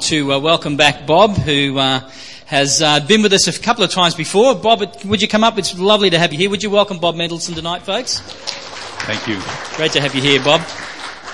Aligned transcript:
to 0.00 0.32
uh, 0.32 0.38
welcome 0.38 0.76
back 0.76 1.06
Bob, 1.06 1.36
who 1.36 1.78
uh, 1.78 2.08
has 2.46 2.80
uh, 2.80 3.00
been 3.00 3.22
with 3.22 3.32
us 3.32 3.48
a 3.48 3.58
couple 3.60 3.84
of 3.84 3.90
times 3.90 4.14
before. 4.14 4.54
Bob, 4.54 5.04
would 5.04 5.20
you 5.20 5.28
come 5.28 5.44
up? 5.44 5.58
It's 5.58 5.78
lovely 5.78 6.10
to 6.10 6.18
have 6.18 6.32
you 6.32 6.38
here. 6.38 6.50
Would 6.50 6.62
you 6.62 6.70
welcome 6.70 6.98
Bob 6.98 7.14
Mendelson 7.14 7.54
tonight, 7.54 7.82
folks? 7.82 8.20
Thank 8.20 9.26
you. 9.26 9.40
Great 9.76 9.92
to 9.92 10.00
have 10.00 10.14
you 10.14 10.22
here, 10.22 10.42
Bob. 10.42 10.60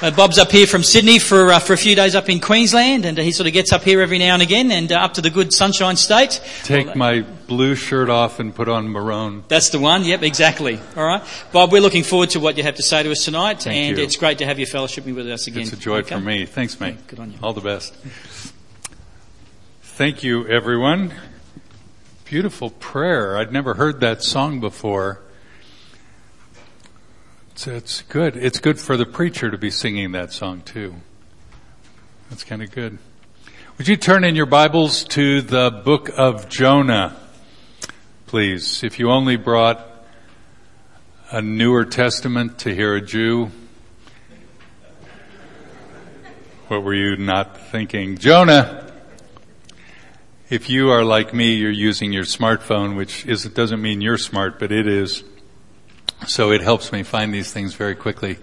Uh, 0.02 0.10
Bob's 0.10 0.38
up 0.38 0.50
here 0.50 0.66
from 0.66 0.82
Sydney 0.82 1.18
for 1.18 1.52
uh, 1.52 1.58
for 1.60 1.72
a 1.72 1.76
few 1.76 1.94
days 1.94 2.14
up 2.14 2.28
in 2.28 2.40
Queensland, 2.40 3.04
and 3.04 3.18
uh, 3.18 3.22
he 3.22 3.32
sort 3.32 3.46
of 3.46 3.52
gets 3.52 3.72
up 3.72 3.84
here 3.84 4.02
every 4.02 4.18
now 4.18 4.34
and 4.34 4.42
again, 4.42 4.72
and 4.72 4.90
up 4.90 5.14
to 5.14 5.22
the 5.22 5.30
good 5.30 5.52
Sunshine 5.52 5.96
State. 5.96 6.42
Take 6.64 6.86
well, 6.88 6.96
my 6.96 7.20
blue 7.46 7.74
shirt 7.74 8.10
off 8.10 8.40
and 8.40 8.54
put 8.54 8.68
on 8.68 8.88
maroon. 8.88 9.44
That's 9.48 9.70
the 9.70 9.78
one. 9.78 10.04
Yep, 10.04 10.22
exactly. 10.22 10.80
All 10.96 11.06
right, 11.06 11.22
Bob. 11.52 11.70
We're 11.70 11.80
looking 11.80 12.02
forward 12.02 12.30
to 12.30 12.40
what 12.40 12.56
you 12.56 12.64
have 12.64 12.74
to 12.74 12.82
say 12.82 13.02
to 13.02 13.10
us 13.12 13.24
tonight, 13.24 13.62
Thank 13.62 13.76
and 13.76 13.98
you. 13.98 14.04
it's 14.04 14.16
great 14.16 14.38
to 14.38 14.46
have 14.46 14.58
you 14.58 14.66
fellowshipping 14.66 15.14
with 15.14 15.30
us 15.30 15.46
again. 15.46 15.62
It's 15.62 15.72
a 15.72 15.76
joy 15.76 15.98
okay? 15.98 16.16
for 16.16 16.20
me. 16.20 16.44
Thanks, 16.44 16.78
mate. 16.80 17.06
Good 17.06 17.20
on 17.20 17.30
you. 17.30 17.38
All 17.42 17.52
the 17.52 17.60
best. 17.60 17.94
Thank 19.96 20.24
you, 20.24 20.44
everyone. 20.48 21.14
Beautiful 22.24 22.70
prayer. 22.70 23.38
I'd 23.38 23.52
never 23.52 23.74
heard 23.74 24.00
that 24.00 24.24
song 24.24 24.58
before. 24.58 25.20
It's, 27.52 27.68
it's 27.68 28.02
good. 28.02 28.36
It's 28.36 28.58
good 28.58 28.80
for 28.80 28.96
the 28.96 29.06
preacher 29.06 29.52
to 29.52 29.56
be 29.56 29.70
singing 29.70 30.10
that 30.10 30.32
song 30.32 30.62
too. 30.62 30.96
That's 32.28 32.42
kind 32.42 32.60
of 32.60 32.72
good. 32.72 32.98
Would 33.78 33.86
you 33.86 33.96
turn 33.96 34.24
in 34.24 34.34
your 34.34 34.46
Bibles 34.46 35.04
to 35.10 35.40
the 35.42 35.70
book 35.70 36.10
of 36.16 36.48
Jonah, 36.48 37.16
please? 38.26 38.82
If 38.82 38.98
you 38.98 39.12
only 39.12 39.36
brought 39.36 39.80
a 41.30 41.40
newer 41.40 41.84
testament 41.84 42.58
to 42.58 42.74
hear 42.74 42.96
a 42.96 43.00
Jew, 43.00 43.52
what 46.66 46.82
were 46.82 46.94
you 46.94 47.16
not 47.16 47.70
thinking? 47.70 48.18
Jonah! 48.18 48.93
If 50.54 50.70
you 50.70 50.90
are 50.90 51.02
like 51.02 51.34
me, 51.34 51.54
you're 51.54 51.72
using 51.72 52.12
your 52.12 52.22
smartphone, 52.22 52.96
which 52.96 53.26
is, 53.26 53.42
doesn't 53.42 53.82
mean 53.82 54.00
you're 54.00 54.16
smart, 54.16 54.60
but 54.60 54.70
it 54.70 54.86
is. 54.86 55.24
So 56.28 56.52
it 56.52 56.60
helps 56.60 56.92
me 56.92 57.02
find 57.02 57.34
these 57.34 57.52
things 57.52 57.74
very 57.74 57.96
quickly. 57.96 58.38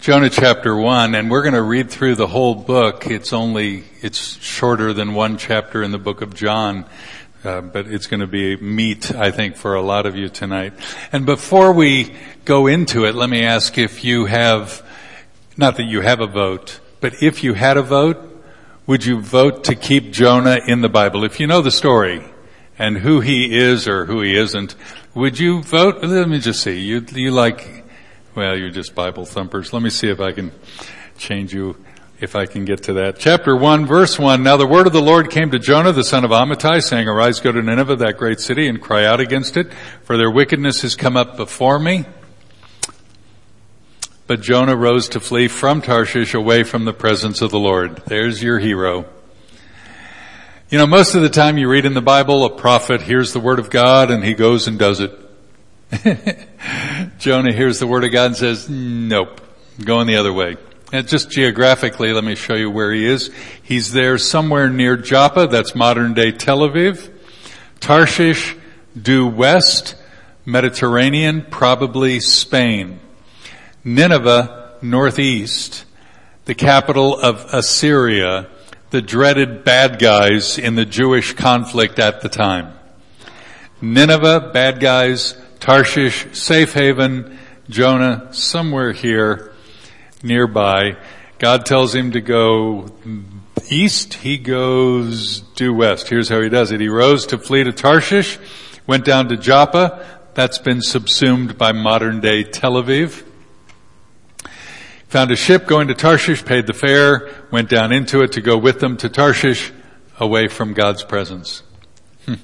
Jonah 0.00 0.28
chapter 0.28 0.76
one, 0.76 1.14
and 1.14 1.30
we're 1.30 1.42
going 1.42 1.54
to 1.54 1.62
read 1.62 1.88
through 1.88 2.16
the 2.16 2.26
whole 2.26 2.56
book. 2.56 3.06
It's 3.06 3.32
only, 3.32 3.84
it's 4.00 4.18
shorter 4.42 4.92
than 4.92 5.14
one 5.14 5.38
chapter 5.38 5.84
in 5.84 5.92
the 5.92 6.00
book 6.00 6.20
of 6.20 6.34
John. 6.34 6.84
Uh, 7.44 7.60
but 7.60 7.86
it's 7.86 8.08
going 8.08 8.18
to 8.18 8.26
be 8.26 8.56
meat, 8.56 9.14
I 9.14 9.30
think, 9.30 9.54
for 9.54 9.76
a 9.76 9.82
lot 9.82 10.04
of 10.04 10.16
you 10.16 10.28
tonight. 10.28 10.72
And 11.12 11.24
before 11.24 11.70
we 11.70 12.12
go 12.44 12.66
into 12.66 13.04
it, 13.04 13.14
let 13.14 13.30
me 13.30 13.44
ask 13.44 13.78
if 13.78 14.02
you 14.02 14.24
have, 14.24 14.84
not 15.56 15.76
that 15.76 15.84
you 15.84 16.00
have 16.00 16.18
a 16.18 16.26
vote, 16.26 16.80
but 17.00 17.22
if 17.22 17.44
you 17.44 17.54
had 17.54 17.76
a 17.76 17.82
vote, 17.82 18.31
would 18.92 19.06
you 19.06 19.18
vote 19.18 19.64
to 19.64 19.74
keep 19.74 20.12
Jonah 20.12 20.58
in 20.66 20.82
the 20.82 20.88
Bible? 20.90 21.24
If 21.24 21.40
you 21.40 21.46
know 21.46 21.62
the 21.62 21.70
story 21.70 22.22
and 22.78 22.98
who 22.98 23.20
he 23.20 23.58
is 23.58 23.88
or 23.88 24.04
who 24.04 24.20
he 24.20 24.36
isn't, 24.36 24.74
would 25.14 25.38
you 25.38 25.62
vote? 25.62 26.04
Let 26.04 26.28
me 26.28 26.38
just 26.38 26.62
see. 26.62 26.78
You, 26.78 27.02
you 27.14 27.30
like, 27.30 27.86
well, 28.34 28.54
you're 28.54 28.68
just 28.68 28.94
Bible 28.94 29.24
thumpers. 29.24 29.72
Let 29.72 29.82
me 29.82 29.88
see 29.88 30.10
if 30.10 30.20
I 30.20 30.32
can 30.32 30.52
change 31.16 31.54
you, 31.54 31.82
if 32.20 32.36
I 32.36 32.44
can 32.44 32.66
get 32.66 32.82
to 32.82 32.92
that. 32.92 33.18
Chapter 33.18 33.56
1, 33.56 33.86
verse 33.86 34.18
1. 34.18 34.42
Now 34.42 34.58
the 34.58 34.66
word 34.66 34.86
of 34.86 34.92
the 34.92 35.00
Lord 35.00 35.30
came 35.30 35.50
to 35.52 35.58
Jonah, 35.58 35.92
the 35.92 36.04
son 36.04 36.22
of 36.22 36.30
Amittai, 36.30 36.82
saying, 36.82 37.08
Arise, 37.08 37.40
go 37.40 37.50
to 37.50 37.62
Nineveh, 37.62 37.96
that 37.96 38.18
great 38.18 38.40
city, 38.40 38.68
and 38.68 38.78
cry 38.78 39.06
out 39.06 39.20
against 39.20 39.56
it, 39.56 39.72
for 40.02 40.18
their 40.18 40.30
wickedness 40.30 40.82
has 40.82 40.96
come 40.96 41.16
up 41.16 41.38
before 41.38 41.78
me. 41.78 42.04
But 44.32 44.40
Jonah 44.40 44.74
rose 44.74 45.10
to 45.10 45.20
flee 45.20 45.46
from 45.46 45.82
Tarshish 45.82 46.32
away 46.32 46.62
from 46.62 46.86
the 46.86 46.94
presence 46.94 47.42
of 47.42 47.50
the 47.50 47.58
Lord. 47.58 48.02
There's 48.06 48.42
your 48.42 48.58
hero. 48.58 49.04
You 50.70 50.78
know, 50.78 50.86
most 50.86 51.14
of 51.14 51.20
the 51.20 51.28
time 51.28 51.58
you 51.58 51.68
read 51.68 51.84
in 51.84 51.92
the 51.92 52.00
Bible, 52.00 52.46
a 52.46 52.48
prophet 52.48 53.02
hears 53.02 53.34
the 53.34 53.40
word 53.40 53.58
of 53.58 53.68
God 53.68 54.10
and 54.10 54.24
he 54.24 54.32
goes 54.32 54.68
and 54.68 54.78
does 54.78 55.00
it. 55.00 55.12
Jonah 57.18 57.52
hears 57.52 57.78
the 57.78 57.86
word 57.86 58.04
of 58.04 58.12
God 58.12 58.28
and 58.28 58.36
says, 58.36 58.70
nope, 58.70 59.42
going 59.84 60.06
the 60.06 60.16
other 60.16 60.32
way. 60.32 60.56
And 60.94 61.06
just 61.06 61.30
geographically, 61.30 62.14
let 62.14 62.24
me 62.24 62.34
show 62.34 62.54
you 62.54 62.70
where 62.70 62.90
he 62.90 63.04
is. 63.04 63.30
He's 63.62 63.92
there 63.92 64.16
somewhere 64.16 64.70
near 64.70 64.96
Joppa, 64.96 65.46
that's 65.48 65.74
modern 65.74 66.14
day 66.14 66.32
Tel 66.32 66.60
Aviv. 66.60 67.12
Tarshish, 67.80 68.56
due 68.98 69.26
west, 69.26 69.94
Mediterranean, 70.46 71.44
probably 71.50 72.18
Spain. 72.20 72.98
Nineveh, 73.84 74.76
northeast, 74.80 75.84
the 76.44 76.54
capital 76.54 77.18
of 77.18 77.46
Assyria, 77.52 78.48
the 78.90 79.02
dreaded 79.02 79.64
bad 79.64 79.98
guys 79.98 80.58
in 80.58 80.74
the 80.74 80.84
Jewish 80.84 81.32
conflict 81.32 81.98
at 81.98 82.20
the 82.20 82.28
time. 82.28 82.74
Nineveh, 83.80 84.50
bad 84.52 84.78
guys, 84.78 85.36
Tarshish, 85.58 86.26
safe 86.32 86.74
haven, 86.74 87.38
Jonah, 87.68 88.28
somewhere 88.32 88.92
here, 88.92 89.52
nearby. 90.22 90.96
God 91.38 91.66
tells 91.66 91.92
him 91.92 92.12
to 92.12 92.20
go 92.20 92.88
east, 93.68 94.14
he 94.14 94.38
goes 94.38 95.40
due 95.56 95.74
west. 95.74 96.08
Here's 96.08 96.28
how 96.28 96.40
he 96.40 96.48
does 96.48 96.70
it. 96.70 96.80
He 96.80 96.88
rose 96.88 97.26
to 97.26 97.38
flee 97.38 97.64
to 97.64 97.72
Tarshish, 97.72 98.38
went 98.86 99.04
down 99.04 99.28
to 99.28 99.36
Joppa, 99.36 100.06
that's 100.34 100.58
been 100.58 100.82
subsumed 100.82 101.58
by 101.58 101.72
modern 101.72 102.20
day 102.20 102.44
Tel 102.44 102.74
Aviv. 102.74 103.24
Found 105.12 105.30
a 105.30 105.36
ship 105.36 105.66
going 105.66 105.88
to 105.88 105.94
Tarshish, 105.94 106.42
paid 106.42 106.66
the 106.66 106.72
fare, 106.72 107.28
went 107.50 107.68
down 107.68 107.92
into 107.92 108.22
it 108.22 108.32
to 108.32 108.40
go 108.40 108.56
with 108.56 108.80
them 108.80 108.96
to 108.96 109.10
Tarshish, 109.10 109.70
away 110.18 110.48
from 110.48 110.72
God's 110.72 111.02
presence. 111.04 111.62
Hmm. 112.24 112.36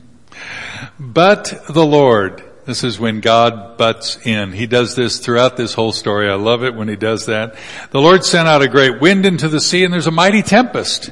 but 1.01 1.62
the 1.71 1.87
Lord, 1.87 2.45
this 2.67 2.84
is 2.84 3.01
when 3.01 3.21
God 3.21 3.78
butts 3.78 4.19
in. 4.27 4.53
He 4.53 4.67
does 4.67 4.95
this 4.95 5.19
throughout 5.19 5.57
this 5.57 5.73
whole 5.73 5.93
story. 5.93 6.28
I 6.28 6.34
love 6.34 6.62
it 6.62 6.75
when 6.75 6.89
he 6.89 6.97
does 6.97 7.25
that. 7.25 7.57
The 7.91 8.03
Lord 8.03 8.23
sent 8.23 8.49
out 8.49 8.61
a 8.61 8.69
great 8.69 9.01
wind 9.01 9.25
into 9.25 9.49
the 9.49 9.62
sea 9.62 9.83
and 9.83 9.91
there's 9.91 10.07
a 10.07 10.11
mighty 10.11 10.43
tempest. 10.43 11.11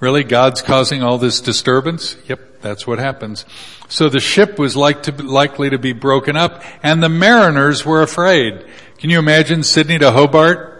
Really? 0.00 0.22
God's 0.22 0.60
causing 0.60 1.02
all 1.02 1.16
this 1.16 1.40
disturbance? 1.40 2.14
Yep, 2.26 2.60
that's 2.60 2.86
what 2.86 2.98
happens. 2.98 3.46
So 3.88 4.10
the 4.10 4.20
ship 4.20 4.58
was 4.58 4.76
like 4.76 5.04
to, 5.04 5.12
likely 5.12 5.70
to 5.70 5.78
be 5.78 5.94
broken 5.94 6.36
up 6.36 6.62
and 6.82 7.02
the 7.02 7.08
mariners 7.08 7.86
were 7.86 8.02
afraid. 8.02 8.66
Can 8.98 9.08
you 9.08 9.18
imagine 9.18 9.62
Sydney 9.62 9.98
to 9.98 10.10
Hobart? 10.10 10.76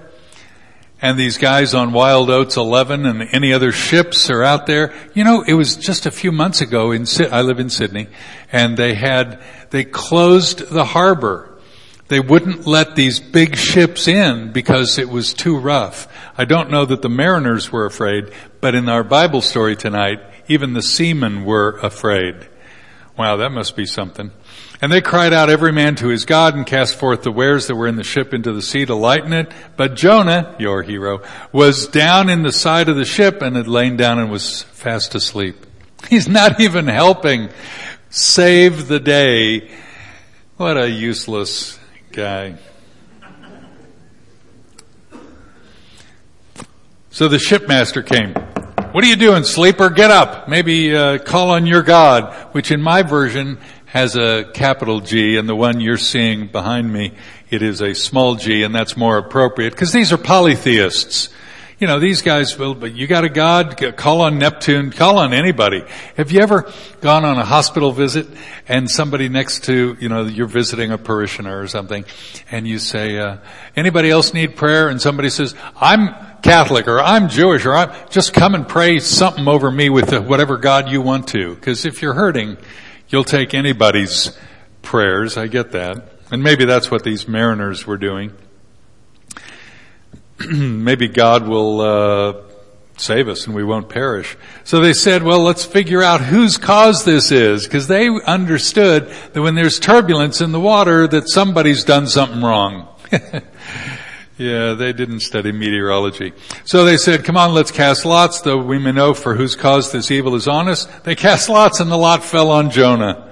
And 1.03 1.19
these 1.19 1.39
guys 1.39 1.75
on 1.75 1.93
Wild 1.93 2.31
Oats 2.31 2.57
11 2.57 3.07
and 3.07 3.23
any 3.33 3.53
other 3.53 3.73
ships 3.73 4.29
are 4.31 4.43
out 4.43 4.67
there. 4.67 4.93
You 5.15 5.25
know, 5.25 5.43
it 5.43 5.55
was 5.55 5.77
just 5.77 6.07
a 6.07 6.11
few 6.11 6.31
months 6.31 6.61
ago 6.61 6.93
in, 6.93 7.07
I 7.31 7.43
live 7.43 7.59
in 7.59 7.71
Sydney, 7.71 8.09
and 8.53 8.77
they 8.77 8.95
had, 8.95 9.43
they 9.71 9.85
closed 9.85 10.69
the 10.69 10.85
harbor. 10.85 11.59
They 12.09 12.21
wouldn't 12.21 12.67
let 12.67 12.97
these 12.97 13.21
big 13.21 13.57
ships 13.57 14.09
in 14.09 14.53
because 14.53 14.99
it 14.99 15.09
was 15.09 15.33
too 15.33 15.57
rough. 15.57 16.09
I 16.37 16.45
don't 16.45 16.71
know 16.71 16.85
that 16.85 17.03
the 17.03 17.09
mariners 17.09 17.71
were 17.71 17.87
afraid, 17.87 18.33
but 18.61 18.75
in 18.75 18.89
our 18.89 19.05
Bible 19.05 19.41
story 19.41 19.77
tonight, 19.77 20.21
even 20.49 20.73
the 20.73 20.83
seamen 20.83 21.45
were 21.45 21.79
afraid. 21.79 22.49
Wow, 23.17 23.37
that 23.37 23.51
must 23.51 23.77
be 23.77 23.87
something. 23.87 24.33
And 24.83 24.91
they 24.91 25.03
cried 25.03 25.35
out 25.35 25.51
every 25.51 25.73
man 25.73 25.95
to 25.97 26.09
his 26.09 26.25
God 26.25 26.55
and 26.55 26.67
cast 26.67 26.95
forth 26.95 27.23
the 27.23 27.31
wares 27.31 27.67
that 27.67 27.77
were 27.77 27.87
in 27.87 27.97
the 27.97 28.05
ship 28.05 28.33
into 28.33 28.53
the 28.53 28.63
sea 28.63 28.87
to 28.87 28.95
lighten 28.95 29.35
it. 29.35 29.53
But 29.77 29.95
Jonah, 29.95 30.57
your 30.59 30.83
hero, 30.83 31.23
was 31.53 31.87
down 31.87 32.31
in 32.31 32.43
the 32.43 32.53
side 32.53 32.89
of 32.89 32.97
the 32.97 33.05
ship 33.05 33.43
and 33.43 33.57
had 33.57 33.69
lain 33.69 33.99
down 33.99 34.19
and 34.19 34.31
was 34.31 34.63
fast 34.63 35.15
asleep. 35.15 35.67
He's 36.09 36.29
not 36.29 36.61
even 36.61 36.87
helping 36.87 37.51
save 38.09 38.89
the 38.89 39.01
day. 39.01 39.71
What 40.57 40.79
a 40.79 40.89
useless 40.89 41.79
guy. 42.13 42.57
So 47.11 47.29
the 47.29 47.39
shipmaster 47.39 48.07
came. 48.07 48.35
What 48.93 49.05
are 49.05 49.07
you 49.07 49.17
doing, 49.17 49.45
sleeper? 49.45 49.91
Get 49.91 50.11
up. 50.11 50.49
Maybe 50.49 50.97
uh, 50.97 51.19
call 51.19 51.51
on 51.51 51.67
your 51.67 51.83
God, 51.83 52.35
which 52.53 52.73
in 52.73 52.83
my 52.83 53.03
version 53.03 53.59
has 53.91 54.17
a 54.17 54.45
capital 54.55 55.01
G 55.01 55.37
and 55.37 55.49
the 55.49 55.55
one 55.57 55.81
you're 55.81 55.97
seeing 55.97 56.47
behind 56.47 56.93
me, 56.93 57.13
it 57.51 57.63
is 57.63 57.81
a 57.81 57.93
small 57.95 58.37
g 58.37 58.63
and 58.63 58.73
that's 58.73 58.97
more 58.97 59.19
appropriate 59.19 59.71
because 59.71 59.93
these 59.93 60.13
are 60.13 60.19
polytheists. 60.19 61.29
You 61.81 61.87
know, 61.87 61.99
these 61.99 62.23
guys 62.23 62.57
will, 62.59 62.75
but 62.75 62.95
you 62.95 63.07
got 63.07 63.25
a 63.25 63.29
God, 63.31 63.83
call 63.97 64.21
on 64.21 64.39
Neptune, 64.39 64.91
call 64.91 65.19
on 65.19 65.33
anybody. 65.33 65.83
Have 66.17 66.31
you 66.31 66.41
ever 66.41 66.71
gone 67.01 67.25
on 67.25 67.39
a 67.39 67.45
hospital 67.45 67.91
visit 67.91 68.29
and 68.69 68.89
somebody 68.89 69.31
next 69.31 69.65
to, 69.65 69.97
you 69.99 70.11
know, 70.11 70.25
you're 70.25 70.47
visiting 70.47 70.93
a 70.93 70.99
parishioner 70.99 71.59
or 71.59 71.67
something 71.67 72.05
and 72.51 72.69
you 72.69 72.79
say, 72.79 73.19
uh, 73.19 73.39
anybody 73.75 74.11
else 74.11 74.35
need 74.35 74.57
prayer? 74.57 74.89
And 74.89 75.01
somebody 75.01 75.31
says, 75.31 75.55
I'm 75.75 76.15
Catholic 76.43 76.87
or 76.87 77.01
I'm 77.01 77.29
Jewish 77.31 77.65
or 77.65 77.75
I'm, 77.75 77.91
just 78.11 78.35
come 78.35 78.55
and 78.55 78.69
pray 78.69 79.01
something 79.01 79.49
over 79.49 79.71
me 79.71 79.89
with 79.89 80.13
whatever 80.27 80.59
God 80.59 80.91
you 80.91 81.01
want 81.01 81.29
to. 81.29 81.57
Cause 81.57 81.87
if 81.87 82.03
you're 82.03 82.15
hurting, 82.15 82.59
You'll 83.11 83.25
take 83.25 83.55
anybody's 83.55 84.39
prayers. 84.83 85.37
I 85.37 85.49
get 85.49 85.73
that. 85.73 86.13
And 86.31 86.45
maybe 86.45 86.65
that's 86.65 86.91
what 86.93 87.03
these 87.03 87.27
mariners 87.27 87.85
were 87.85 87.97
doing. 87.97 88.33
maybe 90.49 91.09
God 91.09 91.49
will 91.49 91.81
uh, 91.81 92.35
save 92.97 93.29
us 93.29 93.47
and 93.47 93.55
we 93.57 93.65
won't 93.65 93.89
perish. 93.89 94.37
So 94.63 94.81
they 94.81 94.93
said, 94.93 95.25
well, 95.25 95.41
let's 95.41 95.65
figure 95.65 96.05
out 96.05 96.21
whose 96.21 96.57
cause 96.57 97.05
this 97.05 97.33
is, 97.33 97.65
because 97.65 97.89
they 97.89 98.09
understood 98.09 99.09
that 99.33 99.43
when 99.43 99.57
there's 99.57 99.81
turbulence 99.81 100.41
in 100.41 100.53
the 100.53 100.61
water, 100.61 101.09
that 101.09 101.29
somebody's 101.29 101.83
done 101.83 102.07
something 102.07 102.43
wrong. 102.43 102.87
yeah, 104.41 104.73
they 104.73 104.95
didn't 104.95 105.21
study 105.21 105.53
meteorology. 105.53 106.33
So 106.65 106.87
they 106.87 106.97
said, 106.97 107.25
come 107.25 107.37
on, 107.37 107.53
let's 107.53 107.71
cast 107.71 108.07
lots, 108.07 108.41
though 108.41 108.57
we 108.57 108.79
may 108.79 108.91
know 108.91 109.13
for 109.13 109.35
whose 109.35 109.55
cause 109.55 109.93
this 109.93 110.11
evil 110.11 110.35
is 110.35 110.49
on 110.49 110.67
us. 110.67 110.87
They 111.05 111.15
cast 111.15 111.51
lots 111.51 111.79
and 111.79 111.93
the 111.93 111.99
lot 111.99 112.25
fell 112.25 112.51
on 112.51 112.71
Jonah. 112.71 113.29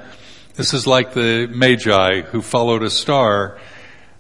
This 0.54 0.74
is 0.74 0.86
like 0.86 1.14
the 1.14 1.46
Magi 1.46 2.20
who 2.22 2.42
followed 2.42 2.82
a 2.82 2.90
star 2.90 3.58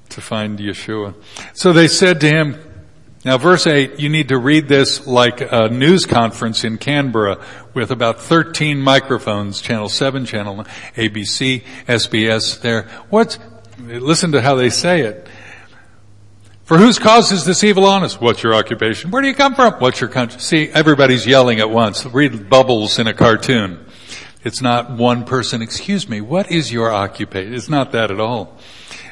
to 0.08 0.20
find 0.22 0.58
Yeshua. 0.58 1.14
So 1.52 1.74
they 1.74 1.88
said 1.88 2.22
to 2.22 2.26
him, 2.26 2.56
now 3.22 3.36
verse 3.36 3.66
8, 3.66 4.00
you 4.00 4.08
need 4.08 4.28
to 4.28 4.38
read 4.38 4.66
this 4.68 5.06
like 5.06 5.42
a 5.42 5.68
news 5.68 6.06
conference 6.06 6.64
in 6.64 6.78
Canberra 6.78 7.44
with 7.74 7.90
about 7.90 8.22
13 8.22 8.80
microphones, 8.80 9.60
channel 9.60 9.90
7, 9.90 10.24
channel 10.24 10.64
ABC, 10.96 11.64
SBS 11.86 12.62
there. 12.62 12.88
What's, 13.10 13.38
listen 13.78 14.32
to 14.32 14.40
how 14.40 14.54
they 14.54 14.70
say 14.70 15.02
it. 15.02 15.28
For 16.68 16.76
whose 16.76 16.98
cause 16.98 17.32
is 17.32 17.46
this 17.46 17.64
evil 17.64 17.86
on 17.86 18.04
us? 18.04 18.20
What's 18.20 18.42
your 18.42 18.54
occupation? 18.54 19.10
Where 19.10 19.22
do 19.22 19.28
you 19.28 19.34
come 19.34 19.54
from? 19.54 19.72
What's 19.78 20.02
your 20.02 20.10
country? 20.10 20.38
See, 20.38 20.68
everybody's 20.68 21.26
yelling 21.26 21.60
at 21.60 21.70
once. 21.70 22.04
Read 22.04 22.50
bubbles 22.50 22.98
in 22.98 23.06
a 23.06 23.14
cartoon. 23.14 23.86
It's 24.44 24.60
not 24.60 24.90
one 24.90 25.24
person, 25.24 25.62
excuse 25.62 26.10
me, 26.10 26.20
what 26.20 26.52
is 26.52 26.70
your 26.70 26.92
occupation? 26.92 27.54
It's 27.54 27.70
not 27.70 27.92
that 27.92 28.10
at 28.10 28.20
all. 28.20 28.58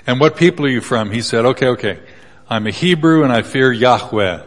And 0.06 0.20
what 0.20 0.36
people 0.36 0.66
are 0.66 0.68
you 0.68 0.82
from? 0.82 1.10
He 1.10 1.22
said, 1.22 1.46
okay, 1.46 1.68
okay. 1.68 1.98
I'm 2.46 2.66
a 2.66 2.70
Hebrew 2.70 3.24
and 3.24 3.32
I 3.32 3.40
fear 3.40 3.72
Yahweh, 3.72 4.42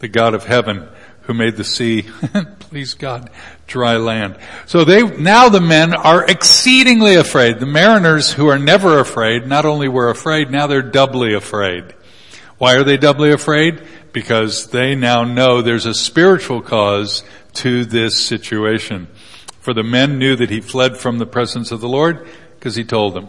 the 0.00 0.08
God 0.08 0.34
of 0.34 0.44
heaven 0.44 0.88
who 1.20 1.34
made 1.34 1.54
the 1.54 1.62
sea, 1.62 2.02
please 2.58 2.94
God, 2.94 3.30
dry 3.68 3.96
land. 3.96 4.36
So 4.66 4.84
they, 4.84 5.04
now 5.04 5.50
the 5.50 5.60
men 5.60 5.94
are 5.94 6.28
exceedingly 6.28 7.14
afraid. 7.14 7.60
The 7.60 7.66
mariners 7.66 8.32
who 8.32 8.48
are 8.48 8.58
never 8.58 8.98
afraid, 8.98 9.46
not 9.46 9.66
only 9.66 9.86
were 9.86 10.10
afraid, 10.10 10.50
now 10.50 10.66
they're 10.66 10.82
doubly 10.82 11.32
afraid. 11.32 11.94
Why 12.60 12.76
are 12.76 12.84
they 12.84 12.98
doubly 12.98 13.32
afraid? 13.32 13.82
Because 14.12 14.66
they 14.66 14.94
now 14.94 15.24
know 15.24 15.62
there's 15.62 15.86
a 15.86 15.94
spiritual 15.94 16.60
cause 16.60 17.24
to 17.54 17.86
this 17.86 18.22
situation. 18.22 19.08
For 19.60 19.72
the 19.72 19.82
men 19.82 20.18
knew 20.18 20.36
that 20.36 20.50
he 20.50 20.60
fled 20.60 20.98
from 20.98 21.16
the 21.16 21.24
presence 21.24 21.72
of 21.72 21.80
the 21.80 21.88
Lord 21.88 22.28
because 22.56 22.76
he 22.76 22.84
told 22.84 23.14
them. 23.14 23.28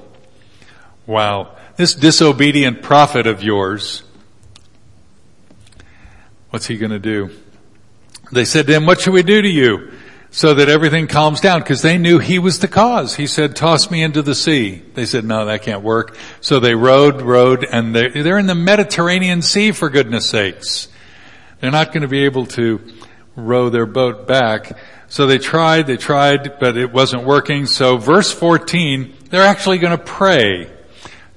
Wow. 1.07 1.55
This 1.77 1.95
disobedient 1.95 2.81
prophet 2.81 3.25
of 3.25 3.41
yours, 3.41 4.03
what's 6.49 6.67
he 6.67 6.77
going 6.77 6.91
to 6.91 6.99
do? 6.99 7.29
They 8.33 8.43
said 8.43 8.67
to 8.67 8.73
him, 8.73 8.85
what 8.85 8.99
should 8.99 9.13
we 9.13 9.23
do 9.23 9.41
to 9.41 9.47
you? 9.49 9.93
So 10.33 10.53
that 10.53 10.69
everything 10.69 11.07
calms 11.07 11.41
down 11.41 11.59
because 11.59 11.81
they 11.81 11.97
knew 11.97 12.17
he 12.17 12.39
was 12.39 12.59
the 12.59 12.69
cause. 12.69 13.15
He 13.15 13.27
said, 13.27 13.53
toss 13.53 13.91
me 13.91 14.01
into 14.01 14.21
the 14.21 14.33
sea. 14.33 14.81
They 14.93 15.05
said, 15.05 15.25
no, 15.25 15.45
that 15.45 15.61
can't 15.61 15.83
work. 15.83 16.17
So 16.39 16.61
they 16.61 16.73
rowed, 16.73 17.21
rowed, 17.21 17.65
and 17.65 17.93
they're, 17.93 18.23
they're 18.23 18.39
in 18.39 18.47
the 18.47 18.55
Mediterranean 18.55 19.41
Sea 19.41 19.73
for 19.73 19.89
goodness 19.89 20.29
sakes. 20.29 20.87
They're 21.59 21.69
not 21.69 21.91
going 21.91 22.03
to 22.03 22.07
be 22.07 22.23
able 22.23 22.45
to 22.47 22.79
row 23.35 23.69
their 23.69 23.85
boat 23.85 24.25
back. 24.25 24.77
So 25.09 25.27
they 25.27 25.37
tried, 25.37 25.87
they 25.87 25.97
tried, 25.97 26.59
but 26.59 26.77
it 26.77 26.93
wasn't 26.93 27.25
working. 27.25 27.65
So 27.65 27.97
verse 27.97 28.31
14, 28.31 29.13
they're 29.29 29.43
actually 29.43 29.79
going 29.79 29.97
to 29.97 30.03
pray 30.03 30.71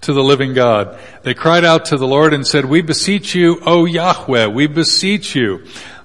to 0.03 0.13
the 0.13 0.23
living 0.23 0.55
God. 0.55 0.99
They 1.23 1.35
cried 1.35 1.65
out 1.65 1.87
to 1.87 1.97
the 1.97 2.07
Lord 2.07 2.33
and 2.33 2.47
said, 2.47 2.67
we 2.67 2.83
beseech 2.83 3.35
you, 3.35 3.61
O 3.67 3.85
Yahweh, 3.87 4.47
we 4.47 4.67
beseech 4.67 5.35
you. 5.35 5.65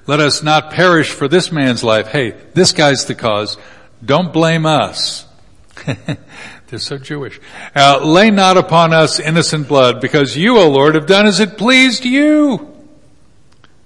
Let 0.09 0.21
us 0.21 0.41
not 0.41 0.71
perish 0.71 1.11
for 1.11 1.27
this 1.27 1.51
man's 1.51 1.83
life. 1.83 2.07
Hey, 2.07 2.31
this 2.55 2.71
guy's 2.71 3.05
the 3.05 3.13
cause. 3.13 3.57
Don't 4.03 4.33
blame 4.33 4.65
us. 4.65 5.27
They're 5.85 6.79
so 6.79 6.97
Jewish. 6.97 7.39
Uh, 7.75 7.99
lay 8.03 8.31
not 8.31 8.57
upon 8.57 8.91
us 8.91 9.19
innocent 9.19 9.67
blood, 9.67 10.01
because 10.01 10.35
you, 10.35 10.57
O 10.57 10.67
Lord, 10.67 10.95
have 10.95 11.05
done 11.05 11.27
as 11.27 11.39
it 11.39 11.59
pleased 11.59 12.05
you. 12.05 12.75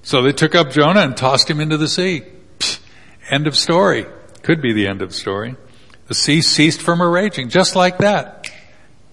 So 0.03 0.21
they 0.21 0.31
took 0.31 0.55
up 0.55 0.71
Jonah 0.71 1.01
and 1.01 1.17
tossed 1.17 1.49
him 1.49 1.59
into 1.59 1.75
the 1.75 1.89
sea. 1.89 2.23
Psh, 2.59 2.79
end 3.29 3.45
of 3.45 3.57
story. 3.57 4.05
Could 4.43 4.61
be 4.61 4.71
the 4.71 4.87
end 4.87 5.01
of 5.01 5.13
story. 5.13 5.57
The 6.07 6.15
sea 6.15 6.41
ceased 6.41 6.81
from 6.81 6.99
her 6.99 7.09
raging, 7.09 7.49
just 7.49 7.75
like 7.75 7.97
that. 7.97 8.49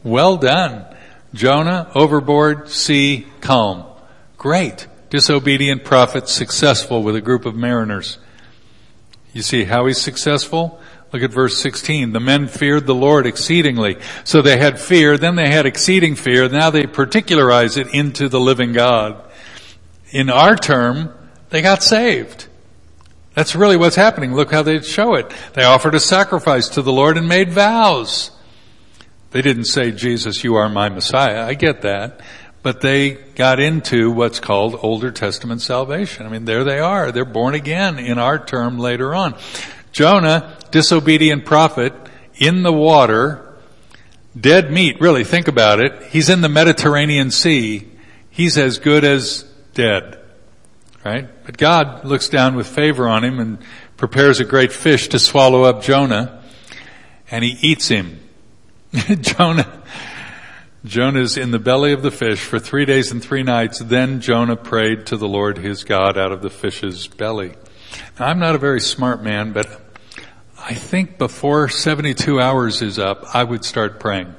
Well 0.04 0.36
done. 0.36 0.86
Jonah, 1.34 1.90
overboard, 1.92 2.68
sea, 2.68 3.26
calm. 3.40 3.84
Great. 4.38 4.86
Disobedient 5.10 5.84
prophet, 5.84 6.28
successful 6.28 7.02
with 7.02 7.16
a 7.16 7.20
group 7.20 7.44
of 7.44 7.54
mariners. 7.54 8.18
You 9.32 9.42
see 9.42 9.64
how 9.64 9.86
he's 9.86 10.00
successful? 10.00 10.80
Look 11.12 11.22
at 11.22 11.32
verse 11.32 11.60
16. 11.60 12.12
The 12.12 12.20
men 12.20 12.46
feared 12.46 12.86
the 12.86 12.94
Lord 12.94 13.26
exceedingly. 13.26 13.98
So 14.24 14.40
they 14.40 14.56
had 14.56 14.80
fear, 14.80 15.18
then 15.18 15.34
they 15.34 15.50
had 15.50 15.66
exceeding 15.66 16.14
fear, 16.14 16.48
now 16.48 16.70
they 16.70 16.86
particularize 16.86 17.76
it 17.76 17.92
into 17.92 18.28
the 18.28 18.40
living 18.40 18.72
God. 18.72 19.22
In 20.10 20.30
our 20.30 20.56
term, 20.56 21.12
they 21.50 21.62
got 21.62 21.82
saved. 21.82 22.46
That's 23.34 23.54
really 23.54 23.76
what's 23.76 23.96
happening. 23.96 24.34
Look 24.34 24.50
how 24.50 24.62
they 24.62 24.80
show 24.80 25.14
it. 25.14 25.32
They 25.54 25.64
offered 25.64 25.94
a 25.94 26.00
sacrifice 26.00 26.68
to 26.70 26.82
the 26.82 26.92
Lord 26.92 27.16
and 27.16 27.28
made 27.28 27.52
vows. 27.52 28.30
They 29.30 29.42
didn't 29.42 29.66
say, 29.66 29.92
Jesus, 29.92 30.42
you 30.42 30.56
are 30.56 30.68
my 30.68 30.88
Messiah. 30.88 31.46
I 31.46 31.54
get 31.54 31.82
that. 31.82 32.20
But 32.62 32.82
they 32.82 33.12
got 33.12 33.58
into 33.58 34.10
what's 34.10 34.38
called 34.38 34.78
Older 34.82 35.10
Testament 35.10 35.62
salvation. 35.62 36.26
I 36.26 36.28
mean, 36.28 36.44
there 36.44 36.64
they 36.64 36.78
are. 36.78 37.10
They're 37.10 37.24
born 37.24 37.54
again 37.54 37.98
in 37.98 38.18
our 38.18 38.44
term 38.44 38.78
later 38.78 39.14
on. 39.14 39.34
Jonah, 39.92 40.58
disobedient 40.70 41.46
prophet, 41.46 41.94
in 42.34 42.62
the 42.62 42.72
water, 42.72 43.56
dead 44.38 44.70
meat, 44.70 45.00
really, 45.00 45.24
think 45.24 45.48
about 45.48 45.80
it. 45.80 46.02
He's 46.04 46.28
in 46.28 46.42
the 46.42 46.48
Mediterranean 46.48 47.30
Sea. 47.30 47.88
He's 48.30 48.56
as 48.58 48.78
good 48.78 49.04
as 49.04 49.44
dead. 49.74 50.18
Right? 51.04 51.28
But 51.44 51.56
God 51.56 52.04
looks 52.04 52.28
down 52.28 52.56
with 52.56 52.66
favor 52.66 53.08
on 53.08 53.24
him 53.24 53.40
and 53.40 53.58
prepares 53.96 54.40
a 54.40 54.44
great 54.44 54.72
fish 54.72 55.08
to 55.08 55.18
swallow 55.18 55.62
up 55.62 55.82
Jonah, 55.82 56.42
and 57.30 57.42
he 57.42 57.56
eats 57.60 57.88
him. 57.88 58.20
Jonah, 58.92 59.79
Jonah's 60.84 61.36
in 61.36 61.50
the 61.50 61.58
belly 61.58 61.92
of 61.92 62.02
the 62.02 62.10
fish 62.10 62.40
for 62.40 62.58
three 62.58 62.86
days 62.86 63.12
and 63.12 63.22
three 63.22 63.42
nights. 63.42 63.80
Then 63.80 64.20
Jonah 64.20 64.56
prayed 64.56 65.06
to 65.06 65.16
the 65.18 65.28
Lord 65.28 65.58
his 65.58 65.84
God 65.84 66.16
out 66.16 66.32
of 66.32 66.40
the 66.40 66.48
fish's 66.48 67.06
belly. 67.06 67.52
Now, 68.18 68.26
I'm 68.26 68.38
not 68.38 68.54
a 68.54 68.58
very 68.58 68.80
smart 68.80 69.22
man, 69.22 69.52
but 69.52 69.66
I 70.58 70.74
think 70.74 71.18
before 71.18 71.68
72 71.68 72.40
hours 72.40 72.80
is 72.80 72.98
up, 72.98 73.34
I 73.34 73.44
would 73.44 73.64
start 73.64 74.00
praying. 74.00 74.34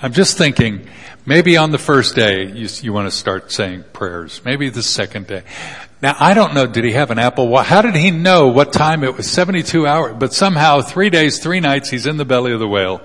I'm 0.00 0.12
just 0.12 0.38
thinking, 0.38 0.88
maybe 1.26 1.56
on 1.56 1.72
the 1.72 1.78
first 1.78 2.14
day, 2.14 2.46
you, 2.46 2.68
you 2.82 2.92
want 2.92 3.10
to 3.10 3.16
start 3.16 3.50
saying 3.50 3.84
prayers. 3.92 4.40
Maybe 4.44 4.70
the 4.70 4.82
second 4.82 5.26
day. 5.26 5.42
Now, 6.00 6.16
I 6.18 6.34
don't 6.34 6.54
know, 6.54 6.66
did 6.66 6.84
he 6.84 6.92
have 6.92 7.10
an 7.10 7.18
apple? 7.18 7.54
How 7.58 7.82
did 7.82 7.96
he 7.96 8.10
know 8.10 8.48
what 8.48 8.72
time 8.72 9.02
it 9.02 9.16
was? 9.16 9.30
72 9.30 9.86
hours. 9.86 10.16
But 10.18 10.32
somehow, 10.32 10.82
three 10.82 11.10
days, 11.10 11.40
three 11.40 11.60
nights, 11.60 11.90
he's 11.90 12.06
in 12.06 12.16
the 12.16 12.24
belly 12.24 12.52
of 12.52 12.60
the 12.60 12.68
whale. 12.68 13.02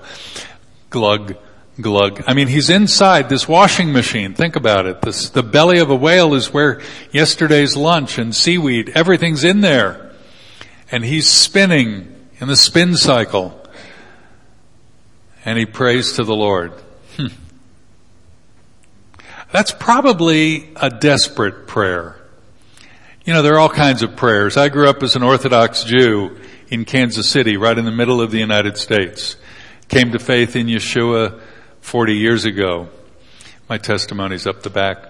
Glug, 0.88 1.36
glug. 1.80 2.22
I 2.26 2.34
mean, 2.34 2.48
he's 2.48 2.70
inside 2.70 3.28
this 3.28 3.46
washing 3.46 3.92
machine. 3.92 4.34
Think 4.34 4.56
about 4.56 4.86
it. 4.86 5.02
This, 5.02 5.30
the 5.30 5.42
belly 5.42 5.78
of 5.78 5.90
a 5.90 5.96
whale 5.96 6.34
is 6.34 6.52
where 6.52 6.80
yesterday's 7.12 7.76
lunch 7.76 8.18
and 8.18 8.34
seaweed, 8.34 8.90
everything's 8.94 9.44
in 9.44 9.60
there. 9.60 10.12
And 10.90 11.04
he's 11.04 11.28
spinning 11.28 12.14
in 12.40 12.48
the 12.48 12.56
spin 12.56 12.96
cycle. 12.96 13.60
And 15.44 15.58
he 15.58 15.66
prays 15.66 16.12
to 16.12 16.24
the 16.24 16.34
Lord. 16.34 16.72
Hmm. 17.16 17.26
That's 19.52 19.72
probably 19.72 20.70
a 20.76 20.90
desperate 20.90 21.66
prayer. 21.66 22.16
You 23.24 23.32
know, 23.32 23.42
there 23.42 23.54
are 23.54 23.58
all 23.58 23.68
kinds 23.68 24.02
of 24.02 24.16
prayers. 24.16 24.56
I 24.56 24.68
grew 24.68 24.88
up 24.88 25.02
as 25.02 25.16
an 25.16 25.22
Orthodox 25.22 25.84
Jew 25.84 26.38
in 26.68 26.84
Kansas 26.84 27.28
City, 27.28 27.56
right 27.56 27.76
in 27.76 27.84
the 27.84 27.92
middle 27.92 28.20
of 28.20 28.30
the 28.30 28.38
United 28.38 28.76
States. 28.76 29.36
Came 29.88 30.12
to 30.12 30.18
faith 30.18 30.56
in 30.56 30.66
Yeshua 30.66 31.40
40 31.86 32.16
years 32.16 32.44
ago. 32.44 32.88
My 33.68 33.78
testimony's 33.78 34.44
up 34.44 34.64
the 34.64 34.70
back. 34.70 35.06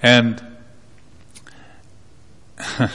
And 0.00 0.40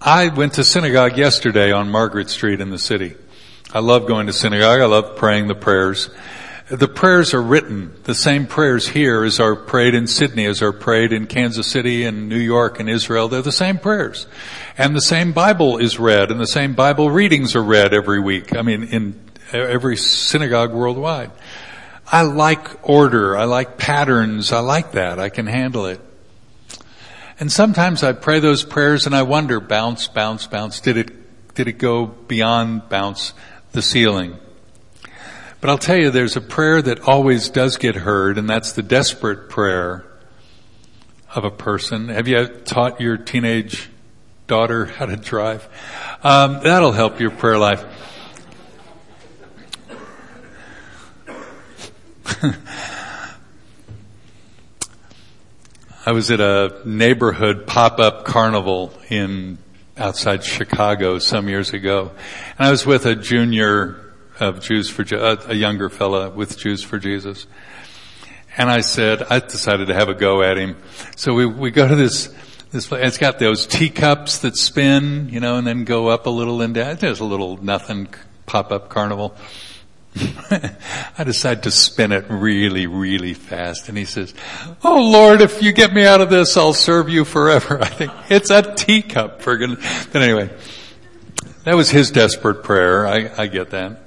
I 0.00 0.28
went 0.28 0.54
to 0.54 0.64
synagogue 0.64 1.18
yesterday 1.18 1.70
on 1.70 1.90
Margaret 1.90 2.30
Street 2.30 2.62
in 2.62 2.70
the 2.70 2.78
city. 2.78 3.14
I 3.74 3.80
love 3.80 4.06
going 4.06 4.26
to 4.28 4.32
synagogue. 4.32 4.80
I 4.80 4.86
love 4.86 5.16
praying 5.16 5.48
the 5.48 5.54
prayers. 5.54 6.08
The 6.70 6.88
prayers 6.88 7.34
are 7.34 7.42
written. 7.42 7.94
The 8.04 8.14
same 8.14 8.46
prayers 8.46 8.88
here 8.88 9.22
as 9.22 9.38
are 9.38 9.54
prayed 9.54 9.92
in 9.94 10.06
Sydney, 10.06 10.46
as 10.46 10.62
are 10.62 10.72
prayed 10.72 11.12
in 11.12 11.26
Kansas 11.26 11.66
City 11.66 12.04
and 12.04 12.26
New 12.26 12.38
York 12.38 12.80
and 12.80 12.88
Israel. 12.88 13.28
They're 13.28 13.42
the 13.42 13.52
same 13.52 13.76
prayers. 13.76 14.26
And 14.78 14.96
the 14.96 15.02
same 15.02 15.32
Bible 15.32 15.76
is 15.76 15.98
read 15.98 16.30
and 16.30 16.40
the 16.40 16.46
same 16.46 16.72
Bible 16.72 17.10
readings 17.10 17.54
are 17.54 17.62
read 17.62 17.92
every 17.92 18.18
week. 18.18 18.56
I 18.56 18.62
mean, 18.62 18.84
in 18.84 19.20
every 19.52 19.98
synagogue 19.98 20.72
worldwide. 20.72 21.30
I 22.12 22.22
like 22.22 22.86
order. 22.88 23.36
I 23.36 23.44
like 23.44 23.78
patterns. 23.78 24.52
I 24.52 24.60
like 24.60 24.92
that. 24.92 25.18
I 25.18 25.30
can 25.30 25.46
handle 25.46 25.86
it. 25.86 26.00
And 27.40 27.50
sometimes 27.50 28.02
I 28.04 28.12
pray 28.12 28.38
those 28.38 28.64
prayers 28.64 29.06
and 29.06 29.16
I 29.16 29.22
wonder, 29.22 29.58
bounce, 29.58 30.06
bounce, 30.06 30.46
bounce, 30.46 30.80
did 30.80 30.98
it, 30.98 31.54
did 31.54 31.66
it 31.66 31.78
go 31.78 32.06
beyond 32.06 32.88
bounce 32.90 33.32
the 33.72 33.80
ceiling? 33.80 34.36
But 35.62 35.70
I'll 35.70 35.78
tell 35.78 35.96
you, 35.96 36.10
there's 36.10 36.36
a 36.36 36.40
prayer 36.40 36.82
that 36.82 37.00
always 37.00 37.48
does 37.48 37.78
get 37.78 37.94
heard, 37.94 38.36
and 38.36 38.50
that's 38.50 38.72
the 38.72 38.82
desperate 38.82 39.48
prayer 39.48 40.04
of 41.34 41.44
a 41.44 41.50
person. 41.50 42.08
Have 42.08 42.26
you 42.26 42.46
taught 42.46 43.00
your 43.00 43.16
teenage 43.16 43.88
daughter 44.48 44.86
how 44.86 45.06
to 45.06 45.16
drive? 45.16 45.68
Um, 46.22 46.60
that'll 46.64 46.92
help 46.92 47.20
your 47.20 47.30
prayer 47.30 47.58
life. 47.58 47.84
I 56.06 56.12
was 56.12 56.30
at 56.30 56.40
a 56.40 56.80
neighborhood 56.84 57.66
pop-up 57.66 58.24
carnival 58.24 58.92
in 59.08 59.58
outside 59.96 60.44
Chicago 60.44 61.18
some 61.18 61.48
years 61.48 61.72
ago, 61.72 62.10
and 62.58 62.66
I 62.66 62.70
was 62.70 62.86
with 62.86 63.06
a 63.06 63.14
junior 63.14 64.00
of 64.40 64.60
Jews 64.60 64.88
for 64.88 65.04
uh, 65.14 65.36
a 65.46 65.54
younger 65.54 65.88
fella 65.88 66.30
with 66.30 66.58
Jews 66.58 66.82
for 66.82 66.98
Jesus, 66.98 67.46
and 68.56 68.70
I 68.70 68.80
said 68.80 69.22
I 69.22 69.40
decided 69.40 69.88
to 69.88 69.94
have 69.94 70.08
a 70.08 70.14
go 70.14 70.42
at 70.42 70.56
him. 70.56 70.76
So 71.16 71.34
we 71.34 71.46
we 71.46 71.70
go 71.70 71.86
to 71.86 71.96
this 71.96 72.34
this 72.70 72.86
place. 72.86 73.06
It's 73.06 73.18
got 73.18 73.38
those 73.38 73.66
teacups 73.66 74.38
that 74.38 74.56
spin, 74.56 75.28
you 75.28 75.40
know, 75.40 75.56
and 75.56 75.66
then 75.66 75.84
go 75.84 76.08
up 76.08 76.26
a 76.26 76.30
little 76.30 76.62
and 76.62 76.74
down. 76.74 76.96
There's 76.96 77.20
a 77.20 77.24
little 77.24 77.62
nothing 77.62 78.08
pop-up 78.46 78.88
carnival. 78.88 79.36
I 81.18 81.24
decide 81.24 81.62
to 81.62 81.70
spin 81.70 82.12
it 82.12 82.26
really, 82.28 82.86
really 82.86 83.34
fast. 83.34 83.88
And 83.88 83.96
he 83.96 84.04
says, 84.04 84.34
Oh 84.84 85.10
Lord, 85.10 85.40
if 85.40 85.62
you 85.62 85.72
get 85.72 85.92
me 85.92 86.04
out 86.04 86.20
of 86.20 86.30
this, 86.30 86.56
I'll 86.56 86.74
serve 86.74 87.08
you 87.08 87.24
forever. 87.24 87.78
I 87.82 87.88
think 87.88 88.12
it's 88.28 88.50
a 88.50 88.62
teacup 88.74 89.42
for 89.42 89.56
goodness. 89.56 90.06
But 90.12 90.22
anyway, 90.22 90.50
that 91.64 91.74
was 91.74 91.90
his 91.90 92.10
desperate 92.10 92.62
prayer. 92.62 93.06
I, 93.06 93.30
I 93.36 93.46
get 93.46 93.70
that. 93.70 93.98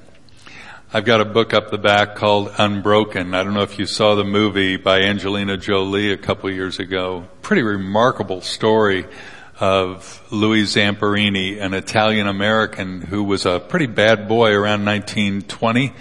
I've 0.94 1.06
got 1.06 1.20
a 1.20 1.26
book 1.26 1.54
up 1.54 1.72
the 1.72 1.78
back 1.78 2.16
called 2.16 2.52
Unbroken. 2.58 3.34
I 3.34 3.44
don't 3.44 3.54
know 3.54 3.64
if 3.64 3.80
you 3.80 3.86
saw 3.86 4.16
the 4.16 4.24
movie 4.24 4.78
by 4.78 5.02
Angelina 5.02 5.58
Jolie 5.58 6.14
a 6.14 6.18
couple 6.18 6.50
years 6.50 6.80
ago. 6.80 7.28
Pretty 7.42 7.64
remarkable 7.64 8.40
story 8.42 9.06
of 9.60 10.22
Louis 10.32 10.64
Zamperini, 10.64 11.62
an 11.62 11.74
Italian 11.74 12.28
American 12.28 13.02
who 13.02 13.24
was 13.24 13.46
a 13.46 13.60
pretty 13.60 13.86
bad 13.86 14.28
boy 14.28 14.52
around 14.52 14.86
1920, 14.86 15.94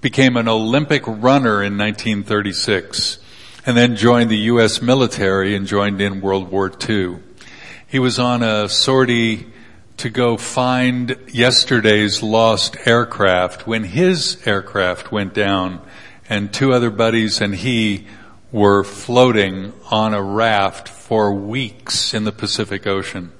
became 0.00 0.36
an 0.36 0.48
Olympic 0.48 1.02
runner 1.06 1.62
in 1.62 1.76
1936, 1.76 3.18
and 3.66 3.76
then 3.76 3.96
joined 3.96 4.30
the 4.30 4.38
U.S. 4.38 4.80
military 4.80 5.54
and 5.54 5.66
joined 5.66 6.00
in 6.00 6.20
World 6.20 6.50
War 6.50 6.72
II. 6.88 7.16
He 7.86 7.98
was 7.98 8.18
on 8.18 8.42
a 8.42 8.68
sortie 8.68 9.46
to 9.96 10.08
go 10.08 10.36
find 10.36 11.16
yesterday's 11.28 12.22
lost 12.22 12.76
aircraft 12.86 13.66
when 13.66 13.84
his 13.84 14.40
aircraft 14.46 15.12
went 15.12 15.34
down 15.34 15.80
and 16.28 16.54
two 16.54 16.72
other 16.72 16.88
buddies 16.88 17.40
and 17.40 17.54
he 17.54 18.06
were 18.52 18.82
floating 18.82 19.72
on 19.90 20.12
a 20.12 20.22
raft 20.22 20.88
for 20.88 21.32
weeks 21.32 22.14
in 22.14 22.24
the 22.24 22.32
Pacific 22.32 22.86
Ocean. 22.86 23.32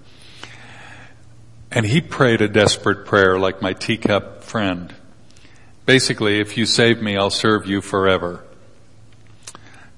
And 1.71 1.87
he 1.87 2.01
prayed 2.01 2.41
a 2.41 2.49
desperate 2.49 3.07
prayer 3.07 3.39
like 3.39 3.63
my 3.63 3.73
teacup 3.73 4.43
friend. 4.43 4.95
Basically, 5.87 6.41
if 6.41 6.57
you 6.57 6.67
save 6.67 7.01
me, 7.01 7.17
I'll 7.17 7.31
serve 7.31 7.67
you 7.67 7.81
forever. 7.81 8.45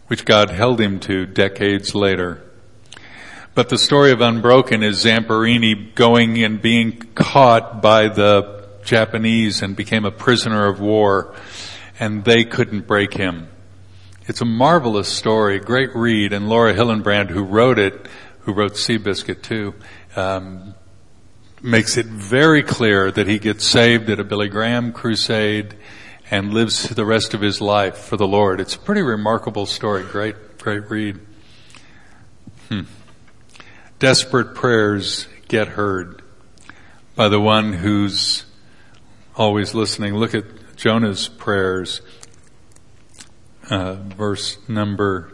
Which 0.06 0.24
God 0.24 0.50
held 0.50 0.80
him 0.80 1.00
to 1.00 1.26
decades 1.26 1.94
later. 1.94 2.42
But 3.54 3.68
the 3.68 3.78
story 3.78 4.12
of 4.12 4.22
Unbroken 4.22 4.82
is 4.82 5.04
Zamperini 5.04 5.94
going 5.94 6.42
and 6.42 6.62
being 6.62 6.92
caught 7.14 7.82
by 7.82 8.08
the 8.08 8.66
Japanese 8.82 9.62
and 9.62 9.76
became 9.76 10.06
a 10.06 10.10
prisoner 10.10 10.66
of 10.66 10.80
war 10.80 11.34
and 12.00 12.24
they 12.24 12.44
couldn't 12.44 12.86
break 12.86 13.14
him. 13.14 13.48
It's 14.28 14.40
a 14.40 14.44
marvelous 14.44 15.08
story, 15.08 15.58
great 15.58 15.96
read, 15.96 16.32
and 16.32 16.48
Laura 16.48 16.72
Hillenbrand, 16.72 17.30
who 17.30 17.42
wrote 17.42 17.80
it, 17.80 18.06
who 18.42 18.52
wrote 18.52 18.74
Seabiscuit 18.74 19.42
too, 19.42 19.74
um, 20.14 20.76
makes 21.60 21.96
it 21.96 22.06
very 22.06 22.62
clear 22.62 23.10
that 23.10 23.26
he 23.26 23.40
gets 23.40 23.66
saved 23.66 24.08
at 24.10 24.20
a 24.20 24.24
Billy 24.24 24.48
Graham 24.48 24.92
crusade 24.92 25.74
and 26.30 26.54
lives 26.54 26.88
the 26.88 27.04
rest 27.04 27.34
of 27.34 27.40
his 27.40 27.60
life 27.60 27.96
for 27.96 28.16
the 28.16 28.26
Lord. 28.26 28.60
It's 28.60 28.76
a 28.76 28.78
pretty 28.78 29.02
remarkable 29.02 29.66
story. 29.66 30.04
Great, 30.04 30.36
great 30.58 30.88
read. 30.88 31.18
Hmm. 32.68 32.82
Desperate 33.98 34.54
prayers 34.54 35.26
get 35.48 35.66
heard 35.66 36.22
by 37.16 37.28
the 37.28 37.40
one 37.40 37.72
who's 37.72 38.44
always 39.34 39.74
listening. 39.74 40.14
Look 40.14 40.32
at 40.32 40.76
Jonah's 40.76 41.26
prayers 41.26 42.02
uh, 43.72 43.94
verse 43.94 44.58
number 44.68 45.32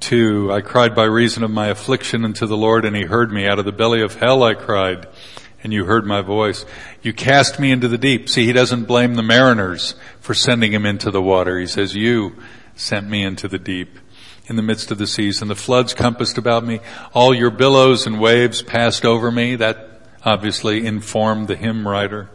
two. 0.00 0.52
I 0.52 0.62
cried 0.62 0.96
by 0.96 1.04
reason 1.04 1.44
of 1.44 1.50
my 1.50 1.68
affliction 1.68 2.24
unto 2.24 2.44
the 2.44 2.56
Lord, 2.56 2.84
and 2.84 2.96
He 2.96 3.04
heard 3.04 3.30
me. 3.30 3.46
Out 3.46 3.60
of 3.60 3.64
the 3.64 3.72
belly 3.72 4.02
of 4.02 4.16
hell 4.16 4.42
I 4.42 4.54
cried, 4.54 5.06
and 5.62 5.72
you 5.72 5.84
heard 5.84 6.06
my 6.06 6.22
voice. 6.22 6.66
You 7.00 7.12
cast 7.12 7.60
me 7.60 7.70
into 7.70 7.86
the 7.86 7.98
deep. 7.98 8.28
See, 8.28 8.46
He 8.46 8.52
doesn't 8.52 8.86
blame 8.86 9.14
the 9.14 9.22
mariners 9.22 9.94
for 10.20 10.34
sending 10.34 10.72
him 10.72 10.84
into 10.84 11.12
the 11.12 11.22
water. 11.22 11.58
He 11.58 11.68
says, 11.68 11.94
you 11.94 12.36
sent 12.74 13.08
me 13.08 13.22
into 13.22 13.46
the 13.46 13.58
deep 13.58 13.98
in 14.46 14.56
the 14.56 14.62
midst 14.62 14.90
of 14.90 14.98
the 14.98 15.06
seas 15.06 15.40
and 15.40 15.50
the 15.50 15.54
floods 15.54 15.94
compassed 15.94 16.36
about 16.36 16.64
me. 16.64 16.80
All 17.14 17.32
your 17.32 17.50
billows 17.50 18.06
and 18.06 18.20
waves 18.20 18.60
passed 18.60 19.04
over 19.04 19.30
me. 19.30 19.56
That 19.56 20.00
obviously 20.24 20.84
informed 20.84 21.48
the 21.48 21.56
hymn 21.56 21.86
writer. 21.86 22.28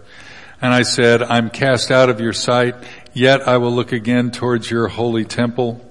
And 0.62 0.74
I 0.74 0.84
said, 0.84 1.22
I'm 1.22 1.50
cast 1.50 1.92
out 1.92 2.10
of 2.10 2.22
your 2.22 2.32
sight, 2.32 2.76
yet 3.14 3.48
I 3.48 3.58
will 3.58 3.72
look 3.72 3.92
again 3.92 4.32
towards 4.32 4.70
your 4.70 4.88
holy 4.88 5.26
temple. 5.26 5.82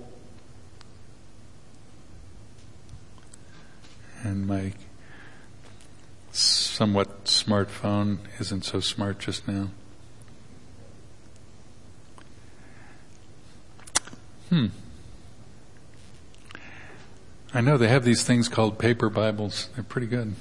And 4.22 4.46
my 4.46 4.72
somewhat 6.30 7.24
smartphone 7.24 8.18
isn't 8.38 8.64
so 8.64 8.80
smart 8.80 9.18
just 9.18 9.46
now. 9.46 9.68
Hmm. 14.48 14.66
I 17.54 17.60
know 17.60 17.76
they 17.76 17.88
have 17.88 18.04
these 18.04 18.22
things 18.22 18.48
called 18.48 18.78
paper 18.78 19.10
Bibles. 19.10 19.68
They're 19.74 19.84
pretty 19.84 20.06
good. 20.06 20.34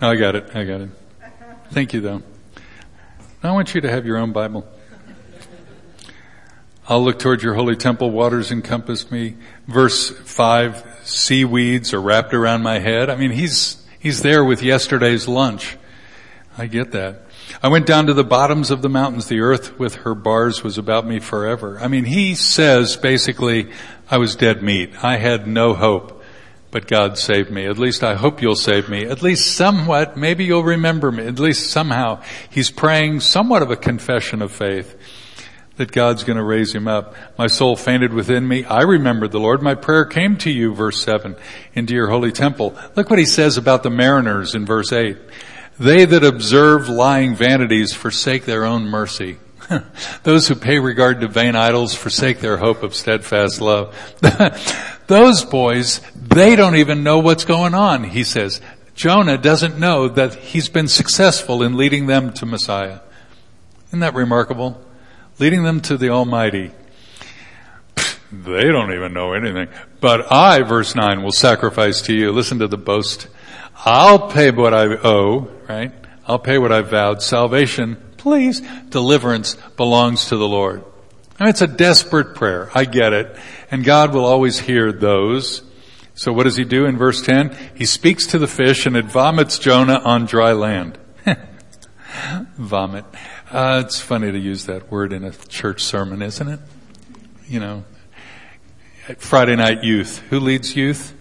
No, 0.00 0.10
I 0.10 0.16
got 0.16 0.34
it. 0.34 0.50
I 0.54 0.64
got 0.64 0.82
it. 0.82 0.90
Thank 1.70 1.94
you 1.94 2.00
though. 2.00 2.22
I 3.42 3.52
want 3.52 3.74
you 3.74 3.80
to 3.82 3.90
have 3.90 4.06
your 4.06 4.16
own 4.16 4.32
Bible. 4.32 4.66
I'll 6.88 7.04
look 7.04 7.18
toward 7.18 7.42
your 7.42 7.54
holy 7.54 7.76
temple, 7.76 8.10
waters 8.10 8.50
encompass 8.50 9.10
me. 9.10 9.36
Verse 9.66 10.10
five, 10.10 10.84
seaweeds 11.04 11.92
are 11.92 12.00
wrapped 12.00 12.32
around 12.32 12.62
my 12.62 12.78
head. 12.78 13.10
I 13.10 13.16
mean, 13.16 13.32
he's, 13.32 13.84
he's 13.98 14.22
there 14.22 14.44
with 14.44 14.62
yesterday's 14.62 15.28
lunch. 15.28 15.76
I 16.56 16.66
get 16.66 16.92
that. 16.92 17.22
I 17.62 17.68
went 17.68 17.86
down 17.86 18.06
to 18.06 18.14
the 18.14 18.24
bottoms 18.24 18.70
of 18.70 18.82
the 18.82 18.88
mountains. 18.88 19.28
The 19.28 19.40
earth 19.40 19.78
with 19.78 19.96
her 19.96 20.14
bars 20.14 20.64
was 20.64 20.78
about 20.78 21.06
me 21.06 21.20
forever. 21.20 21.78
I 21.80 21.88
mean, 21.88 22.04
he 22.04 22.34
says 22.34 22.96
basically, 22.96 23.70
I 24.10 24.18
was 24.18 24.36
dead 24.36 24.62
meat. 24.62 25.04
I 25.04 25.18
had 25.18 25.46
no 25.46 25.74
hope 25.74 26.15
but 26.76 26.86
God 26.86 27.16
saved 27.16 27.50
me. 27.50 27.64
At 27.64 27.78
least 27.78 28.04
I 28.04 28.16
hope 28.16 28.42
you'll 28.42 28.54
save 28.54 28.90
me. 28.90 29.06
At 29.06 29.22
least 29.22 29.56
somewhat, 29.56 30.18
maybe 30.18 30.44
you'll 30.44 30.62
remember 30.62 31.10
me. 31.10 31.26
At 31.26 31.38
least 31.38 31.70
somehow. 31.70 32.20
He's 32.50 32.70
praying 32.70 33.20
somewhat 33.20 33.62
of 33.62 33.70
a 33.70 33.76
confession 33.76 34.42
of 34.42 34.52
faith 34.52 34.94
that 35.76 35.90
God's 35.90 36.22
going 36.22 36.36
to 36.36 36.44
raise 36.44 36.74
him 36.74 36.86
up. 36.86 37.14
My 37.38 37.46
soul 37.46 37.76
fainted 37.76 38.12
within 38.12 38.46
me. 38.46 38.66
I 38.66 38.82
remembered 38.82 39.32
the 39.32 39.40
Lord. 39.40 39.62
My 39.62 39.74
prayer 39.74 40.04
came 40.04 40.36
to 40.36 40.50
you, 40.50 40.74
verse 40.74 41.02
7, 41.02 41.36
into 41.72 41.94
your 41.94 42.10
holy 42.10 42.30
temple. 42.30 42.76
Look 42.94 43.08
what 43.08 43.18
he 43.18 43.24
says 43.24 43.56
about 43.56 43.82
the 43.82 43.88
mariners 43.88 44.54
in 44.54 44.66
verse 44.66 44.92
8. 44.92 45.16
They 45.80 46.04
that 46.04 46.24
observe 46.24 46.90
lying 46.90 47.36
vanities 47.36 47.94
forsake 47.94 48.44
their 48.44 48.66
own 48.66 48.84
mercy. 48.84 49.38
Those 50.24 50.48
who 50.48 50.54
pay 50.54 50.78
regard 50.78 51.20
to 51.22 51.28
vain 51.28 51.56
idols 51.56 51.94
forsake 51.94 52.40
their 52.40 52.56
hope 52.56 52.82
of 52.82 52.94
steadfast 52.94 53.60
love. 53.62 53.94
Those 55.06 55.44
boys, 55.44 56.00
they 56.28 56.56
don't 56.56 56.76
even 56.76 57.02
know 57.02 57.18
what's 57.18 57.44
going 57.44 57.74
on, 57.74 58.04
he 58.04 58.24
says. 58.24 58.60
Jonah 58.94 59.36
doesn't 59.36 59.78
know 59.78 60.08
that 60.08 60.34
he's 60.34 60.68
been 60.68 60.88
successful 60.88 61.62
in 61.62 61.76
leading 61.76 62.06
them 62.06 62.32
to 62.34 62.46
Messiah. 62.46 63.00
Isn't 63.88 64.00
that 64.00 64.14
remarkable? 64.14 64.80
Leading 65.38 65.64
them 65.64 65.80
to 65.82 65.96
the 65.96 66.08
Almighty. 66.08 66.72
They 68.32 68.64
don't 68.64 68.92
even 68.92 69.12
know 69.12 69.34
anything. 69.34 69.68
But 70.00 70.32
I, 70.32 70.62
verse 70.62 70.94
9, 70.94 71.22
will 71.22 71.32
sacrifice 71.32 72.02
to 72.02 72.14
you. 72.14 72.32
Listen 72.32 72.58
to 72.58 72.68
the 72.68 72.78
boast. 72.78 73.28
I'll 73.84 74.30
pay 74.30 74.50
what 74.50 74.74
I 74.74 74.86
owe, 74.86 75.48
right? 75.68 75.92
I'll 76.26 76.38
pay 76.38 76.58
what 76.58 76.72
I 76.72 76.80
vowed. 76.80 77.22
Salvation, 77.22 77.96
please, 78.16 78.60
deliverance 78.88 79.56
belongs 79.76 80.26
to 80.26 80.36
the 80.36 80.48
Lord. 80.48 80.82
I 81.38 81.44
mean, 81.44 81.50
it's 81.50 81.62
a 81.62 81.66
desperate 81.66 82.34
prayer. 82.34 82.70
I 82.74 82.84
get 82.84 83.12
it. 83.12 83.36
And 83.70 83.84
God 83.84 84.14
will 84.14 84.24
always 84.24 84.58
hear 84.58 84.90
those. 84.90 85.62
So 86.16 86.32
what 86.32 86.44
does 86.44 86.56
he 86.56 86.64
do 86.64 86.86
in 86.86 86.96
verse 86.96 87.20
10? 87.20 87.54
He 87.74 87.84
speaks 87.84 88.26
to 88.28 88.38
the 88.38 88.46
fish 88.46 88.86
and 88.86 88.96
it 88.96 89.04
vomits 89.04 89.58
Jonah 89.58 90.00
on 90.02 90.24
dry 90.24 90.52
land. 90.52 90.98
Vomit. 92.56 93.04
Uh, 93.50 93.82
it's 93.84 94.00
funny 94.00 94.32
to 94.32 94.38
use 94.38 94.64
that 94.64 94.90
word 94.90 95.12
in 95.12 95.24
a 95.24 95.30
church 95.30 95.84
sermon, 95.84 96.22
isn't 96.22 96.48
it? 96.48 96.60
You 97.46 97.60
know, 97.60 97.84
Friday 99.18 99.56
night 99.56 99.84
youth. 99.84 100.20
Who 100.30 100.40
leads 100.40 100.74
youth? 100.74 101.14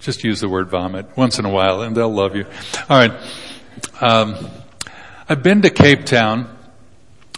Just 0.00 0.24
use 0.24 0.40
the 0.40 0.48
word 0.48 0.68
vomit 0.68 1.16
once 1.16 1.38
in 1.38 1.44
a 1.44 1.50
while 1.50 1.82
and 1.82 1.96
they'll 1.96 2.12
love 2.12 2.34
you. 2.34 2.46
All 2.90 2.98
right. 2.98 3.12
Um, 4.00 4.50
I've 5.28 5.44
been 5.44 5.62
to 5.62 5.70
Cape 5.70 6.04
Town 6.04 6.58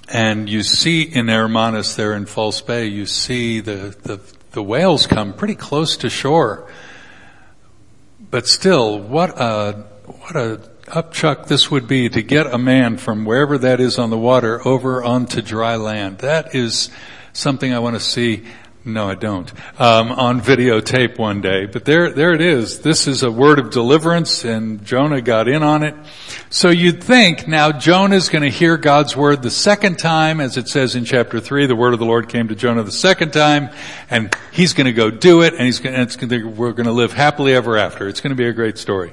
and 0.09 0.49
you 0.49 0.63
see 0.63 1.03
in 1.03 1.29
Hermanus 1.29 1.97
there 1.97 2.15
in 2.15 2.25
False 2.25 2.63
Bay, 2.63 2.87
you 2.87 3.05
see 3.05 3.61
the, 3.61 3.95
the, 4.03 4.34
the 4.55 4.63
whales 4.63 5.07
come 5.07 5.35
pretty 5.35 5.55
close 5.55 5.99
to 5.99 6.09
shore. 6.09 6.69
But 8.31 8.47
still, 8.47 8.99
what 8.99 9.31
a, 9.39 9.85
what 10.07 10.37
a 10.37 10.61
upchuck 10.87 11.47
this 11.47 11.71
would 11.71 11.87
be 11.87 12.09
to 12.09 12.23
get 12.23 12.47
a 12.47 12.59
man 12.59 12.97
from 12.97 13.25
wherever 13.25 13.59
that 13.59 13.81
is 13.81 13.99
on 13.99 14.11
the 14.11 14.19
water 14.19 14.67
over 14.67 15.03
onto 15.03 15.43
dry 15.43 15.77
land. 15.77 16.19
That 16.19 16.55
is 16.55 16.91
something 17.33 17.73
I 17.73 17.79
want 17.81 17.97
to 17.97 18.01
see 18.01 18.45
no, 18.87 19.09
I 19.09 19.15
don't. 19.15 19.51
Um, 19.81 20.13
on 20.13 20.43
videotape 20.43 21.19
one 21.19 21.41
day, 21.41 21.65
but 21.65 21.87
there, 21.87 22.11
there 22.11 22.35
it 22.35 22.43
is. 22.43 22.81
This 22.81 23.07
is 23.07 23.23
a 23.23 23.31
word 23.31 23.59
of 23.59 23.71
deliverance, 23.71 24.45
and 24.45 24.85
Jonah 24.85 25.23
got 25.23 25.49
in 25.49 25.63
on 25.63 25.83
it. 25.83 25.95
So 26.51 26.69
you'd 26.69 27.03
think 27.03 27.49
now 27.49 27.73
Jonah's 27.73 28.29
going 28.29 28.43
to 28.43 28.51
hear 28.51 28.77
God's 28.77 29.17
word 29.17 29.43
the 29.43 29.51
second 29.51 29.99
time, 29.99 30.39
as 30.39 30.59
it 30.59 30.69
says 30.69 30.97
in 30.97 31.07
chapter 31.07 31.41
three. 31.41 31.67
The 31.67 31.75
word 31.75 31.95
of 31.95 31.99
the 31.99 32.05
Lord 32.05 32.29
came 32.29 32.49
to 32.49 32.55
Jonah 32.55 32.83
the 32.83 32.93
second 32.93 33.33
time, 33.33 33.71
and 34.11 34.37
he's 34.53 34.75
going 34.75 34.87
to 34.87 34.93
go 34.93 35.11
do 35.11 35.43
it, 35.43 35.55
and 35.55 35.63
he's 35.63 35.81
going. 35.81 35.95
We're 36.57 36.73
going 36.73 36.85
to 36.85 36.93
live 36.93 37.13
happily 37.13 37.55
ever 37.55 37.79
after. 37.79 38.07
It's 38.07 38.21
going 38.21 38.37
to 38.37 38.43
be 38.43 38.49
a 38.49 38.53
great 38.53 38.77
story. 38.77 39.13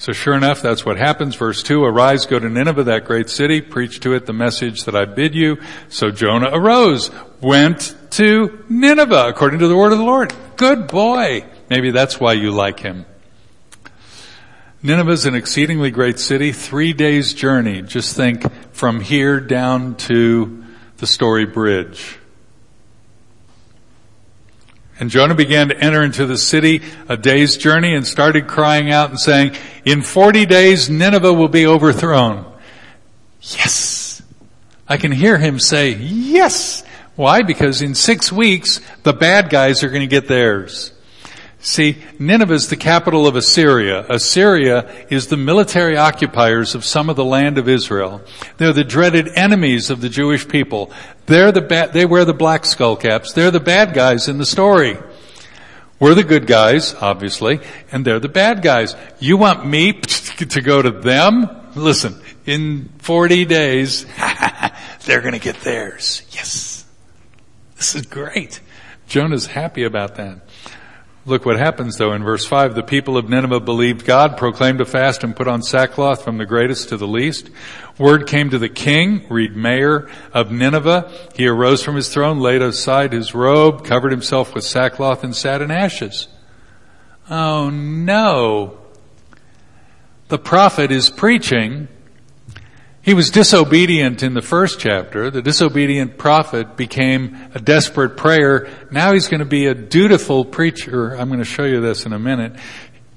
So 0.00 0.12
sure 0.12 0.34
enough, 0.34 0.62
that's 0.62 0.86
what 0.86 0.96
happens. 0.96 1.34
Verse 1.34 1.60
2, 1.64 1.82
arise, 1.82 2.24
go 2.24 2.38
to 2.38 2.48
Nineveh, 2.48 2.84
that 2.84 3.04
great 3.04 3.28
city, 3.28 3.60
preach 3.60 3.98
to 4.00 4.14
it 4.14 4.26
the 4.26 4.32
message 4.32 4.84
that 4.84 4.94
I 4.94 5.04
bid 5.04 5.34
you. 5.34 5.58
So 5.88 6.12
Jonah 6.12 6.50
arose, 6.52 7.10
went 7.40 7.96
to 8.12 8.64
Nineveh, 8.68 9.26
according 9.26 9.58
to 9.58 9.66
the 9.66 9.76
word 9.76 9.90
of 9.90 9.98
the 9.98 10.04
Lord. 10.04 10.32
Good 10.56 10.86
boy. 10.86 11.44
Maybe 11.68 11.90
that's 11.90 12.20
why 12.20 12.34
you 12.34 12.52
like 12.52 12.78
him. 12.78 13.06
Nineveh 14.84 15.10
is 15.10 15.26
an 15.26 15.34
exceedingly 15.34 15.90
great 15.90 16.20
city, 16.20 16.52
three 16.52 16.92
days 16.92 17.34
journey. 17.34 17.82
Just 17.82 18.14
think 18.14 18.44
from 18.72 19.00
here 19.00 19.40
down 19.40 19.96
to 19.96 20.64
the 20.98 21.08
Story 21.08 21.44
Bridge. 21.44 22.17
And 25.00 25.10
Jonah 25.10 25.34
began 25.34 25.68
to 25.68 25.78
enter 25.78 26.02
into 26.02 26.26
the 26.26 26.36
city 26.36 26.82
a 27.08 27.16
day's 27.16 27.56
journey 27.56 27.94
and 27.94 28.06
started 28.06 28.48
crying 28.48 28.90
out 28.90 29.10
and 29.10 29.18
saying, 29.18 29.54
in 29.84 30.02
40 30.02 30.46
days 30.46 30.90
Nineveh 30.90 31.32
will 31.32 31.48
be 31.48 31.66
overthrown. 31.66 32.44
Yes! 33.40 34.22
I 34.88 34.96
can 34.96 35.12
hear 35.12 35.38
him 35.38 35.60
say, 35.60 35.92
yes! 35.92 36.82
Why? 37.14 37.42
Because 37.42 37.82
in 37.82 37.94
six 37.94 38.32
weeks, 38.32 38.80
the 39.02 39.12
bad 39.12 39.50
guys 39.50 39.82
are 39.82 39.88
going 39.88 40.00
to 40.02 40.06
get 40.06 40.28
theirs. 40.28 40.92
See, 41.60 41.98
Nineveh 42.20 42.54
is 42.54 42.68
the 42.68 42.76
capital 42.76 43.26
of 43.26 43.34
Assyria. 43.34 44.06
Assyria 44.08 45.06
is 45.10 45.26
the 45.26 45.36
military 45.36 45.96
occupiers 45.96 46.76
of 46.76 46.84
some 46.84 47.10
of 47.10 47.16
the 47.16 47.24
land 47.24 47.58
of 47.58 47.68
Israel. 47.68 48.22
They're 48.58 48.72
the 48.72 48.84
dreaded 48.84 49.28
enemies 49.36 49.90
of 49.90 50.00
the 50.00 50.08
Jewish 50.08 50.46
people. 50.46 50.92
They're 51.26 51.50
the 51.50 51.60
ba- 51.62 51.90
they 51.92 52.06
wear 52.06 52.24
the 52.24 52.32
black 52.32 52.64
skull 52.64 52.94
caps. 52.94 53.32
They're 53.32 53.50
the 53.50 53.58
bad 53.60 53.92
guys 53.92 54.28
in 54.28 54.38
the 54.38 54.46
story. 54.46 54.98
We're 55.98 56.14
the 56.14 56.22
good 56.22 56.46
guys, 56.46 56.94
obviously, 56.94 57.58
and 57.90 58.04
they're 58.04 58.20
the 58.20 58.28
bad 58.28 58.62
guys. 58.62 58.94
You 59.18 59.36
want 59.36 59.66
me 59.66 59.92
to 59.94 60.60
go 60.60 60.80
to 60.80 60.92
them? 60.92 61.48
Listen, 61.74 62.22
in 62.46 62.88
40 62.98 63.44
days, 63.46 64.06
they're 65.06 65.22
gonna 65.22 65.40
get 65.40 65.60
theirs. 65.62 66.22
Yes. 66.30 66.84
This 67.76 67.96
is 67.96 68.06
great. 68.06 68.60
Jonah's 69.08 69.46
happy 69.46 69.82
about 69.82 70.16
that. 70.16 70.40
Look 71.28 71.44
what 71.44 71.58
happens 71.58 71.98
though 71.98 72.14
in 72.14 72.24
verse 72.24 72.46
5. 72.46 72.74
The 72.74 72.82
people 72.82 73.18
of 73.18 73.28
Nineveh 73.28 73.60
believed 73.60 74.06
God, 74.06 74.38
proclaimed 74.38 74.80
a 74.80 74.86
fast, 74.86 75.22
and 75.22 75.36
put 75.36 75.46
on 75.46 75.62
sackcloth 75.62 76.24
from 76.24 76.38
the 76.38 76.46
greatest 76.46 76.88
to 76.88 76.96
the 76.96 77.06
least. 77.06 77.50
Word 77.98 78.26
came 78.26 78.48
to 78.48 78.58
the 78.58 78.70
king, 78.70 79.26
read 79.28 79.54
mayor 79.54 80.08
of 80.32 80.50
Nineveh. 80.50 81.12
He 81.34 81.46
arose 81.46 81.84
from 81.84 81.96
his 81.96 82.08
throne, 82.08 82.40
laid 82.40 82.62
aside 82.62 83.12
his 83.12 83.34
robe, 83.34 83.84
covered 83.84 84.10
himself 84.10 84.54
with 84.54 84.64
sackcloth, 84.64 85.22
and 85.22 85.36
sat 85.36 85.60
in 85.60 85.70
ashes. 85.70 86.28
Oh 87.28 87.68
no. 87.68 88.78
The 90.28 90.38
prophet 90.38 90.90
is 90.90 91.10
preaching 91.10 91.88
he 93.08 93.14
was 93.14 93.30
disobedient 93.30 94.22
in 94.22 94.34
the 94.34 94.42
first 94.42 94.78
chapter. 94.78 95.30
The 95.30 95.40
disobedient 95.40 96.18
prophet 96.18 96.76
became 96.76 97.38
a 97.54 97.58
desperate 97.58 98.18
prayer. 98.18 98.68
Now 98.90 99.14
he's 99.14 99.28
going 99.28 99.40
to 99.40 99.46
be 99.46 99.64
a 99.64 99.74
dutiful 99.74 100.44
preacher. 100.44 101.14
I'm 101.14 101.28
going 101.28 101.38
to 101.38 101.44
show 101.46 101.64
you 101.64 101.80
this 101.80 102.04
in 102.04 102.12
a 102.12 102.18
minute. 102.18 102.52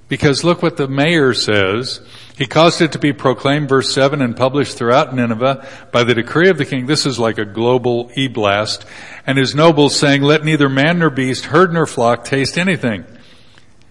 Because 0.07 0.45
look 0.45 0.61
what 0.61 0.77
the 0.77 0.87
mayor 0.87 1.33
says. 1.33 1.99
He 2.37 2.45
caused 2.45 2.81
it 2.81 2.93
to 2.93 2.99
be 2.99 3.11
proclaimed, 3.11 3.67
verse 3.67 3.93
7, 3.93 4.21
and 4.21 4.35
published 4.35 4.77
throughout 4.77 5.13
Nineveh 5.13 5.67
by 5.91 6.05
the 6.05 6.15
decree 6.15 6.49
of 6.49 6.57
the 6.57 6.65
king. 6.65 6.85
This 6.85 7.05
is 7.05 7.19
like 7.19 7.37
a 7.37 7.45
global 7.45 8.11
e-blast. 8.15 8.85
And 9.27 9.37
his 9.37 9.53
nobles 9.53 9.93
saying, 9.93 10.21
let 10.21 10.45
neither 10.45 10.69
man 10.69 10.99
nor 10.99 11.09
beast, 11.09 11.45
herd 11.45 11.73
nor 11.73 11.85
flock 11.85 12.23
taste 12.23 12.57
anything. 12.57 13.03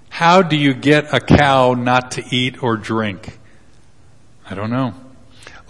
How 0.09 0.41
do 0.41 0.57
you 0.57 0.73
get 0.73 1.13
a 1.13 1.21
cow 1.21 1.75
not 1.75 2.13
to 2.13 2.25
eat 2.31 2.63
or 2.63 2.79
drink? 2.79 3.39
I 4.49 4.55
don't 4.55 4.71
know. 4.71 4.95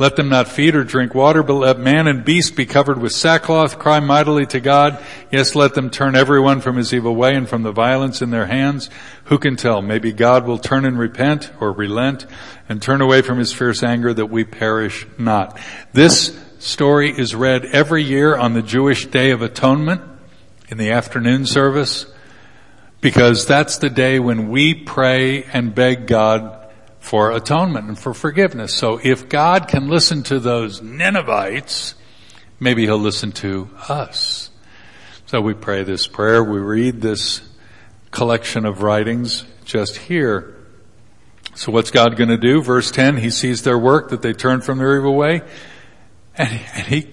Let 0.00 0.16
them 0.16 0.30
not 0.30 0.48
feed 0.48 0.74
or 0.74 0.82
drink 0.82 1.14
water, 1.14 1.42
but 1.42 1.52
let 1.52 1.78
man 1.78 2.06
and 2.06 2.24
beast 2.24 2.56
be 2.56 2.64
covered 2.64 2.96
with 2.96 3.12
sackcloth, 3.12 3.78
cry 3.78 4.00
mightily 4.00 4.46
to 4.46 4.58
God. 4.58 4.98
Yes, 5.30 5.54
let 5.54 5.74
them 5.74 5.90
turn 5.90 6.16
everyone 6.16 6.62
from 6.62 6.78
his 6.78 6.94
evil 6.94 7.14
way 7.14 7.34
and 7.34 7.46
from 7.46 7.64
the 7.64 7.70
violence 7.70 8.22
in 8.22 8.30
their 8.30 8.46
hands. 8.46 8.88
Who 9.24 9.38
can 9.38 9.56
tell? 9.56 9.82
Maybe 9.82 10.12
God 10.12 10.46
will 10.46 10.56
turn 10.56 10.86
and 10.86 10.98
repent 10.98 11.52
or 11.60 11.72
relent 11.72 12.24
and 12.66 12.80
turn 12.80 13.02
away 13.02 13.20
from 13.20 13.36
his 13.36 13.52
fierce 13.52 13.82
anger 13.82 14.14
that 14.14 14.30
we 14.30 14.42
perish 14.42 15.06
not. 15.18 15.60
This 15.92 16.34
story 16.60 17.10
is 17.10 17.34
read 17.34 17.66
every 17.66 18.02
year 18.02 18.34
on 18.34 18.54
the 18.54 18.62
Jewish 18.62 19.04
Day 19.04 19.32
of 19.32 19.42
Atonement 19.42 20.00
in 20.70 20.78
the 20.78 20.92
afternoon 20.92 21.44
service 21.44 22.06
because 23.02 23.44
that's 23.44 23.76
the 23.76 23.90
day 23.90 24.18
when 24.18 24.48
we 24.48 24.72
pray 24.72 25.44
and 25.44 25.74
beg 25.74 26.06
God 26.06 26.59
for 27.00 27.32
atonement 27.32 27.88
and 27.88 27.98
for 27.98 28.14
forgiveness. 28.14 28.74
So 28.74 29.00
if 29.02 29.28
God 29.28 29.68
can 29.68 29.88
listen 29.88 30.22
to 30.24 30.38
those 30.38 30.80
Ninevites, 30.80 31.94
maybe 32.60 32.84
he'll 32.84 32.98
listen 32.98 33.32
to 33.32 33.70
us. 33.88 34.50
So 35.26 35.40
we 35.40 35.54
pray 35.54 35.82
this 35.82 36.06
prayer, 36.06 36.44
we 36.44 36.58
read 36.58 37.00
this 37.00 37.40
collection 38.10 38.66
of 38.66 38.82
writings 38.82 39.44
just 39.64 39.96
here. 39.96 40.56
So 41.54 41.72
what's 41.72 41.90
God 41.90 42.16
going 42.16 42.30
to 42.30 42.36
do? 42.36 42.62
Verse 42.62 42.90
10, 42.90 43.16
he 43.16 43.30
sees 43.30 43.62
their 43.62 43.78
work, 43.78 44.10
that 44.10 44.22
they 44.22 44.32
turn 44.32 44.60
from 44.60 44.78
their 44.78 44.96
evil 44.96 45.14
way, 45.14 45.42
and, 46.36 46.60
and 46.74 46.86
he 46.86 47.10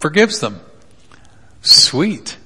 forgives 0.00 0.40
them. 0.40 0.60
Sweet. 1.62 2.36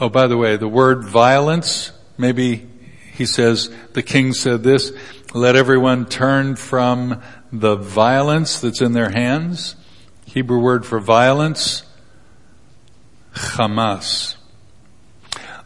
Oh, 0.00 0.08
by 0.08 0.26
the 0.26 0.36
way, 0.36 0.56
the 0.56 0.68
word 0.68 1.04
violence, 1.04 1.92
maybe 2.16 2.68
he 3.14 3.26
says, 3.26 3.70
the 3.92 4.02
king 4.02 4.32
said 4.32 4.62
this, 4.62 4.92
let 5.34 5.56
everyone 5.56 6.06
turn 6.06 6.56
from 6.56 7.22
the 7.52 7.76
violence 7.76 8.60
that's 8.60 8.80
in 8.80 8.92
their 8.92 9.10
hands. 9.10 9.76
Hebrew 10.24 10.58
word 10.58 10.86
for 10.86 11.00
violence, 11.00 11.82
Hamas. 13.34 14.36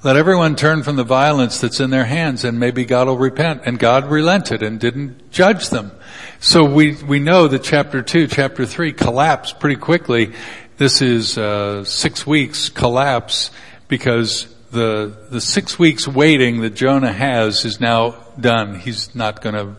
Let 0.05 0.16
everyone 0.16 0.57
turn 0.57 0.83
from 0.83 0.96
the 0.96 1.05
violence 1.05 1.61
that's 1.61 1.79
in 1.79 1.90
their 1.90 2.05
hands 2.05 2.44
and 2.44 2.59
maybe 2.59 2.85
God 2.85 3.07
will 3.07 3.16
repent. 3.16 3.62
And 3.64 3.79
God 3.79 4.11
relented 4.11 4.64
and 4.64 4.81
didn't 4.81 5.31
judge 5.31 5.68
them. 5.68 5.92
So 6.40 6.64
we, 6.64 6.96
we 7.05 7.20
know 7.20 7.46
that 7.46 7.62
chapter 7.62 8.03
two, 8.03 8.27
chapter 8.27 8.66
three 8.66 8.92
collapsed 8.92 9.61
pretty 9.61 9.77
quickly. 9.77 10.33
This 10.77 11.03
is, 11.03 11.38
uh, 11.38 11.85
six 11.85 12.27
weeks 12.27 12.68
collapse 12.68 13.53
because 13.87 14.52
the, 14.72 15.14
the 15.30 15.40
six 15.40 15.78
weeks 15.78 16.08
waiting 16.08 16.62
that 16.62 16.74
Jonah 16.74 17.12
has 17.12 17.64
is 17.64 17.78
now 17.78 18.16
done. 18.40 18.80
He's 18.80 19.14
not 19.14 19.42
gonna, 19.42 19.76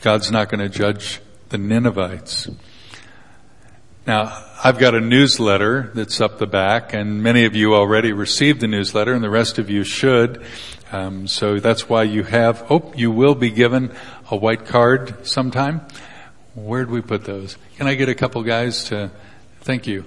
God's 0.00 0.30
not 0.30 0.48
gonna 0.48 0.68
judge 0.68 1.20
the 1.48 1.58
Ninevites. 1.58 2.48
Now, 4.06 4.44
I've 4.62 4.78
got 4.78 4.94
a 4.94 5.00
newsletter 5.00 5.90
that's 5.94 6.20
up 6.20 6.38
the 6.38 6.46
back, 6.46 6.94
and 6.94 7.22
many 7.22 7.44
of 7.44 7.54
you 7.54 7.74
already 7.74 8.12
received 8.12 8.60
the 8.60 8.68
newsletter, 8.68 9.12
and 9.12 9.22
the 9.22 9.30
rest 9.30 9.58
of 9.58 9.68
you 9.68 9.84
should. 9.84 10.44
Um, 10.92 11.26
so 11.26 11.58
that's 11.58 11.88
why 11.88 12.04
you 12.04 12.22
have. 12.22 12.64
Oh, 12.70 12.92
you 12.96 13.10
will 13.10 13.34
be 13.34 13.50
given 13.50 13.92
a 14.30 14.36
white 14.36 14.66
card 14.66 15.26
sometime. 15.26 15.80
Where 16.54 16.80
would 16.80 16.90
we 16.90 17.00
put 17.00 17.24
those? 17.24 17.56
Can 17.76 17.86
I 17.86 17.94
get 17.94 18.08
a 18.08 18.14
couple 18.14 18.42
guys 18.42 18.84
to? 18.84 19.10
Thank 19.60 19.86
you. 19.86 20.04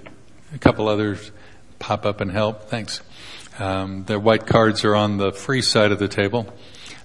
a 0.54 0.58
couple 0.58 0.88
others 0.88 1.32
pop 1.80 2.06
up 2.06 2.22
and 2.22 2.32
help. 2.32 2.70
Thanks. 2.70 3.02
Um, 3.60 4.04
the 4.06 4.20
white 4.20 4.46
cards 4.46 4.84
are 4.84 4.96
on 4.96 5.18
the 5.18 5.32
free 5.32 5.62
side 5.62 5.92
of 5.92 6.00
the 6.00 6.08
table. 6.08 6.48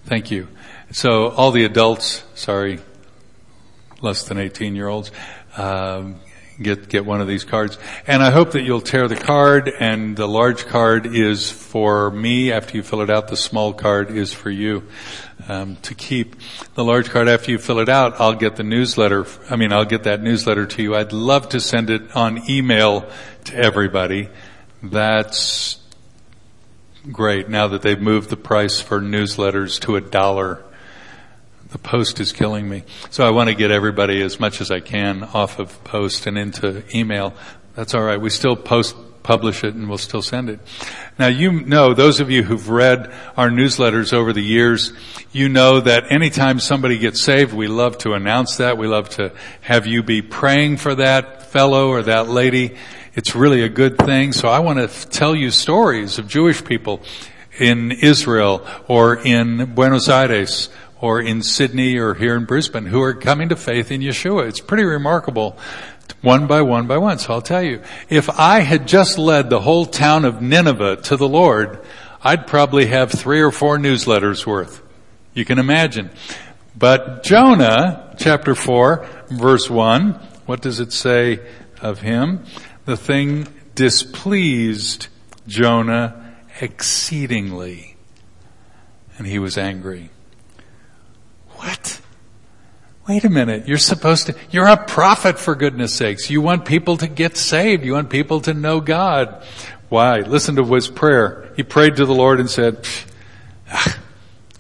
Thank 0.05 0.31
you. 0.31 0.49
So 0.93 1.29
all 1.29 1.53
the 1.53 1.65
adults, 1.65 2.25
sorry, 2.35 2.81
less 4.01 4.25
than 4.25 4.39
18 4.39 4.75
year 4.75 4.89
olds, 4.89 5.13
um, 5.57 6.17
get 6.61 6.89
get 6.89 7.05
one 7.05 7.21
of 7.21 7.29
these 7.29 7.45
cards. 7.45 7.79
And 8.07 8.23
I 8.23 8.31
hope 8.31 8.53
that 8.53 8.63
you'll 8.63 8.81
tear 8.81 9.09
the 9.09 9.17
card. 9.17 9.69
And 9.69 10.17
the 10.17 10.27
large 10.27 10.67
card 10.67 11.07
is 11.07 11.51
for 11.51 12.11
me. 12.11 12.53
After 12.53 12.77
you 12.77 12.83
fill 12.83 13.03
it 13.03 13.11
out, 13.11 13.29
the 13.29 13.37
small 13.37 13.73
card 13.73 14.11
is 14.11 14.33
for 14.33 14.51
you 14.51 14.83
um, 15.49 15.77
to 15.83 15.95
keep. 15.95 16.37
The 16.75 16.85
large 16.85 17.11
card 17.11 17.29
after 17.29 17.51
you 17.51 17.59
fill 17.59 17.79
it 17.79 17.89
out, 17.89 18.21
I'll 18.21 18.35
get 18.35 18.57
the 18.57 18.65
newsletter. 18.65 19.27
I 19.49 19.57
mean, 19.57 19.73
I'll 19.73 19.85
get 19.85 20.05
that 20.05 20.23
newsletter 20.23 20.67
to 20.67 20.83
you. 20.83 20.97
I'd 20.97 21.13
love 21.13 21.51
to 21.51 21.61
send 21.61 21.91
it 21.91 22.17
on 22.17 22.51
email 22.51 23.09
to 23.45 23.57
everybody. 23.57 24.29
That's 24.83 25.80
great. 27.13 27.49
Now 27.49 27.69
that 27.69 27.83
they've 27.83 28.01
moved 28.01 28.31
the 28.31 28.37
price 28.37 28.81
for 28.81 29.01
newsletters 29.01 29.81
to 29.81 29.97
a 29.97 30.01
dollar 30.01 30.65
the 31.71 31.79
post 31.79 32.19
is 32.19 32.33
killing 32.33 32.69
me. 32.69 32.83
So 33.11 33.25
I 33.25 33.31
want 33.31 33.49
to 33.49 33.55
get 33.55 33.71
everybody 33.71 34.23
as 34.23 34.41
much 34.41 34.61
as 34.61 34.71
I 34.71 34.81
can 34.81 35.23
off 35.23 35.59
of 35.59 35.83
post 35.85 36.27
and 36.27 36.37
into 36.37 36.83
email. 36.97 37.33
That's 37.75 37.95
all 37.95 38.03
right. 38.03 38.21
We 38.21 38.31
still 38.31 38.57
post 38.57 38.97
publish 39.23 39.63
it 39.63 39.75
and 39.75 39.89
we'll 39.89 39.99
still 39.99 40.23
send 40.23 40.51
it. 40.51 40.59
Now 41.19 41.29
you 41.29 41.53
know, 41.53 41.95
those 41.95 42.19
of 42.21 42.31
you 42.31 42.43
who've 42.43 42.69
read 42.69 43.13
our 43.37 43.51
newsletters 43.51 44.13
over 44.13 44.33
the 44.33 44.43
years, 44.43 44.93
you 45.31 45.49
know 45.49 45.79
that 45.81 46.11
anytime 46.11 46.59
somebody 46.59 46.99
gets 46.99 47.21
saved, 47.21 47.53
we 47.53 47.69
love 47.69 47.99
to 47.99 48.15
announce 48.15 48.57
that. 48.57 48.79
We 48.79 48.89
love 48.89 49.11
to 49.11 49.33
have 49.61 49.87
you 49.87 50.03
be 50.03 50.23
praying 50.23 50.79
for 50.79 50.97
that 50.97 51.47
fellow 51.53 51.89
or 51.89 52.03
that 52.03 52.29
lady. 52.29 52.77
It's 53.13 53.35
really 53.35 53.63
a 53.63 53.69
good 53.69 53.99
thing. 53.99 54.33
So 54.33 54.49
I 54.49 54.61
want 54.61 54.79
to 54.79 55.09
tell 55.09 55.35
you 55.35 55.51
stories 55.51 56.21
of 56.21 56.29
Jewish 56.29 56.65
people 56.65 57.01
in 57.59 57.91
Israel 57.91 58.65
or 58.87 59.17
in 59.17 59.75
Buenos 59.75 60.09
Aires 60.09 60.69
or 61.01 61.21
in 61.21 61.43
Sydney 61.43 61.99
or 61.99 62.15
here 62.15 62.37
in 62.37 62.45
Brisbane 62.45 62.87
who 62.87 63.03
are 63.03 63.15
coming 63.15 63.49
to 63.49 63.57
faith 63.57 63.91
in 63.91 64.01
Yeshua. 64.01 64.49
It's 64.49 64.61
pretty 64.61 64.85
remarkable 64.85 65.59
one 66.23 66.47
by 66.47 66.63
one 66.63 66.87
by 66.87 66.99
one. 66.99 67.19
So 67.19 67.33
I'll 67.33 67.43
tell 67.43 67.65
you, 67.65 67.83
if 68.09 68.31
I 68.31 68.61
had 68.61 68.87
just 68.87 69.19
led 69.19 69.51
the 69.51 69.61
whole 69.61 69.87
town 69.87 70.25
of 70.25 70.41
Nineveh 70.41 70.99
to 71.03 71.17
the 71.17 71.29
Lord, 71.29 71.85
I'd 72.23 72.47
probably 72.47 72.87
have 72.87 73.11
three 73.11 73.41
or 73.41 73.51
four 73.51 73.77
newsletters 73.77 74.47
worth. 74.47 74.83
You 75.35 75.45
can 75.45 75.59
imagine. 75.59 76.11
But 76.79 77.25
Jonah, 77.25 78.15
chapter 78.19 78.55
4, 78.55 79.07
verse 79.31 79.69
1, 79.69 80.13
what 80.47 80.63
does 80.63 80.79
it 80.79 80.93
say 80.93 81.41
of 81.81 82.01
him? 82.01 82.45
The 82.91 82.97
thing 82.97 83.47
displeased 83.77 85.07
Jonah 85.47 86.35
exceedingly, 86.61 87.95
and 89.17 89.29
he 89.29 89.39
was 89.39 89.57
angry. 89.57 90.11
What? 91.51 92.01
Wait 93.07 93.23
a 93.23 93.31
minute. 93.31 93.69
You're 93.69 93.79
supposed 93.79 94.27
to, 94.27 94.35
you're 94.51 94.67
a 94.67 94.77
prophet 94.77 95.39
for 95.39 95.55
goodness 95.55 95.95
sakes. 95.95 96.31
You 96.31 96.41
want 96.41 96.65
people 96.65 96.97
to 96.97 97.07
get 97.07 97.37
saved. 97.37 97.85
You 97.85 97.93
want 97.93 98.11
people 98.11 98.41
to 98.41 98.55
know 98.55 98.81
God. 98.81 99.45
Why? 99.89 100.23
Listen 100.23 100.57
to 100.57 100.65
his 100.65 100.89
prayer. 100.89 101.53
He 101.55 101.63
prayed 101.63 101.95
to 101.95 102.07
the 102.07 102.13
Lord 102.13 102.41
and 102.41 102.51
said, 102.51 102.85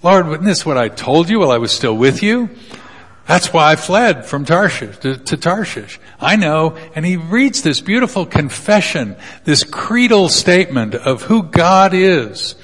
Lord, 0.05 0.45
this 0.45 0.65
what 0.65 0.79
I 0.79 0.87
told 0.87 1.29
you 1.29 1.41
while 1.41 1.51
I 1.51 1.59
was 1.59 1.73
still 1.73 1.97
with 1.97 2.23
you? 2.23 2.49
That's 3.31 3.53
why 3.53 3.71
I 3.71 3.77
fled 3.77 4.27
from 4.27 4.45
Tarshish 4.45 4.99
to, 4.99 5.17
to, 5.17 5.37
Tarshish. 5.37 6.01
I 6.19 6.35
know. 6.35 6.77
And 6.97 7.07
he 7.07 7.17
reads 7.17 7.63
this 7.63 7.81
beautiful 7.81 8.27
confession, 8.27 9.15
this 9.45 9.63
creedal 9.63 10.29
statement 10.29 10.97
of 10.97 11.23
who 11.23 11.45
God 11.45 11.95
is. 11.95 12.57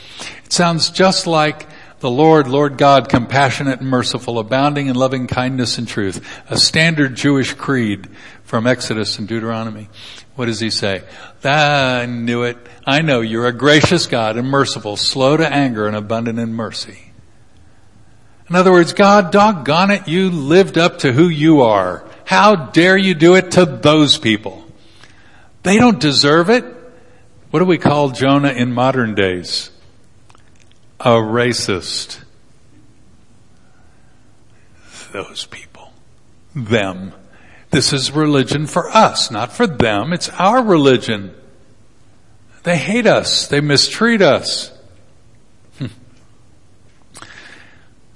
It 0.45 0.53
sounds 0.53 0.91
just 0.91 1.29
like 1.29 1.69
the 2.01 2.11
Lord, 2.11 2.49
Lord 2.49 2.79
God, 2.79 3.09
compassionate 3.09 3.79
and 3.79 3.89
merciful, 3.89 4.41
abounding 4.41 4.89
in 4.89 4.97
loving 4.97 5.29
kindness 5.29 5.79
and 5.79 5.87
truth. 5.87 6.29
A 6.51 6.59
standard 6.59 7.15
Jewish 7.15 7.55
creed 7.55 8.09
from 8.43 8.67
Exodus 8.67 9.21
and 9.21 9.29
Deuteronomy. 9.29 9.89
What 10.35 10.47
does 10.47 10.59
he 10.59 10.71
say? 10.71 11.05
I 11.45 12.07
knew 12.07 12.43
it. 12.43 12.59
I 12.85 13.03
know 13.03 13.21
you're 13.21 13.47
a 13.47 13.53
gracious 13.53 14.09
God 14.09 14.37
and 14.37 14.49
merciful, 14.49 14.97
slow 14.97 15.37
to 15.37 15.47
anger 15.47 15.87
and 15.87 15.95
abundant 15.95 16.41
in 16.41 16.55
mercy. 16.55 17.06
In 18.49 18.55
other 18.55 18.73
words, 18.73 18.93
God, 18.93 19.33
doggone 19.33 19.91
it, 19.91 20.09
you 20.09 20.31
lived 20.31 20.79
up 20.79 21.01
to 21.01 21.13
who 21.13 21.29
you 21.29 21.63
are. 21.63 22.05
How 22.25 22.55
dare 22.55 22.97
you 22.97 23.15
do 23.15 23.35
it 23.35 23.53
to 23.53 23.65
those 23.65 24.19
people? 24.19 24.65
They 25.63 25.79
don't 25.79 25.99
deserve 26.01 26.49
it. 26.51 26.65
What 27.51 27.61
do 27.61 27.65
we 27.65 27.79
call 27.79 28.11
Jonah 28.11 28.53
in 28.53 28.73
modern 28.73 29.15
days? 29.15 29.71
a 31.01 31.11
racist. 31.11 32.21
Those 35.13 35.47
people. 35.47 35.93
Them. 36.55 37.13
This 37.71 37.93
is 37.93 38.13
religion 38.13 38.67
for 38.67 38.89
us, 38.89 39.31
not 39.31 39.53
for 39.53 39.67
them. 39.67 40.13
It's 40.13 40.29
our 40.31 40.63
religion. 40.63 41.35
They 42.63 42.79
hate 42.79 43.07
us. 43.07 43.49
They 43.49 43.61
mistreat 43.61 44.23
us. 44.23 44.73
Hmm. 45.79 45.87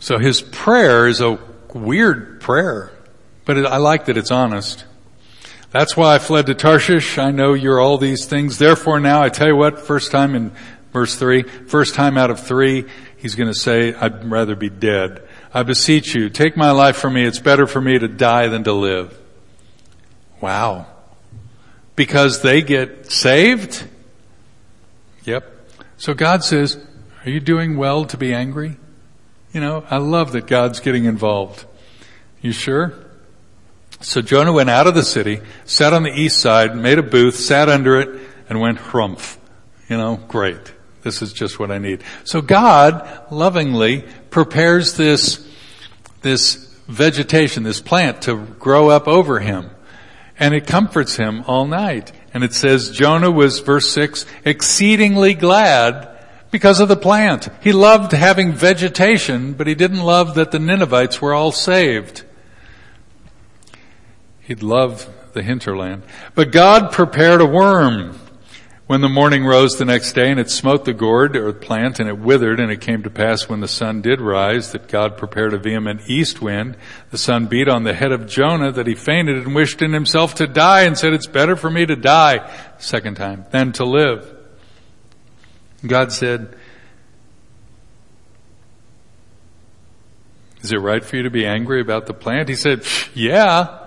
So 0.01 0.19
his 0.19 0.43
prayer 0.43 1.07
is 1.07 1.21
a 1.21 1.39
weird 1.73 2.41
prayer, 2.41 2.93
but 3.45 3.57
it, 3.57 3.67
I 3.67 3.77
like 3.77 4.07
that 4.07 4.17
it's 4.17 4.33
honest. 4.33 4.85
That's 5.71 5.97
why 5.97 6.17
I 6.17 6.19
fled 6.19 6.47
to 6.47 6.55
Tarshish. 6.55 7.17
I 7.17 7.31
know 7.31 7.55
you're 7.55 7.79
all 7.79 7.97
these 7.97 8.27
things. 8.27 8.59
Therefore 8.59 8.99
now 8.99 9.23
I 9.23 9.29
tell 9.29 9.47
you 9.47 9.55
what, 9.55 9.79
first 9.79 10.11
time 10.11 10.35
in 10.35 10.51
Verse 10.93 11.15
3, 11.15 11.43
first 11.43 11.95
time 11.95 12.19
out 12.19 12.31
of 12.31 12.41
three, 12.41 12.85
he's 13.17 13.37
going 13.37 13.49
to 13.49 13.59
say, 13.59 13.95
I'd 13.95 14.29
rather 14.29 14.57
be 14.57 14.69
dead. 14.69 15.27
I 15.55 15.63
beseech 15.63 16.15
you, 16.15 16.29
take 16.31 16.57
my 16.57 16.73
life 16.73 16.97
from 16.97 17.15
me. 17.15 17.25
It's 17.25 17.39
better 17.39 17.67
for 17.67 17.81
me 17.81 17.99
to 17.99 18.09
die 18.09 18.49
than 18.49 18.65
to 18.65 18.73
live. 18.73 19.17
Wow. 20.41 20.87
Because 21.95 22.43
they 22.43 22.63
get 22.63 23.11
saved? 23.11 23.87
Yep. 25.25 25.45
So 25.97 26.15
God 26.15 26.43
says, 26.43 26.85
are 27.25 27.31
you 27.31 27.41
doing 27.41 27.77
well 27.77 28.05
to 28.07 28.17
be 28.17 28.35
angry? 28.35 28.77
You 29.53 29.61
know, 29.61 29.85
I 29.91 29.97
love 29.97 30.33
that 30.33 30.47
God's 30.47 30.81
getting 30.81 31.07
involved. 31.07 31.65
You 32.41 32.53
sure? 32.53 32.95
So 34.01 34.23
Jonah 34.23 34.53
went 34.53 34.71
out 34.71 34.87
of 34.87 34.95
the 34.95 35.03
city, 35.03 35.41
sat 35.65 35.93
on 35.93 36.05
the 36.05 36.19
east 36.19 36.41
side, 36.41 36.77
made 36.77 36.99
a 36.99 37.03
booth, 37.03 37.35
sat 37.35 37.69
under 37.69 38.01
it, 38.01 38.21
and 38.49 38.61
went 38.61 38.79
hrumph. 38.79 39.39
You 39.89 39.99
know, 39.99 40.17
great. 40.29 40.73
This 41.03 41.21
is 41.21 41.33
just 41.33 41.59
what 41.59 41.71
I 41.71 41.79
need. 41.79 42.03
So 42.25 42.41
God 42.41 43.27
lovingly 43.31 44.05
prepares 44.31 44.97
this, 44.97 45.47
this 46.23 46.55
vegetation, 46.87 47.63
this 47.63 47.81
plant 47.81 48.23
to 48.23 48.37
grow 48.37 48.89
up 48.89 49.09
over 49.09 49.41
him. 49.41 49.71
And 50.39 50.55
it 50.55 50.67
comforts 50.67 51.17
him 51.17 51.45
all 51.47 51.67
night. 51.67 52.13
And 52.33 52.45
it 52.45 52.55
says 52.55 52.91
Jonah 52.91 53.31
was, 53.31 53.59
verse 53.61 53.91
6, 53.91 54.25
exceedingly 54.45 55.35
glad 55.35 56.10
because 56.51 56.81
of 56.81 56.89
the 56.89 56.97
plant. 56.97 57.49
He 57.63 57.73
loved 57.73 58.13
having 58.13 58.53
vegetation, 58.53 59.53
but 59.53 59.67
he 59.67 59.75
didn't 59.75 60.01
love 60.01 60.35
that 60.35 60.51
the 60.51 60.59
Ninevites 60.59 61.21
were 61.21 61.35
all 61.35 61.53
saved. 61.53 62.25
He'd 64.41 64.63
love 64.63 65.09
the 65.33 65.43
hinterland. 65.43 66.03
But 66.35 66.53
God 66.53 66.93
prepared 66.93 67.41
a 67.41 67.47
worm 67.47 68.19
when 68.91 69.01
the 69.01 69.09
morning 69.09 69.47
rose 69.47 69.79
the 69.79 69.85
next 69.85 70.15
day 70.15 70.29
and 70.29 70.41
it 70.41 70.51
smote 70.51 70.85
the 70.85 70.93
gourd 70.93 71.37
or 71.37 71.53
plant 71.53 72.01
and 72.01 72.09
it 72.09 72.19
withered 72.19 72.59
and 72.59 72.73
it 72.73 72.81
came 72.81 73.05
to 73.05 73.11
pass 73.11 73.49
when 73.49 73.61
the 73.61 73.69
sun 73.69 74.03
did 74.03 74.21
rise 74.21 74.73
that 74.73 74.89
God 74.89 75.17
prepared 75.17 75.55
a 75.55 75.59
vehement 75.59 76.01
east 76.09 76.43
wind. 76.43 76.77
The 77.13 77.19
sun 77.19 77.47
beat 77.47 77.69
on 77.69 77.85
the 77.85 77.95
head 77.95 78.11
of 78.11 78.27
Jonah 78.27 78.73
that 78.73 78.89
he 78.89 78.97
fainted 78.97 79.37
and 79.37 79.55
wished 79.55 79.81
in 79.83 79.93
himself 79.93 80.35
to 80.35 80.49
die 80.49 80.83
and 80.83 80.99
said, 80.99 81.13
it's 81.13 81.29
better 81.29 81.55
for 81.55 81.71
me 81.71 81.87
to 81.87 81.95
die 81.95 82.53
second 82.79 83.15
time 83.15 83.47
than 83.53 83.71
to 83.75 83.85
live. 83.85 84.40
God 85.87 86.13
said, 86.13 86.57
is 90.63 90.73
it 90.73 90.79
right 90.79 91.05
for 91.05 91.17
you 91.17 91.23
to 91.23 91.31
be 91.31 91.47
angry 91.47 91.81
about 91.81 92.07
the 92.07 92.15
plant? 92.15 92.49
He 92.49 92.55
said, 92.55 92.85
yeah. 93.15 93.79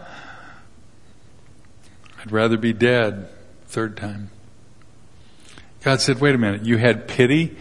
I'd 2.20 2.32
rather 2.32 2.58
be 2.58 2.74
dead 2.74 3.30
third 3.68 3.98
time. 3.98 4.32
God 5.84 6.02
said, 6.02 6.22
wait 6.22 6.34
a 6.34 6.38
minute, 6.38 6.66
you 6.66 6.78
had 6.78 7.08
pity 7.08 7.58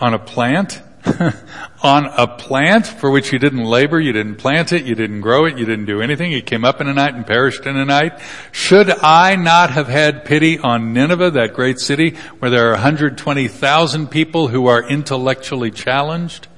on 0.00 0.12
a 0.12 0.18
plant? 0.18 0.82
on 1.82 2.06
a 2.06 2.26
plant 2.26 2.86
for 2.86 3.10
which 3.10 3.32
you 3.32 3.38
didn't 3.38 3.64
labor, 3.64 4.00
you 4.00 4.12
didn't 4.12 4.36
plant 4.36 4.72
it, 4.72 4.84
you 4.84 4.94
didn't 4.94 5.20
grow 5.20 5.44
it, 5.44 5.58
you 5.58 5.66
didn't 5.66 5.84
do 5.84 6.00
anything, 6.00 6.32
it 6.32 6.46
came 6.46 6.64
up 6.64 6.80
in 6.80 6.88
a 6.88 6.94
night 6.94 7.14
and 7.14 7.26
perished 7.26 7.66
in 7.66 7.76
a 7.76 7.84
night. 7.84 8.20
Should 8.52 8.90
I 8.90 9.36
not 9.36 9.70
have 9.70 9.88
had 9.88 10.24
pity 10.24 10.58
on 10.58 10.92
Nineveh, 10.92 11.32
that 11.32 11.54
great 11.54 11.78
city 11.78 12.16
where 12.38 12.50
there 12.50 12.68
are 12.68 12.72
120,000 12.72 14.08
people 14.08 14.48
who 14.48 14.66
are 14.66 14.88
intellectually 14.88 15.70
challenged, 15.70 16.48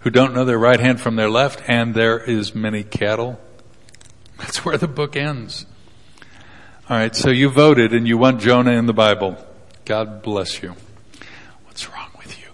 who 0.00 0.10
don't 0.10 0.34
know 0.34 0.44
their 0.44 0.58
right 0.58 0.80
hand 0.80 1.00
from 1.00 1.16
their 1.16 1.30
left, 1.30 1.62
and 1.66 1.94
there 1.94 2.18
is 2.18 2.54
many 2.54 2.84
cattle? 2.84 3.40
That's 4.38 4.64
where 4.64 4.78
the 4.78 4.88
book 4.88 5.16
ends. 5.16 5.66
All 6.88 6.96
right, 6.96 7.14
so 7.14 7.28
you 7.28 7.50
voted 7.50 7.92
and 7.92 8.08
you 8.08 8.16
want 8.16 8.40
Jonah 8.40 8.72
in 8.72 8.86
the 8.86 8.94
Bible. 8.94 9.36
God 9.84 10.22
bless 10.22 10.62
you. 10.62 10.74
What's 11.64 11.86
wrong 11.90 12.08
with 12.16 12.38
you? 12.38 12.46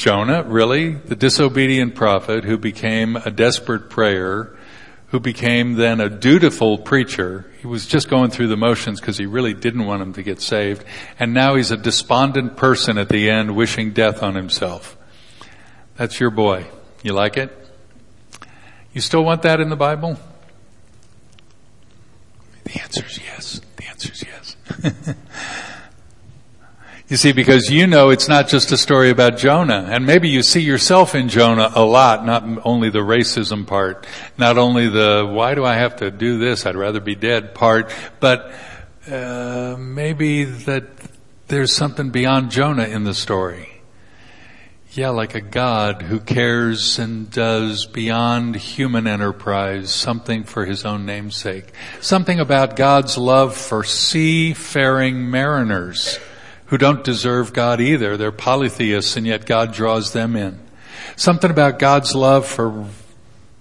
Jonah, 0.00 0.42
really? 0.44 0.92
The 0.94 1.14
disobedient 1.14 1.94
prophet 1.94 2.44
who 2.44 2.56
became 2.56 3.16
a 3.16 3.30
desperate 3.30 3.90
prayer, 3.90 4.56
who 5.08 5.20
became 5.20 5.74
then 5.74 6.00
a 6.00 6.08
dutiful 6.08 6.78
preacher. 6.78 7.52
He 7.60 7.66
was 7.66 7.84
just 7.84 8.08
going 8.08 8.30
through 8.30 8.48
the 8.48 8.56
motions 8.56 8.98
because 8.98 9.18
he 9.18 9.26
really 9.26 9.52
didn't 9.52 9.84
want 9.84 10.00
him 10.00 10.14
to 10.14 10.22
get 10.22 10.40
saved. 10.40 10.86
And 11.18 11.34
now 11.34 11.54
he's 11.54 11.70
a 11.70 11.76
despondent 11.76 12.56
person 12.56 12.96
at 12.96 13.10
the 13.10 13.28
end 13.28 13.54
wishing 13.54 13.92
death 13.92 14.22
on 14.22 14.36
himself. 14.36 14.96
That's 15.96 16.18
your 16.18 16.30
boy. 16.30 16.64
You 17.02 17.12
like 17.12 17.36
it? 17.36 17.54
You 18.94 19.02
still 19.02 19.22
want 19.22 19.42
that 19.42 19.60
in 19.60 19.68
the 19.68 19.76
Bible? 19.76 20.18
The 22.64 22.80
answer 22.80 23.04
is 23.04 23.18
yes. 23.18 23.60
The 23.76 23.84
answer 23.84 24.12
is 24.12 24.24
yes. 24.24 25.14
you 27.10 27.16
see, 27.16 27.32
because 27.32 27.68
you 27.68 27.88
know 27.88 28.10
it's 28.10 28.28
not 28.28 28.46
just 28.46 28.70
a 28.70 28.76
story 28.76 29.10
about 29.10 29.36
Jonah, 29.36 29.88
and 29.90 30.06
maybe 30.06 30.28
you 30.28 30.44
see 30.44 30.60
yourself 30.60 31.16
in 31.16 31.28
Jonah 31.28 31.72
a 31.74 31.84
lot, 31.84 32.24
not 32.24 32.44
only 32.64 32.88
the 32.88 33.00
racism 33.00 33.66
part, 33.66 34.06
not 34.38 34.58
only 34.58 34.88
the 34.88 35.28
why 35.28 35.56
do 35.56 35.64
I 35.64 35.74
have 35.74 35.96
to 35.96 36.12
do 36.12 36.38
this, 36.38 36.66
I'd 36.66 36.76
rather 36.76 37.00
be 37.00 37.16
dead 37.16 37.52
part, 37.52 37.92
but 38.20 38.52
uh, 39.10 39.74
maybe 39.76 40.44
that 40.44 40.84
there's 41.48 41.74
something 41.74 42.10
beyond 42.10 42.52
Jonah 42.52 42.86
in 42.86 43.02
the 43.02 43.14
story. 43.14 43.82
Yeah, 44.92 45.08
like 45.08 45.34
a 45.34 45.40
God 45.40 46.02
who 46.02 46.20
cares 46.20 47.00
and 47.00 47.28
does 47.28 47.86
beyond 47.86 48.54
human 48.54 49.08
enterprise 49.08 49.90
something 49.90 50.44
for 50.44 50.64
his 50.64 50.84
own 50.84 51.06
namesake. 51.06 51.72
Something 52.00 52.38
about 52.38 52.76
God's 52.76 53.18
love 53.18 53.56
for 53.56 53.82
seafaring 53.82 55.28
mariners 55.28 56.20
who 56.70 56.78
don't 56.78 57.02
deserve 57.02 57.52
God 57.52 57.80
either. 57.80 58.16
They're 58.16 58.30
polytheists 58.30 59.16
and 59.16 59.26
yet 59.26 59.44
God 59.44 59.72
draws 59.72 60.12
them 60.12 60.36
in. 60.36 60.60
Something 61.16 61.50
about 61.50 61.80
God's 61.80 62.14
love 62.14 62.46
for 62.46 62.86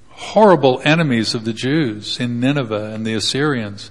horrible 0.10 0.80
enemies 0.86 1.34
of 1.34 1.44
the 1.44 1.54
Jews 1.54 2.20
in 2.20 2.40
Nineveh 2.40 2.92
and 2.94 3.06
the 3.06 3.16
Assyrians 3.16 3.90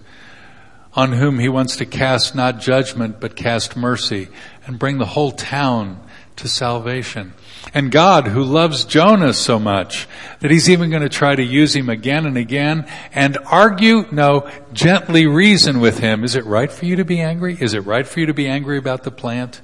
on 0.95 1.13
whom 1.13 1.41
he 1.41 1.49
wants 1.49 1.77
to 1.77 1.87
cast 1.87 2.37
not 2.37 2.61
judgment 2.61 3.19
but 3.19 3.35
cast 3.35 3.77
mercy 3.77 4.29
and 4.67 4.79
bring 4.79 4.99
the 4.99 5.07
whole 5.07 5.33
town 5.33 6.01
to 6.38 6.48
salvation. 6.48 7.35
And 7.74 7.90
God, 7.90 8.29
who 8.29 8.42
loves 8.42 8.85
Jonah 8.85 9.33
so 9.33 9.59
much 9.59 10.09
that 10.40 10.51
he's 10.51 10.70
even 10.70 10.90
going 10.90 11.03
to 11.03 11.09
try 11.09 11.35
to 11.35 11.42
use 11.42 11.74
him 11.74 11.88
again 11.88 12.27
and 12.27 12.37
again 12.37 12.88
and 13.12 13.37
argue, 13.46 14.07
no, 14.11 14.48
gently 14.72 15.27
reason 15.27 15.81
with 15.81 15.98
him. 15.98 16.24
Is 16.24 16.35
it 16.35 16.46
right 16.46 16.70
for 16.70 16.87
you 16.87 16.96
to 16.96 17.05
be 17.05 17.20
angry? 17.20 17.57
Is 17.61 17.74
it 17.74 17.81
right 17.81 18.07
for 18.07 18.20
you 18.20 18.27
to 18.27 18.35
be 18.35 18.48
angry 18.48 18.79
about 18.79 19.03
the 19.03 19.11
plant? 19.11 19.61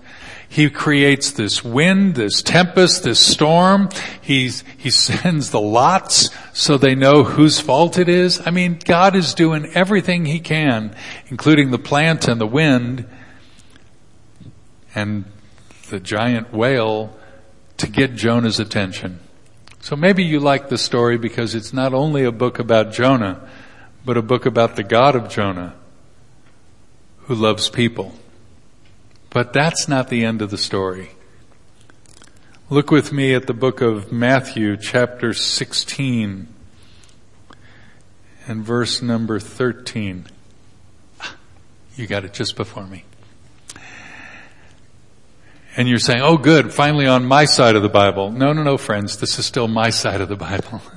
He 0.48 0.68
creates 0.70 1.32
this 1.32 1.64
wind, 1.64 2.14
this 2.14 2.42
tempest, 2.42 3.04
this 3.04 3.18
storm. 3.18 3.88
He's, 4.20 4.62
he 4.76 4.90
sends 4.90 5.50
the 5.50 5.60
lots 5.60 6.30
so 6.52 6.76
they 6.76 6.94
know 6.94 7.24
whose 7.24 7.58
fault 7.58 7.98
it 7.98 8.08
is. 8.08 8.40
I 8.46 8.50
mean, 8.50 8.78
God 8.84 9.16
is 9.16 9.34
doing 9.34 9.66
everything 9.74 10.26
he 10.26 10.40
can, 10.40 10.94
including 11.28 11.70
the 11.70 11.78
plant 11.78 12.28
and 12.28 12.40
the 12.40 12.46
wind. 12.46 13.08
And 14.94 15.24
the 15.90 16.00
giant 16.00 16.52
whale 16.52 17.16
to 17.76 17.88
get 17.88 18.14
Jonah's 18.14 18.60
attention. 18.60 19.20
So 19.80 19.96
maybe 19.96 20.24
you 20.24 20.40
like 20.40 20.68
the 20.68 20.78
story 20.78 21.18
because 21.18 21.54
it's 21.54 21.72
not 21.72 21.92
only 21.92 22.24
a 22.24 22.32
book 22.32 22.58
about 22.58 22.92
Jonah, 22.92 23.48
but 24.04 24.16
a 24.16 24.22
book 24.22 24.46
about 24.46 24.76
the 24.76 24.82
God 24.82 25.14
of 25.14 25.28
Jonah 25.28 25.74
who 27.20 27.34
loves 27.34 27.68
people. 27.68 28.14
But 29.30 29.52
that's 29.52 29.88
not 29.88 30.08
the 30.08 30.24
end 30.24 30.42
of 30.42 30.50
the 30.50 30.58
story. 30.58 31.10
Look 32.70 32.90
with 32.90 33.12
me 33.12 33.34
at 33.34 33.46
the 33.46 33.52
book 33.52 33.80
of 33.80 34.10
Matthew 34.10 34.76
chapter 34.76 35.34
16 35.34 36.48
and 38.46 38.64
verse 38.64 39.02
number 39.02 39.38
13. 39.38 40.26
You 41.96 42.06
got 42.06 42.24
it 42.24 42.32
just 42.32 42.56
before 42.56 42.86
me 42.86 43.04
and 45.76 45.88
you're 45.88 45.98
saying, 45.98 46.20
oh 46.22 46.36
good, 46.36 46.72
finally 46.72 47.06
on 47.06 47.24
my 47.24 47.44
side 47.44 47.76
of 47.76 47.82
the 47.82 47.88
Bible. 47.88 48.30
No, 48.30 48.52
no, 48.52 48.62
no, 48.62 48.76
friends, 48.76 49.16
this 49.18 49.38
is 49.38 49.46
still 49.46 49.68
my 49.68 49.90
side 49.90 50.20
of 50.20 50.28
the 50.28 50.36
Bible. 50.36 50.80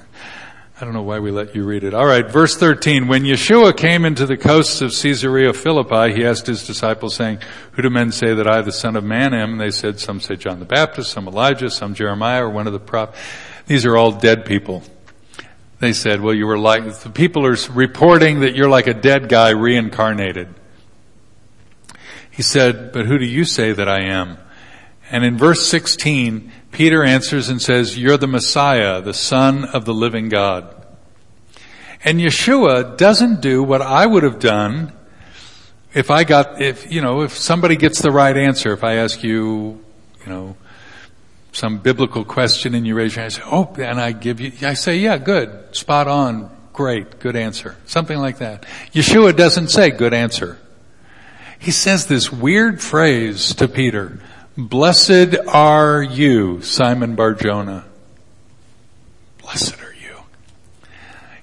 I 0.79 0.85
don't 0.85 0.93
know 0.93 1.01
why 1.01 1.17
we 1.17 1.31
let 1.31 1.55
you 1.55 1.63
read 1.63 1.83
it. 1.83 1.95
Alright, 1.95 2.31
verse 2.31 2.55
13. 2.55 3.07
When 3.07 3.23
Yeshua 3.23 3.75
came 3.75 4.05
into 4.05 4.27
the 4.27 4.37
coasts 4.37 4.79
of 4.81 4.91
Caesarea 4.91 5.51
Philippi, 5.53 6.13
he 6.13 6.23
asked 6.23 6.45
his 6.45 6.67
disciples 6.67 7.15
saying, 7.15 7.39
who 7.71 7.81
do 7.81 7.89
men 7.89 8.11
say 8.11 8.35
that 8.35 8.47
I, 8.47 8.61
the 8.61 8.71
son 8.71 8.95
of 8.95 9.03
man, 9.03 9.33
am? 9.33 9.53
And 9.53 9.61
they 9.61 9.71
said, 9.71 9.99
some 9.99 10.21
say 10.21 10.35
John 10.35 10.59
the 10.59 10.65
Baptist, 10.65 11.11
some 11.11 11.27
Elijah, 11.27 11.71
some 11.71 11.95
Jeremiah, 11.95 12.45
or 12.45 12.51
one 12.51 12.67
of 12.67 12.73
the 12.73 12.79
prophets. 12.79 13.19
These 13.65 13.85
are 13.85 13.97
all 13.97 14.11
dead 14.11 14.45
people. 14.45 14.83
They 15.79 15.93
said, 15.93 16.21
well, 16.21 16.35
you 16.35 16.45
were 16.45 16.59
like, 16.59 16.99
the 16.99 17.09
people 17.09 17.43
are 17.45 17.57
reporting 17.71 18.41
that 18.41 18.55
you're 18.55 18.69
like 18.69 18.85
a 18.85 18.93
dead 18.93 19.29
guy 19.29 19.49
reincarnated. 19.49 20.53
He 22.29 22.43
said, 22.43 22.91
but 22.91 23.07
who 23.07 23.17
do 23.17 23.25
you 23.25 23.45
say 23.45 23.71
that 23.71 23.89
I 23.89 24.03
am? 24.05 24.37
And 25.09 25.23
in 25.23 25.37
verse 25.37 25.65
16, 25.67 26.51
Peter 26.71 27.03
answers 27.03 27.49
and 27.49 27.61
says, 27.61 27.97
you're 27.97 28.17
the 28.17 28.27
Messiah, 28.27 29.01
the 29.01 29.13
son 29.13 29.63
of 29.65 29.85
the 29.85 29.93
living 29.93 30.29
God. 30.29 30.73
And 32.03 32.19
Yeshua 32.19 32.97
doesn't 32.97 33.41
do 33.41 33.63
what 33.63 33.81
I 33.81 34.05
would 34.05 34.23
have 34.23 34.39
done 34.39 34.93
if 35.93 36.11
I 36.11 36.25
got, 36.25 36.61
if, 36.61 36.91
you 36.91 37.01
know, 37.01 37.21
if 37.21 37.35
somebody 37.35 37.75
gets 37.75 38.01
the 38.01 38.11
right 38.11 38.35
answer, 38.35 38.71
if 38.73 38.83
I 38.83 38.95
ask 38.95 39.23
you, 39.23 39.83
you 40.21 40.27
know, 40.27 40.55
some 41.53 41.79
biblical 41.79 42.23
question 42.23 42.75
and 42.75 42.85
you 42.85 42.93
raise 42.93 43.15
your 43.15 43.23
hand 43.23 43.33
and 43.33 43.43
say, 43.43 43.49
oh, 43.51 43.73
and 43.81 43.99
I 43.99 44.11
give 44.11 44.39
you, 44.39 44.51
I 44.67 44.75
say, 44.75 44.97
yeah, 44.97 45.17
good, 45.17 45.75
spot 45.75 46.07
on, 46.07 46.55
great, 46.71 47.19
good 47.19 47.35
answer. 47.35 47.75
Something 47.85 48.19
like 48.19 48.39
that. 48.39 48.65
Yeshua 48.93 49.35
doesn't 49.35 49.69
say 49.69 49.89
good 49.89 50.13
answer. 50.13 50.59
He 51.57 51.71
says 51.71 52.05
this 52.05 52.31
weird 52.31 52.79
phrase 52.81 53.55
to 53.55 53.67
Peter, 53.67 54.19
Blessed 54.57 55.35
are 55.47 56.01
you, 56.01 56.63
Simon 56.63 57.13
Barjona. 57.13 57.85
Blessed 59.39 59.79
are 59.83 59.93
you. 59.93 60.17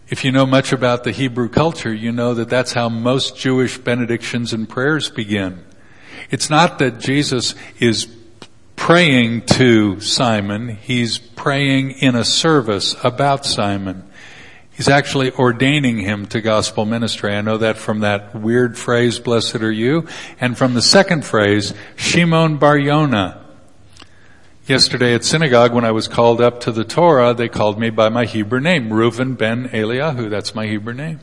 If 0.08 0.24
you 0.24 0.32
know 0.32 0.46
much 0.46 0.72
about 0.72 1.04
the 1.04 1.12
Hebrew 1.12 1.48
culture, 1.48 1.94
you 1.94 2.10
know 2.10 2.34
that 2.34 2.48
that's 2.48 2.72
how 2.72 2.88
most 2.88 3.36
Jewish 3.36 3.78
benedictions 3.78 4.52
and 4.52 4.68
prayers 4.68 5.10
begin. 5.10 5.64
It's 6.32 6.50
not 6.50 6.80
that 6.80 6.98
Jesus 6.98 7.54
is 7.78 8.08
praying 8.74 9.42
to 9.46 10.00
Simon, 10.00 10.70
he's 10.70 11.18
praying 11.18 11.92
in 11.92 12.16
a 12.16 12.24
service 12.24 12.96
about 13.04 13.46
Simon. 13.46 14.10
He's 14.74 14.88
actually 14.88 15.30
ordaining 15.30 15.98
him 15.98 16.26
to 16.26 16.40
gospel 16.40 16.84
ministry. 16.84 17.32
I 17.32 17.42
know 17.42 17.58
that 17.58 17.76
from 17.76 18.00
that 18.00 18.34
weird 18.34 18.76
phrase, 18.76 19.20
blessed 19.20 19.56
are 19.56 19.70
you, 19.70 20.08
and 20.40 20.58
from 20.58 20.74
the 20.74 20.82
second 20.82 21.24
phrase, 21.24 21.72
Shimon 21.94 22.56
Bar 22.56 22.76
Yona. 22.76 23.40
Yesterday 24.66 25.14
at 25.14 25.24
synagogue 25.24 25.72
when 25.72 25.84
I 25.84 25.92
was 25.92 26.08
called 26.08 26.40
up 26.40 26.60
to 26.62 26.72
the 26.72 26.84
Torah, 26.84 27.34
they 27.34 27.48
called 27.48 27.78
me 27.78 27.90
by 27.90 28.08
my 28.08 28.24
Hebrew 28.24 28.58
name, 28.58 28.88
Reuven 28.88 29.38
ben 29.38 29.68
Eliyahu. 29.68 30.28
That's 30.28 30.56
my 30.56 30.66
Hebrew 30.66 30.94
name. 30.94 31.20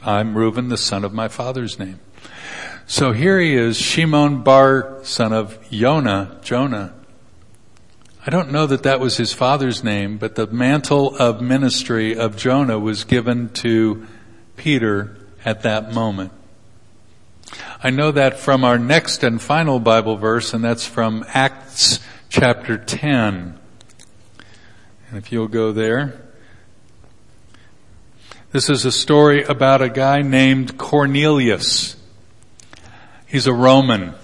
I'm 0.00 0.34
Reuven, 0.34 0.70
the 0.70 0.78
son 0.78 1.04
of 1.04 1.12
my 1.12 1.28
father's 1.28 1.78
name. 1.78 2.00
So 2.86 3.12
here 3.12 3.38
he 3.38 3.54
is, 3.54 3.76
Shimon 3.76 4.42
Bar, 4.42 5.00
son 5.02 5.34
of 5.34 5.60
Yona, 5.68 6.40
Jonah. 6.42 6.94
I 8.26 8.30
don't 8.30 8.50
know 8.50 8.66
that 8.66 8.82
that 8.82 8.98
was 8.98 9.16
his 9.18 9.32
father's 9.32 9.84
name, 9.84 10.18
but 10.18 10.34
the 10.34 10.48
mantle 10.48 11.14
of 11.16 11.40
ministry 11.40 12.16
of 12.16 12.36
Jonah 12.36 12.76
was 12.76 13.04
given 13.04 13.50
to 13.50 14.04
Peter 14.56 15.16
at 15.44 15.62
that 15.62 15.94
moment. 15.94 16.32
I 17.84 17.90
know 17.90 18.10
that 18.10 18.40
from 18.40 18.64
our 18.64 18.78
next 18.78 19.22
and 19.22 19.40
final 19.40 19.78
Bible 19.78 20.16
verse, 20.16 20.52
and 20.52 20.64
that's 20.64 20.84
from 20.84 21.24
Acts 21.28 22.00
chapter 22.28 22.76
10. 22.76 23.60
And 25.08 25.18
if 25.18 25.30
you'll 25.30 25.46
go 25.46 25.70
there. 25.70 26.20
This 28.50 28.68
is 28.68 28.84
a 28.84 28.90
story 28.90 29.44
about 29.44 29.82
a 29.82 29.88
guy 29.88 30.22
named 30.22 30.76
Cornelius. 30.78 31.94
He's 33.28 33.46
a 33.46 33.52
Roman. 33.52 34.14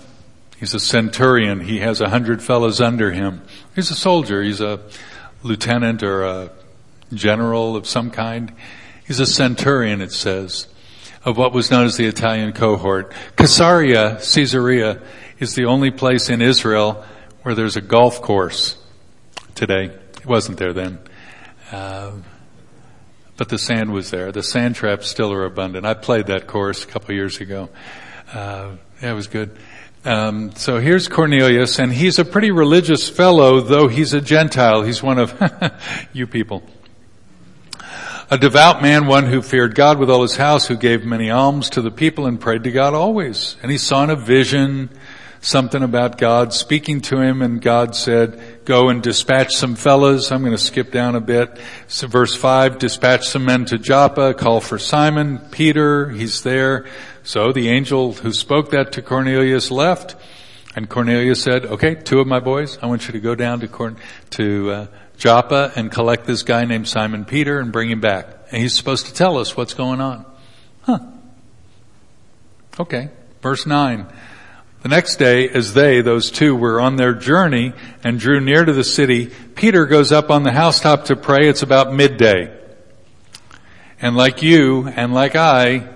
He's 0.59 0.75
a 0.75 0.81
centurion. 0.81 1.61
He 1.61 1.79
has 1.79 2.01
a 2.01 2.09
hundred 2.09 2.43
fellows 2.43 2.81
under 2.81 3.13
him. 3.13 3.43
He's 3.75 3.91
a 3.91 3.95
soldier. 3.95 4.43
He's 4.43 4.61
a 4.61 4.81
lieutenant 5.43 6.03
or 6.03 6.25
a 6.25 6.51
general 7.13 7.77
of 7.77 7.87
some 7.87 8.11
kind. 8.11 8.53
He's 9.07 9.21
a 9.21 9.27
centurion, 9.27 10.01
it 10.01 10.13
says, 10.13 10.69
of 11.25 11.37
what 11.37 11.53
was 11.53 11.71
known 11.71 11.87
as 11.87 11.97
the 11.97 12.07
Italian 12.07 12.53
cohort. 12.53 13.13
Caesarea, 13.37 14.21
Caesarea, 14.21 15.03
is 15.39 15.55
the 15.55 15.65
only 15.65 15.91
place 15.91 16.29
in 16.31 16.41
Israel 16.43 17.05
where 17.43 17.55
there's 17.55 17.77
a 17.77 17.81
golf 17.81 18.23
course 18.23 18.77
today. 19.55 19.87
It 19.87 20.27
wasn't 20.27 20.59
there 20.59 20.73
then. 20.73 20.99
Uh, 21.71 22.13
but 23.37 23.49
the 23.49 23.59
sand 23.59 23.93
was 23.93 24.11
there. 24.11 24.31
The 24.31 24.43
sand 24.43 24.77
traps 24.77 25.09
still 25.09 25.33
are 25.33 25.45
abundant. 25.45 25.87
I 25.87 25.95
played 25.95 26.27
that 26.27 26.47
course 26.47 26.85
a 26.85 26.87
couple 26.87 27.15
years 27.15 27.41
ago. 27.41 27.71
Uh, 28.33 28.77
yeah, 29.03 29.11
it 29.11 29.15
was 29.15 29.27
good. 29.27 29.59
Um, 30.05 30.51
so 30.57 30.81
here's 30.81 31.07
Cornelius, 31.07 31.79
and 31.79 31.93
he's 31.93 32.19
a 32.19 32.25
pretty 32.25 32.51
religious 32.51 33.09
fellow, 33.09 33.61
though 33.61 33.87
he's 33.87 34.13
a 34.13 34.21
Gentile. 34.21 34.83
He's 34.83 35.01
one 35.01 35.19
of 35.19 35.33
you 36.13 36.27
people. 36.27 36.65
A 38.29 38.37
devout 38.37 38.83
man, 38.83 39.07
one 39.07 39.27
who 39.27 39.43
feared 39.43 39.77
God 39.77 39.99
with 39.99 40.11
all 40.11 40.23
his 40.23 40.37
house, 40.37 40.67
who 40.67 40.77
gave 40.77 41.05
many 41.05 41.31
alms 41.31 41.71
to 41.71 41.83
the 41.83 41.91
people 41.91 42.27
and 42.27 42.41
prayed 42.41 42.65
to 42.65 42.73
God 42.73 42.95
always. 42.95 43.57
And 43.63 43.71
he 43.71 43.79
saw 43.79 44.03
in 44.03 44.11
a 44.11 44.17
vision 44.17 44.91
something 45.43 45.83
about 45.83 46.19
God 46.19 46.53
speaking 46.53 47.01
to 47.03 47.21
him 47.21 47.43
and 47.43 47.61
God 47.61 47.95
said, 47.95 48.65
go 48.65 48.89
and 48.89 49.03
dispatch 49.03 49.55
some 49.55 49.75
fellows. 49.75 50.33
I'm 50.33 50.41
going 50.41 50.53
to 50.53 50.59
skip 50.59 50.91
down 50.91 51.15
a 51.15 51.21
bit. 51.21 51.59
So 51.89 52.07
verse 52.07 52.35
five, 52.35 52.79
dispatch 52.79 53.29
some 53.29 53.45
men 53.45 53.67
to 53.67 53.79
Joppa, 53.79 54.35
call 54.35 54.61
for 54.61 54.79
Simon, 54.79 55.39
Peter, 55.51 56.09
he's 56.09 56.43
there. 56.43 56.87
So 57.25 57.53
the 57.53 57.69
angel 57.69 58.13
who 58.13 58.33
spoke 58.33 58.71
that 58.71 58.93
to 58.93 59.03
Cornelius 59.03 59.71
left 59.71 60.17
and 60.75 60.89
Cornelius 60.89 61.43
said, 61.43 61.67
okay, 61.67 61.95
two 61.95 62.21
of 62.21 62.27
my 62.27 62.41
boys, 62.41 62.79
I 62.81 62.87
want 62.87 63.07
you 63.07 63.13
to 63.13 63.21
go 63.21 63.35
down 63.35 63.61
to, 63.61 63.69
Corn- 63.69 63.99
to, 64.31 64.71
uh, 64.71 64.87
Joppa 65.19 65.73
and 65.77 65.93
collect 65.93 66.27
this 66.27 66.43
guy 66.43 66.65
named 66.65 66.89
Simon 66.89 67.25
Peter 67.25 67.61
and 67.61 67.71
bring 67.71 67.91
him 67.91 68.01
back. 68.01 68.27
And 68.51 68.61
he's 68.61 68.75
supposed 68.75 69.07
to 69.07 69.15
tell 69.15 69.39
us 69.39 69.57
what's 69.57 69.75
going 69.75 70.01
on. 70.01 70.25
Huh. 70.83 70.99
Okay. 72.81 73.11
Verse 73.41 73.67
9. 73.67 74.07
The 74.83 74.89
next 74.89 75.17
day, 75.17 75.49
as 75.49 75.75
they, 75.75 76.01
those 76.01 76.31
two, 76.31 76.57
were 76.57 76.81
on 76.81 76.97
their 76.97 77.15
journey 77.15 77.73
and 78.03 78.19
drew 78.19 78.41
near 78.41 78.65
to 78.65 78.73
the 78.73 78.83
city, 78.83 79.27
Peter 79.27 79.87
goes 79.87 80.11
up 80.11 80.29
on 80.29 80.43
the 80.43 80.51
housetop 80.51 81.05
to 81.05 81.15
pray. 81.15 81.49
It's 81.49 81.63
about 81.63 81.93
midday. 81.93 82.53
And 84.01 84.17
like 84.17 84.43
you 84.43 84.89
and 84.89 85.15
like 85.15 85.37
I, 85.37 85.89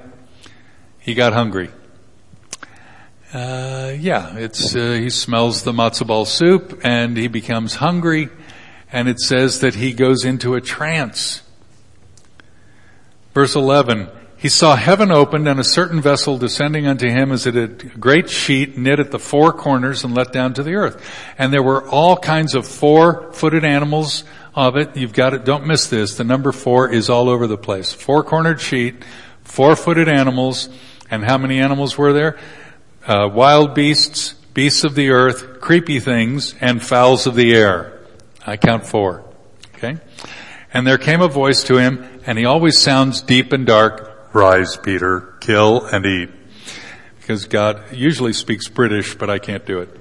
he 1.06 1.14
got 1.14 1.32
hungry. 1.32 1.70
Uh, 3.32 3.94
yeah, 3.98 4.36
it's, 4.36 4.74
uh, 4.74 4.92
he 4.92 5.08
smells 5.08 5.62
the 5.62 5.72
matzo 5.72 6.04
ball 6.04 6.24
soup 6.24 6.80
and 6.82 7.16
he 7.16 7.28
becomes 7.28 7.76
hungry 7.76 8.28
and 8.92 9.08
it 9.08 9.20
says 9.20 9.60
that 9.60 9.76
he 9.76 9.92
goes 9.92 10.24
into 10.24 10.54
a 10.54 10.60
trance. 10.60 11.42
Verse 13.34 13.54
11, 13.54 14.08
he 14.36 14.48
saw 14.48 14.74
heaven 14.74 15.12
opened 15.12 15.46
and 15.46 15.60
a 15.60 15.64
certain 15.64 16.00
vessel 16.00 16.38
descending 16.38 16.88
unto 16.88 17.08
him 17.08 17.30
as 17.30 17.46
it 17.46 17.54
had 17.54 17.82
a 17.84 17.98
great 17.98 18.28
sheet 18.28 18.76
knit 18.76 18.98
at 18.98 19.12
the 19.12 19.18
four 19.20 19.52
corners 19.52 20.02
and 20.02 20.12
let 20.12 20.32
down 20.32 20.54
to 20.54 20.64
the 20.64 20.74
earth. 20.74 21.04
And 21.38 21.52
there 21.52 21.62
were 21.62 21.88
all 21.88 22.16
kinds 22.16 22.56
of 22.56 22.66
four-footed 22.66 23.64
animals 23.64 24.24
of 24.56 24.76
it. 24.76 24.96
You've 24.96 25.12
got 25.12 25.34
it, 25.34 25.44
don't 25.44 25.66
miss 25.66 25.88
this. 25.88 26.16
The 26.16 26.24
number 26.24 26.50
four 26.50 26.90
is 26.90 27.08
all 27.08 27.28
over 27.28 27.46
the 27.46 27.58
place. 27.58 27.92
Four-cornered 27.92 28.60
sheet, 28.60 29.04
four-footed 29.44 30.08
animals, 30.08 30.68
and 31.10 31.24
how 31.24 31.38
many 31.38 31.58
animals 31.58 31.96
were 31.96 32.12
there? 32.12 32.38
Uh, 33.06 33.28
wild 33.32 33.74
beasts, 33.74 34.34
beasts 34.54 34.84
of 34.84 34.94
the 34.94 35.10
earth, 35.10 35.60
creepy 35.60 36.00
things, 36.00 36.54
and 36.60 36.82
fowls 36.82 37.26
of 37.26 37.34
the 37.34 37.54
air. 37.54 38.00
I 38.46 38.56
count 38.56 38.86
four. 38.86 39.24
Okay? 39.74 39.98
And 40.72 40.86
there 40.86 40.98
came 40.98 41.20
a 41.20 41.28
voice 41.28 41.64
to 41.64 41.76
him, 41.76 42.04
and 42.26 42.38
he 42.38 42.44
always 42.44 42.78
sounds 42.78 43.22
deep 43.22 43.52
and 43.52 43.66
dark, 43.66 44.30
rise 44.34 44.76
Peter, 44.76 45.34
kill 45.40 45.84
and 45.86 46.04
eat. 46.04 46.30
Because 47.18 47.46
God 47.46 47.92
usually 47.92 48.32
speaks 48.32 48.68
British, 48.68 49.14
but 49.14 49.30
I 49.30 49.38
can't 49.38 49.64
do 49.66 49.80
it. 49.80 49.96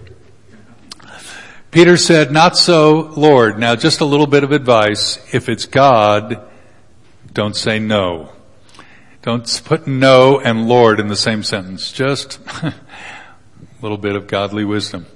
Peter 1.71 1.97
said, 1.97 2.31
not 2.31 2.55
so, 2.55 3.11
Lord. 3.17 3.59
Now 3.59 3.75
just 3.75 3.99
a 3.99 4.05
little 4.05 4.27
bit 4.27 4.43
of 4.43 4.51
advice. 4.51 5.19
If 5.33 5.49
it's 5.49 5.65
God, 5.65 6.47
don't 7.33 7.55
say 7.55 7.79
no. 7.79 8.31
Don't 9.25 9.61
put 9.65 9.87
no 9.87 10.39
and 10.39 10.67
Lord 10.67 10.99
in 10.99 11.07
the 11.07 11.15
same 11.15 11.41
sentence. 11.41 11.91
Just 11.91 12.37
a 12.61 12.75
little 13.81 13.97
bit 13.97 14.15
of 14.15 14.27
godly 14.27 14.63
wisdom. 14.63 15.07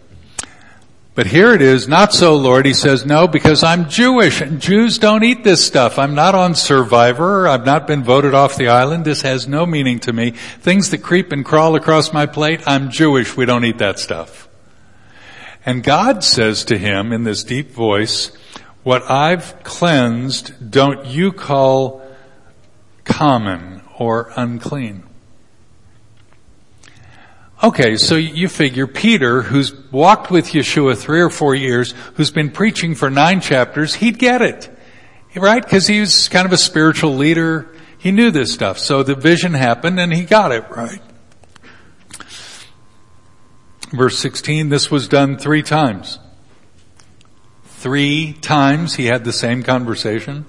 But 1.13 1.27
here 1.27 1.53
it 1.53 1.61
is, 1.61 1.87
not 1.87 2.11
so 2.11 2.35
Lord. 2.35 2.65
He 2.65 2.73
says, 2.73 3.05
no, 3.05 3.27
because 3.27 3.63
I'm 3.63 3.87
Jewish 3.87 4.41
and 4.41 4.59
Jews 4.59 4.97
don't 4.97 5.23
eat 5.23 5.43
this 5.43 5.63
stuff. 5.63 5.99
I'm 5.99 6.15
not 6.15 6.33
on 6.33 6.55
survivor. 6.55 7.47
I've 7.47 7.67
not 7.67 7.85
been 7.85 8.03
voted 8.03 8.33
off 8.33 8.57
the 8.57 8.69
island. 8.69 9.05
This 9.05 9.21
has 9.21 9.47
no 9.47 9.67
meaning 9.67 9.99
to 9.99 10.11
me. 10.11 10.31
Things 10.31 10.89
that 10.89 11.03
creep 11.03 11.31
and 11.31 11.45
crawl 11.45 11.75
across 11.75 12.11
my 12.11 12.25
plate, 12.25 12.63
I'm 12.65 12.89
Jewish. 12.89 13.37
We 13.37 13.45
don't 13.45 13.63
eat 13.63 13.77
that 13.77 13.99
stuff. 13.99 14.49
And 15.67 15.83
God 15.83 16.23
says 16.23 16.65
to 16.65 16.79
him 16.79 17.13
in 17.13 17.25
this 17.25 17.43
deep 17.43 17.69
voice, 17.69 18.31
what 18.81 19.03
I've 19.03 19.61
cleansed, 19.61 20.71
don't 20.71 21.05
you 21.05 21.31
call 21.31 22.01
common 23.03 23.78
or 23.99 24.31
unclean. 24.35 25.03
Okay, 27.61 27.97
so 27.97 28.15
you 28.15 28.47
figure 28.47 28.87
Peter, 28.87 29.41
who's 29.41 29.73
walked 29.91 30.31
with 30.31 30.47
Yeshua 30.47 30.97
three 30.97 31.19
or 31.19 31.29
four 31.29 31.53
years, 31.53 31.93
who's 32.13 32.31
been 32.31 32.51
preaching 32.51 32.95
for 32.95 33.09
nine 33.09 33.41
chapters, 33.41 33.95
he'd 33.95 34.17
get 34.17 34.41
it. 34.41 34.73
Right? 35.35 35.61
Because 35.61 35.85
he 35.85 35.99
was 35.99 36.29
kind 36.29 36.45
of 36.45 36.53
a 36.53 36.57
spiritual 36.57 37.15
leader. 37.15 37.75
He 37.97 38.11
knew 38.11 38.31
this 38.31 38.53
stuff. 38.53 38.79
So 38.79 39.03
the 39.03 39.13
vision 39.13 39.53
happened 39.53 39.99
and 39.99 40.13
he 40.13 40.23
got 40.23 40.51
it 40.53 40.69
right. 40.69 41.01
Verse 43.91 44.17
16, 44.19 44.69
this 44.69 44.89
was 44.89 45.07
done 45.07 45.37
three 45.37 45.63
times. 45.63 46.19
Three 47.65 48.33
times 48.33 48.95
he 48.95 49.05
had 49.05 49.25
the 49.25 49.33
same 49.33 49.63
conversation. 49.63 50.45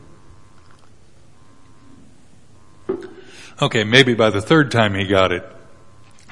Okay, 3.63 3.85
maybe 3.85 4.15
by 4.15 4.31
the 4.31 4.41
third 4.41 4.71
time 4.71 4.95
he 4.95 5.07
got 5.07 5.33
it. 5.33 5.45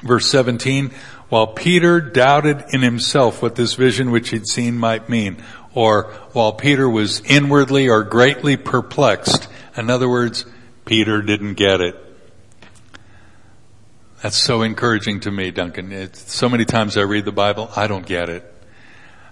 Verse 0.01 0.29
17, 0.31 0.91
while 1.27 1.47
Peter 1.47 2.01
doubted 2.01 2.63
in 2.73 2.81
himself 2.81 3.41
what 3.41 3.55
this 3.55 3.75
vision 3.75 4.11
which 4.11 4.29
he'd 4.29 4.47
seen 4.47 4.77
might 4.77 5.09
mean, 5.09 5.43
or 5.73 6.11
while 6.33 6.53
Peter 6.53 6.89
was 6.89 7.21
inwardly 7.21 7.89
or 7.89 8.03
greatly 8.03 8.57
perplexed. 8.57 9.47
In 9.77 9.89
other 9.89 10.09
words, 10.09 10.45
Peter 10.85 11.21
didn't 11.21 11.53
get 11.53 11.81
it. 11.81 11.95
That's 14.23 14.37
so 14.37 14.63
encouraging 14.63 15.21
to 15.21 15.31
me, 15.31 15.51
Duncan. 15.51 15.91
It's, 15.91 16.33
so 16.33 16.49
many 16.49 16.65
times 16.65 16.97
I 16.97 17.01
read 17.01 17.25
the 17.25 17.31
Bible, 17.31 17.69
I 17.75 17.87
don't 17.87 18.05
get 18.05 18.29
it. 18.29 18.43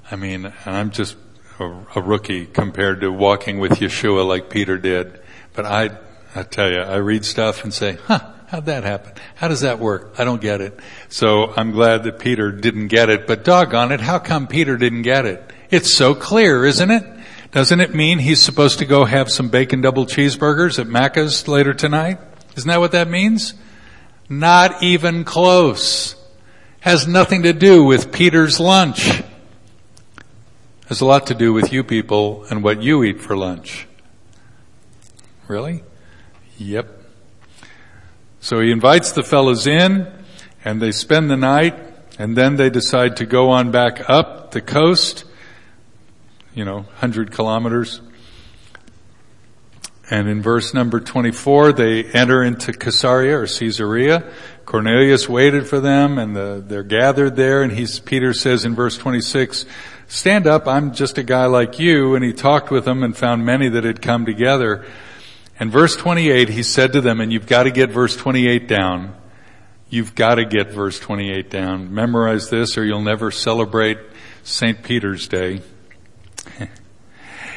I 0.09 0.15
mean, 0.15 0.53
I'm 0.65 0.91
just 0.91 1.17
a, 1.59 1.65
a 1.95 2.01
rookie 2.01 2.45
compared 2.45 3.01
to 3.01 3.11
walking 3.11 3.59
with 3.59 3.73
Yeshua 3.73 4.25
like 4.25 4.49
Peter 4.49 4.77
did. 4.77 5.19
But 5.53 5.65
I, 5.65 5.97
I 6.37 6.43
tell 6.43 6.71
you, 6.71 6.79
I 6.79 6.97
read 6.97 7.25
stuff 7.25 7.63
and 7.63 7.73
say, 7.73 7.97
huh, 8.05 8.19
How'd 8.47 8.67
that 8.67 8.85
happen? 8.85 9.11
How 9.35 9.49
does 9.49 9.61
that 9.61 9.77
work? 9.77 10.15
I 10.17 10.23
don't 10.23 10.39
get 10.39 10.61
it. 10.61 10.79
So 11.09 11.53
I'm 11.57 11.71
glad 11.71 12.03
that 12.03 12.17
Peter 12.17 12.49
didn't 12.49 12.87
get 12.87 13.09
it, 13.09 13.27
but 13.27 13.43
doggone 13.43 13.91
it, 13.91 13.99
how 13.99 14.19
come 14.19 14.47
Peter 14.47 14.77
didn't 14.77 15.01
get 15.01 15.25
it? 15.25 15.51
It's 15.69 15.91
so 15.91 16.15
clear, 16.15 16.63
isn't 16.63 16.89
it? 16.89 17.03
Doesn't 17.51 17.81
it 17.81 17.93
mean 17.93 18.19
he's 18.19 18.41
supposed 18.41 18.79
to 18.79 18.85
go 18.85 19.03
have 19.03 19.29
some 19.29 19.49
bacon 19.49 19.81
double 19.81 20.05
cheeseburgers 20.05 20.79
at 20.79 20.87
Macca's 20.87 21.45
later 21.49 21.73
tonight? 21.73 22.19
Isn't 22.55 22.69
that 22.69 22.79
what 22.79 22.93
that 22.93 23.09
means? 23.09 23.53
Not 24.29 24.81
even 24.81 25.25
close. 25.25 26.15
Has 26.79 27.05
nothing 27.05 27.43
to 27.43 27.51
do 27.51 27.83
with 27.83 28.13
Peter's 28.13 28.61
lunch. 28.61 29.23
Has 30.87 31.01
a 31.01 31.05
lot 31.05 31.27
to 31.27 31.33
do 31.33 31.51
with 31.51 31.73
you 31.73 31.83
people 31.83 32.45
and 32.49 32.63
what 32.63 32.81
you 32.81 33.03
eat 33.03 33.19
for 33.19 33.35
lunch. 33.35 33.89
Really? 35.49 35.83
Yep. 36.57 37.03
So 38.39 38.59
he 38.61 38.71
invites 38.71 39.11
the 39.11 39.23
fellows 39.23 39.67
in 39.67 40.11
and 40.63 40.81
they 40.81 40.91
spend 40.91 41.29
the 41.29 41.37
night 41.37 41.75
and 42.17 42.35
then 42.35 42.55
they 42.55 42.69
decide 42.69 43.17
to 43.17 43.25
go 43.25 43.49
on 43.49 43.71
back 43.71 44.09
up 44.09 44.51
the 44.51 44.61
coast, 44.61 45.25
you 46.53 46.65
know, 46.65 46.77
100 46.77 47.31
kilometers. 47.31 48.01
And 50.09 50.27
in 50.29 50.41
verse 50.41 50.73
number 50.73 50.99
24, 50.99 51.73
they 51.73 52.05
enter 52.05 52.41
into 52.41 52.71
Caesarea 52.71 53.37
or 53.37 53.45
Caesarea. 53.45 54.31
Cornelius 54.65 55.27
waited 55.27 55.67
for 55.67 55.79
them 55.79 56.17
and 56.17 56.35
the, 56.35 56.63
they're 56.65 56.83
gathered 56.83 57.35
there 57.35 57.61
and 57.61 57.71
he's, 57.71 57.99
Peter 57.99 58.33
says 58.33 58.65
in 58.65 58.73
verse 58.73 58.97
26, 58.97 59.65
stand 60.07 60.47
up, 60.47 60.67
I'm 60.67 60.93
just 60.93 61.17
a 61.17 61.23
guy 61.23 61.45
like 61.45 61.77
you. 61.77 62.15
And 62.15 62.23
he 62.23 62.33
talked 62.33 62.71
with 62.71 62.85
them 62.85 63.03
and 63.03 63.15
found 63.15 63.45
many 63.45 63.69
that 63.69 63.83
had 63.83 64.01
come 64.01 64.25
together. 64.25 64.85
And 65.59 65.71
verse 65.71 65.95
28, 65.95 66.49
he 66.49 66.63
said 66.63 66.93
to 66.93 67.01
them, 67.01 67.19
and 67.19 67.33
you've 67.33 67.47
got 67.47 67.63
to 67.63 67.71
get 67.71 67.89
verse 67.89 68.15
28 68.15 68.67
down. 68.67 69.15
You've 69.89 70.15
got 70.15 70.35
to 70.35 70.45
get 70.45 70.71
verse 70.71 70.99
28 70.99 71.49
down. 71.49 71.93
Memorize 71.93 72.49
this 72.49 72.77
or 72.77 72.85
you'll 72.85 73.01
never 73.01 73.31
celebrate 73.31 73.97
St. 74.43 74.83
Peter's 74.83 75.27
Day. 75.27 75.61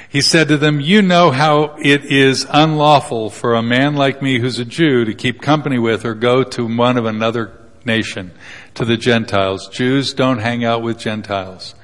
he 0.09 0.21
said 0.21 0.49
to 0.49 0.57
them, 0.57 0.81
you 0.81 1.03
know 1.03 1.31
how 1.31 1.77
it 1.83 2.05
is 2.05 2.47
unlawful 2.49 3.31
for 3.31 3.55
a 3.55 3.63
man 3.63 3.97
like 3.97 4.23
me 4.23 4.39
who's 4.39 4.59
a 4.59 4.65
Jew 4.65 5.05
to 5.05 5.15
keep 5.15 5.43
company 5.43 5.79
with 5.79 6.05
or 6.05 6.15
go 6.15 6.43
to 6.43 6.67
one 6.67 6.97
of 6.97 7.05
another 7.05 7.59
nation, 7.85 8.31
to 8.75 8.85
the 8.85 8.97
Gentiles. 8.97 9.69
Jews 9.69 10.15
don't 10.15 10.39
hang 10.39 10.65
out 10.65 10.83
with 10.83 10.99
Gentiles. 10.99 11.75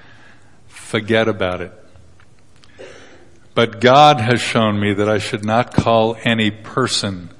Forget 0.66 1.28
about 1.28 1.60
it. 1.60 1.72
But 3.56 3.80
God 3.80 4.20
has 4.20 4.42
shown 4.42 4.78
me 4.78 4.92
that 4.92 5.08
I 5.08 5.16
should 5.16 5.42
not 5.42 5.72
call 5.72 6.14
any 6.22 6.50
person 6.50 7.30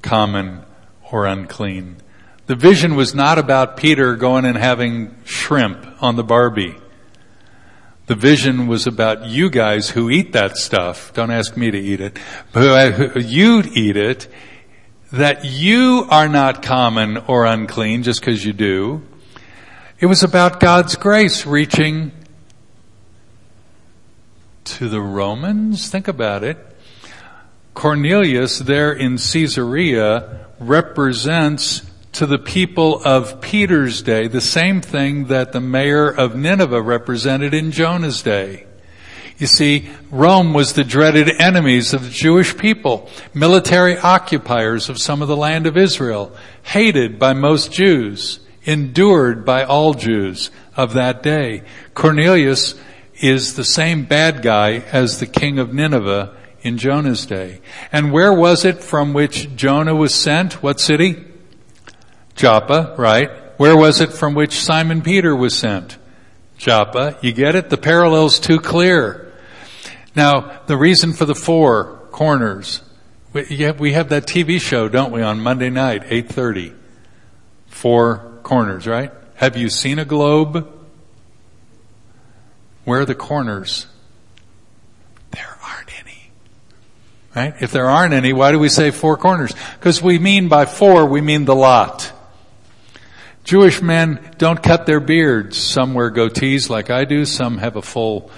common 0.00 0.64
or 1.12 1.26
unclean. 1.26 1.98
The 2.46 2.54
vision 2.54 2.96
was 2.96 3.14
not 3.14 3.38
about 3.38 3.76
Peter 3.76 4.16
going 4.16 4.46
and 4.46 4.56
having 4.56 5.14
shrimp 5.24 6.02
on 6.02 6.16
the 6.16 6.24
Barbie. 6.24 6.76
The 8.06 8.14
vision 8.14 8.68
was 8.68 8.86
about 8.86 9.26
you 9.26 9.50
guys 9.50 9.90
who 9.90 10.08
eat 10.08 10.32
that 10.32 10.56
stuff. 10.56 11.12
Don't 11.12 11.30
ask 11.30 11.58
me 11.58 11.70
to 11.70 11.78
eat 11.78 12.00
it. 12.00 12.18
But 12.52 13.26
you 13.26 13.62
eat 13.74 13.98
it. 13.98 14.28
That 15.12 15.44
you 15.44 16.06
are 16.08 16.28
not 16.28 16.62
common 16.62 17.18
or 17.18 17.44
unclean 17.44 18.02
just 18.02 18.20
because 18.20 18.42
you 18.42 18.54
do. 18.54 19.02
It 20.00 20.06
was 20.06 20.22
about 20.22 20.58
God's 20.58 20.96
grace 20.96 21.44
reaching 21.44 22.12
to 24.66 24.88
the 24.88 25.00
Romans. 25.00 25.88
Think 25.88 26.08
about 26.08 26.44
it. 26.44 26.58
Cornelius 27.74 28.58
there 28.58 28.92
in 28.92 29.18
Caesarea 29.18 30.46
represents 30.58 31.82
to 32.12 32.26
the 32.26 32.38
people 32.38 33.02
of 33.04 33.40
Peter's 33.40 34.02
day 34.02 34.26
the 34.26 34.40
same 34.40 34.80
thing 34.80 35.26
that 35.26 35.52
the 35.52 35.60
mayor 35.60 36.08
of 36.08 36.34
Nineveh 36.34 36.80
represented 36.80 37.52
in 37.52 37.70
Jonah's 37.70 38.22
day. 38.22 38.66
You 39.38 39.46
see, 39.46 39.90
Rome 40.10 40.54
was 40.54 40.72
the 40.72 40.84
dreaded 40.84 41.28
enemies 41.38 41.92
of 41.92 42.04
the 42.04 42.10
Jewish 42.10 42.56
people, 42.56 43.10
military 43.34 43.98
occupiers 43.98 44.88
of 44.88 44.98
some 44.98 45.20
of 45.20 45.28
the 45.28 45.36
land 45.36 45.66
of 45.66 45.76
Israel, 45.76 46.34
hated 46.62 47.18
by 47.18 47.34
most 47.34 47.70
Jews, 47.70 48.40
endured 48.64 49.44
by 49.44 49.64
all 49.64 49.92
Jews 49.92 50.50
of 50.74 50.94
that 50.94 51.22
day. 51.22 51.64
Cornelius 51.92 52.74
is 53.20 53.54
the 53.54 53.64
same 53.64 54.04
bad 54.04 54.42
guy 54.42 54.78
as 54.92 55.20
the 55.20 55.26
king 55.26 55.58
of 55.58 55.72
Nineveh 55.72 56.36
in 56.62 56.78
Jonah's 56.78 57.26
day. 57.26 57.60
And 57.92 58.12
where 58.12 58.32
was 58.32 58.64
it 58.64 58.82
from 58.82 59.12
which 59.12 59.54
Jonah 59.56 59.94
was 59.94 60.14
sent? 60.14 60.62
What 60.62 60.80
city? 60.80 61.24
Joppa, 62.34 62.94
right? 62.98 63.30
Where 63.58 63.76
was 63.76 64.00
it 64.00 64.12
from 64.12 64.34
which 64.34 64.60
Simon 64.60 65.00
Peter 65.00 65.34
was 65.34 65.56
sent? 65.56 65.96
Joppa. 66.58 67.18
You 67.22 67.32
get 67.32 67.54
it? 67.54 67.70
The 67.70 67.76
parallel's 67.76 68.38
too 68.38 68.58
clear. 68.58 69.32
Now, 70.14 70.60
the 70.66 70.76
reason 70.76 71.12
for 71.12 71.24
the 71.24 71.34
four 71.34 72.08
corners, 72.10 72.82
we 73.32 73.44
have, 73.92 74.08
that 74.08 74.26
TV 74.26 74.60
show, 74.60 74.88
don't 74.88 75.12
we, 75.12 75.22
on 75.22 75.40
Monday 75.40 75.70
night, 75.70 76.04
8.30. 76.04 76.74
Four 77.66 78.40
corners, 78.42 78.86
right? 78.86 79.12
Have 79.34 79.56
you 79.56 79.68
seen 79.68 79.98
a 79.98 80.04
globe? 80.06 80.72
Where 82.86 83.00
are 83.00 83.04
the 83.04 83.16
corners? 83.16 83.88
There 85.32 85.58
aren't 85.62 85.90
any. 86.00 86.30
Right? 87.34 87.54
If 87.60 87.72
there 87.72 87.90
aren't 87.90 88.14
any, 88.14 88.32
why 88.32 88.52
do 88.52 88.60
we 88.60 88.68
say 88.68 88.92
four 88.92 89.16
corners? 89.16 89.52
Because 89.74 90.00
we 90.00 90.20
mean 90.20 90.48
by 90.48 90.66
four, 90.66 91.04
we 91.04 91.20
mean 91.20 91.46
the 91.46 91.54
lot. 91.54 92.12
Jewish 93.42 93.82
men 93.82 94.34
don't 94.38 94.62
cut 94.62 94.86
their 94.86 95.00
beards. 95.00 95.58
Some 95.58 95.94
wear 95.94 96.12
goatees 96.12 96.70
like 96.70 96.88
I 96.88 97.04
do. 97.04 97.24
Some 97.24 97.58
have 97.58 97.74
a 97.74 97.82
full 97.82 98.30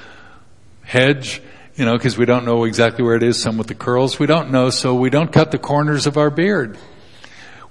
hedge, 0.83 1.43
you 1.77 1.85
know, 1.85 1.99
because 1.99 2.17
we 2.17 2.25
don't 2.25 2.47
know 2.47 2.65
exactly 2.65 3.05
where 3.05 3.17
it 3.17 3.23
is. 3.23 3.39
Some 3.39 3.59
with 3.59 3.67
the 3.67 3.75
curls. 3.75 4.19
We 4.19 4.27
don't 4.27 4.51
know, 4.51 4.71
so 4.71 4.95
we 4.95 5.11
don't 5.11 5.31
cut 5.31 5.51
the 5.51 5.59
corners 5.59 6.07
of 6.07 6.17
our 6.17 6.31
beard. 6.31 6.79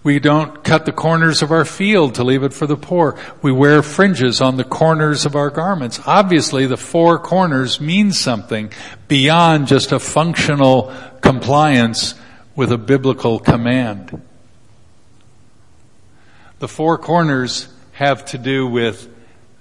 We 0.08 0.20
don't 0.20 0.64
cut 0.64 0.86
the 0.86 0.93
corners 0.93 1.41
of 1.41 1.51
our 1.51 1.66
field 1.66 2.16
to 2.16 2.24
leave 2.24 2.41
it 2.41 2.53
for 2.53 2.66
the 2.66 2.78
poor. 2.78 3.20
We 3.41 3.51
wear 3.51 3.84
fringes 3.84 4.39
on 4.39 4.55
the 4.55 4.64
corners 4.64 5.26
of 5.26 5.36
our 5.36 5.49
garments. 5.49 5.99
Obviously, 6.05 6.66
the 6.66 6.78
four 6.78 7.20
corners 7.20 7.82
mean 7.82 8.14
something 8.14 8.72
beyond 9.10 9.68
just 9.68 9.91
a 9.91 9.99
functional 9.99 10.93
compliance 11.20 12.16
with 12.55 12.72
a 12.72 12.78
biblical 12.78 13.38
command. 13.38 14.22
The 16.60 16.70
four 16.70 16.97
corners 16.97 17.68
have 17.91 18.24
to 18.28 18.38
do 18.38 18.66
with 18.66 19.14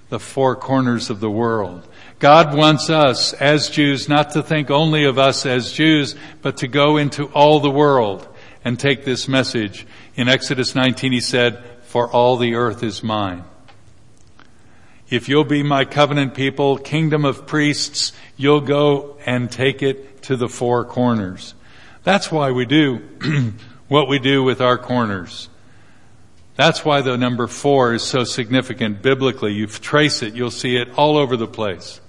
the 0.07 0.17
four 0.17 0.55
corners 0.55 1.09
of 1.09 1.19
the 1.19 1.29
world. 1.29 1.85
God 2.19 2.55
wants 2.55 2.89
us 2.89 3.33
as 3.33 3.69
Jews 3.69 4.07
not 4.07 4.29
to 4.29 4.41
think 4.41 4.71
only 4.71 5.03
of 5.03 5.19
us 5.19 5.45
as 5.45 5.73
Jews, 5.73 6.15
but 6.41 6.55
to 6.59 6.69
go 6.69 6.95
into 6.95 7.25
all 7.33 7.59
the 7.59 7.69
world 7.69 8.25
and 8.67 8.77
take 8.77 9.05
this 9.05 9.29
message. 9.29 9.87
In 10.15 10.27
Exodus 10.27 10.75
19 10.75 11.13
he 11.13 11.21
said, 11.21 11.63
for 11.83 12.11
all 12.11 12.35
the 12.35 12.55
earth 12.55 12.83
is 12.83 13.01
mine. 13.01 13.45
If 15.09 15.29
you'll 15.29 15.45
be 15.45 15.63
my 15.63 15.85
covenant 15.85 16.33
people, 16.33 16.77
kingdom 16.77 17.23
of 17.23 17.47
priests, 17.47 18.11
you'll 18.35 18.59
go 18.59 19.17
and 19.25 19.49
take 19.49 19.81
it 19.81 20.21
to 20.23 20.35
the 20.35 20.49
four 20.49 20.83
corners. 20.83 21.53
That's 22.03 22.29
why 22.29 22.51
we 22.51 22.65
do 22.65 22.97
what 23.87 24.09
we 24.09 24.19
do 24.19 24.43
with 24.43 24.59
our 24.59 24.77
corners. 24.77 25.47
That's 26.57 26.83
why 26.83 26.99
the 26.99 27.15
number 27.15 27.47
four 27.47 27.93
is 27.93 28.03
so 28.03 28.25
significant 28.25 29.01
biblically. 29.01 29.53
You 29.53 29.67
trace 29.67 30.21
it, 30.21 30.33
you'll 30.33 30.51
see 30.51 30.75
it 30.75 30.89
all 30.97 31.15
over 31.15 31.37
the 31.37 31.47
place. 31.47 32.01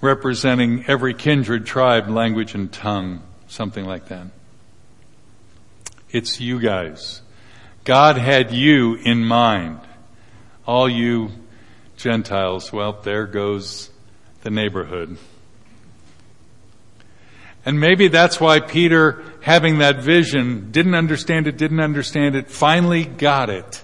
Representing 0.00 0.84
every 0.86 1.12
kindred, 1.12 1.66
tribe, 1.66 2.08
language, 2.08 2.54
and 2.54 2.72
tongue. 2.72 3.20
Something 3.48 3.84
like 3.84 4.06
that. 4.10 4.28
It's 6.14 6.40
you 6.40 6.60
guys. 6.60 7.22
God 7.82 8.16
had 8.16 8.52
you 8.52 8.94
in 8.94 9.24
mind. 9.24 9.80
All 10.64 10.88
you 10.88 11.32
Gentiles, 11.96 12.72
well, 12.72 12.92
there 13.02 13.26
goes 13.26 13.90
the 14.42 14.50
neighborhood. 14.50 15.18
And 17.66 17.80
maybe 17.80 18.06
that's 18.06 18.40
why 18.40 18.60
Peter, 18.60 19.24
having 19.40 19.78
that 19.78 20.02
vision, 20.04 20.70
didn't 20.70 20.94
understand 20.94 21.48
it, 21.48 21.56
didn't 21.56 21.80
understand 21.80 22.36
it, 22.36 22.48
finally 22.48 23.04
got 23.04 23.50
it 23.50 23.82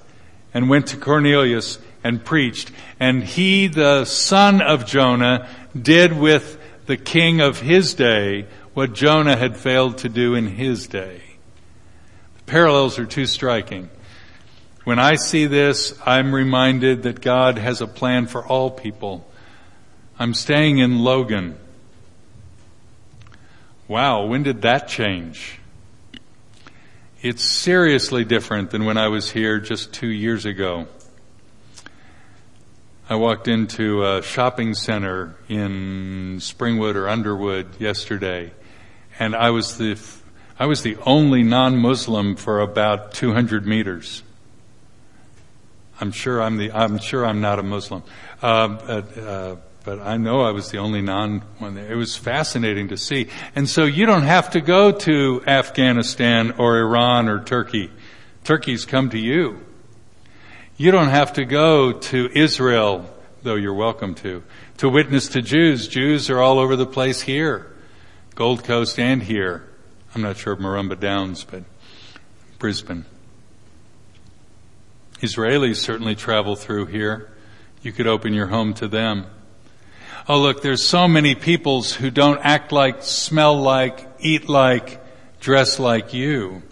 and 0.55 0.71
went 0.71 0.87
to 0.89 0.99
Cornelius 0.99 1.81
and 2.05 2.25
preached. 2.25 2.71
And 3.01 3.25
he, 3.25 3.67
the 3.67 4.05
son 4.05 4.63
of 4.63 4.87
Jonah, 4.87 5.49
did 5.77 6.17
with 6.17 6.61
the 6.87 6.97
king 6.97 7.41
of 7.41 7.59
his 7.59 7.95
day 7.95 8.47
what 8.73 8.93
Jonah 8.93 9.37
had 9.37 9.57
failed 9.57 9.99
to 9.99 10.09
do 10.09 10.37
in 10.37 10.47
his 10.47 10.87
day. 10.87 11.23
Parallels 12.51 12.99
are 12.99 13.07
too 13.07 13.27
striking. 13.27 13.89
When 14.83 14.99
I 14.99 15.15
see 15.15 15.47
this, 15.47 15.97
I'm 16.05 16.35
reminded 16.35 17.05
that 17.05 17.21
God 17.21 17.59
has 17.59 17.81
a 17.81 17.87
plan 17.87 18.27
for 18.27 18.45
all 18.45 18.73
people. 18.73 19.25
I'm 20.19 20.35
staying 20.35 20.79
in 20.79 20.99
Logan. 20.99 21.57
Wow, 23.87 24.27
when 24.27 24.43
did 24.43 24.63
that 24.63 24.89
change? 24.89 25.61
It's 27.23 27.45
seriously 27.45 28.25
different 28.25 28.73
than 28.73 28.85
when 28.85 28.97
I 28.97 29.07
was 29.07 29.31
here 29.31 29.61
just 29.61 29.93
two 29.93 30.11
years 30.11 30.45
ago. 30.45 30.89
I 33.09 33.15
walked 33.15 33.47
into 33.47 34.05
a 34.05 34.23
shopping 34.23 34.75
center 34.75 35.37
in 35.49 36.39
Springwood 36.41 36.97
or 36.97 37.09
Underwood 37.09 37.81
yesterday, 37.81 38.51
and 39.21 39.37
I 39.37 39.51
was 39.51 39.79
the 39.79 39.95
I 40.61 40.67
was 40.67 40.83
the 40.83 40.99
only 41.07 41.43
non-Muslim 41.43 42.37
for 42.37 42.61
about 42.61 43.15
200 43.15 43.67
meters. 43.67 44.23
I'm 45.99 46.13
sure 46.13 46.43
I'm 46.43 46.59
the 46.59 46.71
I'm 46.73 46.99
sure 46.99 47.25
I'm 47.25 47.41
not 47.41 47.59
a 47.59 47.63
Muslim. 47.63 48.03
Uh, 48.43 48.47
uh, 48.47 49.57
but 49.85 50.01
I 50.01 50.19
know 50.19 50.43
I 50.43 50.51
was 50.51 50.71
the 50.71 50.77
only 50.77 51.01
non 51.01 51.41
one 51.61 51.77
there. 51.77 51.91
It 51.91 51.95
was 51.95 52.15
fascinating 52.15 52.89
to 52.89 52.99
see. 52.99 53.29
And 53.57 53.71
so 53.71 53.85
you 53.85 54.05
don't 54.05 54.25
have 54.25 54.51
to 54.51 54.61
go 54.61 54.93
to 54.93 55.43
Afghanistan 55.47 56.53
or 56.59 56.79
Iran 56.79 57.31
or 57.31 57.43
Turkey. 57.43 57.91
Turkey's 58.45 58.85
come 58.85 59.09
to 59.11 59.19
you. 59.19 59.65
You 60.77 60.91
don't 60.91 61.09
have 61.09 61.33
to 61.35 61.47
go 61.47 61.93
to 61.93 62.31
Israel, 62.35 63.09
though 63.43 63.55
you're 63.55 63.73
welcome 63.73 64.15
to, 64.17 64.43
to 64.77 64.91
witness 64.91 65.29
to 65.29 65.41
Jews. 65.41 65.89
Jews 65.89 66.29
are 66.29 66.39
all 66.39 66.59
over 66.59 66.77
the 66.77 66.87
place 66.87 67.23
here. 67.23 67.75
Gold 68.35 68.63
Coast 68.63 68.99
and 68.99 69.23
here. 69.23 69.70
I'm 70.15 70.23
not 70.23 70.37
sure 70.37 70.53
of 70.53 70.59
Murrumba 70.59 70.99
Downs, 70.99 71.45
but 71.45 71.63
Brisbane. 72.59 73.05
Israelis 75.21 75.77
certainly 75.77 76.15
travel 76.15 76.57
through 76.57 76.87
here. 76.87 77.31
You 77.83 77.93
could 77.93 78.07
open 78.07 78.35
your 78.35 78.49
home 78.49 78.75
to 78.75 78.89
them. 78.89 79.27
Oh 80.29 80.41
look, 80.41 80.63
there's 80.63 80.83
so 80.83 81.07
many 81.07 81.35
peoples 81.35 81.95
who 81.95 82.11
don't 82.11 82.41
act 82.43 82.73
like, 82.73 83.03
smell 83.03 83.61
like, 83.61 84.07
eat 84.19 84.49
like, 84.49 85.01
dress 85.41 85.79
like 85.79 86.13
you. 86.13 86.63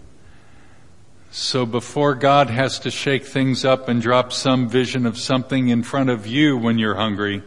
So 1.31 1.65
before 1.65 2.15
God 2.15 2.49
has 2.49 2.79
to 2.79 2.91
shake 2.91 3.25
things 3.25 3.63
up 3.63 3.87
and 3.87 4.01
drop 4.01 4.33
some 4.33 4.67
vision 4.67 5.05
of 5.05 5.17
something 5.17 5.69
in 5.69 5.83
front 5.83 6.09
of 6.09 6.25
you 6.27 6.57
when 6.57 6.79
you're 6.79 6.95
hungry, 6.95 7.43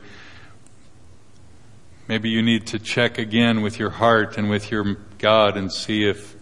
maybe 2.08 2.30
you 2.30 2.42
need 2.42 2.66
to 2.68 2.78
check 2.78 3.18
again 3.18 3.60
with 3.60 3.78
your 3.78 3.90
heart 3.90 4.38
and 4.38 4.48
with 4.48 4.70
your 4.70 4.96
God 5.22 5.56
and 5.56 5.72
see 5.72 6.04
if, 6.04 6.36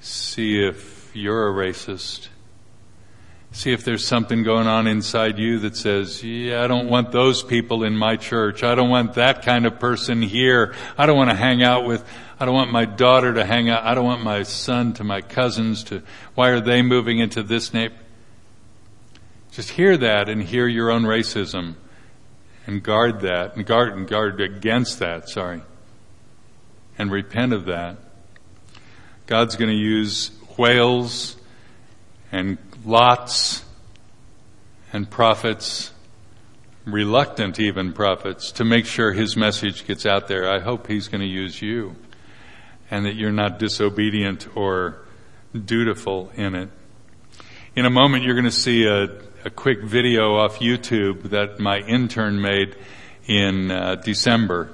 see 0.00 0.64
if 0.64 1.14
you're 1.14 1.48
a 1.48 1.52
racist. 1.52 2.28
See 3.52 3.70
if 3.70 3.84
there's 3.84 4.04
something 4.04 4.42
going 4.42 4.66
on 4.66 4.88
inside 4.88 5.38
you 5.38 5.60
that 5.60 5.76
says, 5.76 6.24
yeah, 6.24 6.64
I 6.64 6.66
don't 6.66 6.88
want 6.88 7.12
those 7.12 7.44
people 7.44 7.84
in 7.84 7.96
my 7.96 8.16
church. 8.16 8.64
I 8.64 8.74
don't 8.74 8.90
want 8.90 9.14
that 9.14 9.42
kind 9.42 9.64
of 9.64 9.78
person 9.78 10.22
here. 10.22 10.74
I 10.98 11.06
don't 11.06 11.16
want 11.16 11.30
to 11.30 11.36
hang 11.36 11.62
out 11.62 11.86
with, 11.86 12.04
I 12.40 12.46
don't 12.46 12.54
want 12.54 12.72
my 12.72 12.84
daughter 12.84 13.32
to 13.34 13.44
hang 13.44 13.70
out. 13.70 13.84
I 13.84 13.94
don't 13.94 14.04
want 14.04 14.24
my 14.24 14.42
son 14.42 14.92
to 14.94 15.04
my 15.04 15.20
cousins 15.20 15.84
to, 15.84 16.02
why 16.34 16.48
are 16.48 16.60
they 16.60 16.82
moving 16.82 17.20
into 17.20 17.44
this 17.44 17.72
neighborhood? 17.72 18.04
Just 19.52 19.70
hear 19.70 19.96
that 19.98 20.28
and 20.28 20.42
hear 20.42 20.66
your 20.66 20.90
own 20.90 21.04
racism 21.04 21.76
and 22.66 22.82
guard 22.82 23.20
that 23.20 23.54
and 23.54 23.64
guard 23.64 23.92
and 23.96 24.08
guard 24.08 24.40
against 24.40 24.98
that, 24.98 25.28
sorry. 25.28 25.62
And 26.98 27.10
repent 27.10 27.52
of 27.52 27.66
that. 27.66 27.96
God's 29.26 29.56
going 29.56 29.70
to 29.70 29.76
use 29.76 30.30
whales 30.56 31.36
and 32.30 32.58
lots 32.84 33.64
and 34.92 35.10
prophets, 35.10 35.90
reluctant 36.84 37.58
even 37.58 37.92
prophets, 37.92 38.52
to 38.52 38.64
make 38.64 38.86
sure 38.86 39.12
his 39.12 39.36
message 39.36 39.86
gets 39.86 40.06
out 40.06 40.28
there. 40.28 40.48
I 40.48 40.60
hope 40.60 40.86
he's 40.86 41.08
going 41.08 41.22
to 41.22 41.26
use 41.26 41.60
you 41.60 41.96
and 42.90 43.06
that 43.06 43.16
you're 43.16 43.32
not 43.32 43.58
disobedient 43.58 44.46
or 44.56 44.98
dutiful 45.52 46.30
in 46.34 46.54
it. 46.54 46.68
In 47.74 47.86
a 47.86 47.90
moment, 47.90 48.24
you're 48.24 48.34
going 48.34 48.44
to 48.44 48.52
see 48.52 48.84
a, 48.84 49.04
a 49.44 49.50
quick 49.50 49.82
video 49.82 50.36
off 50.36 50.58
YouTube 50.58 51.30
that 51.30 51.58
my 51.58 51.78
intern 51.78 52.40
made 52.40 52.76
in 53.26 53.70
uh, 53.70 53.96
December. 53.96 54.70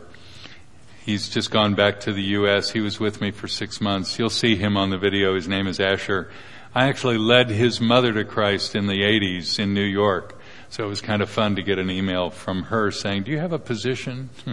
He's 1.11 1.29
just 1.29 1.51
gone 1.51 1.75
back 1.75 1.99
to 2.03 2.13
the 2.13 2.23
U.S. 2.39 2.71
He 2.71 2.79
was 2.79 3.01
with 3.01 3.21
me 3.21 3.33
for 3.33 3.49
six 3.49 3.81
months. 3.81 4.17
You'll 4.17 4.31
see 4.31 4.55
him 4.55 4.77
on 4.77 4.91
the 4.91 4.97
video. 4.97 5.35
His 5.35 5.49
name 5.49 5.67
is 5.67 5.81
Asher. 5.81 6.31
I 6.73 6.87
actually 6.87 7.19
led 7.19 7.51
his 7.51 7.81
mother 7.81 8.13
to 8.13 8.25
Christ 8.25 8.77
in 8.77 8.87
the 8.87 9.03
80s 9.03 9.59
in 9.59 9.75
New 9.75 9.83
York. 9.83 10.41
So 10.69 10.85
it 10.85 10.87
was 10.87 11.01
kind 11.01 11.21
of 11.21 11.29
fun 11.29 11.57
to 11.57 11.65
get 11.65 11.81
an 11.81 11.91
email 11.91 12.31
from 12.31 12.63
her 12.63 12.93
saying, 12.93 13.25
do 13.25 13.33
you 13.33 13.41
have 13.41 13.53
a 13.53 13.59
position? 13.59 14.31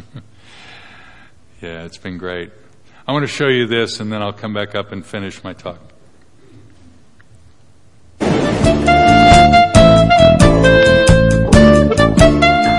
yeah, 1.62 1.86
it's 1.86 2.00
been 2.00 2.18
great. 2.18 2.52
I 3.08 3.12
want 3.14 3.22
to 3.22 3.28
show 3.28 3.50
you 3.50 3.68
this 3.68 4.00
and 4.00 4.12
then 4.12 4.24
I'll 4.24 4.34
come 4.34 4.56
back 4.56 4.74
up 4.74 4.92
and 4.92 5.06
finish 5.06 5.44
my 5.44 5.54
talk. 5.54 5.80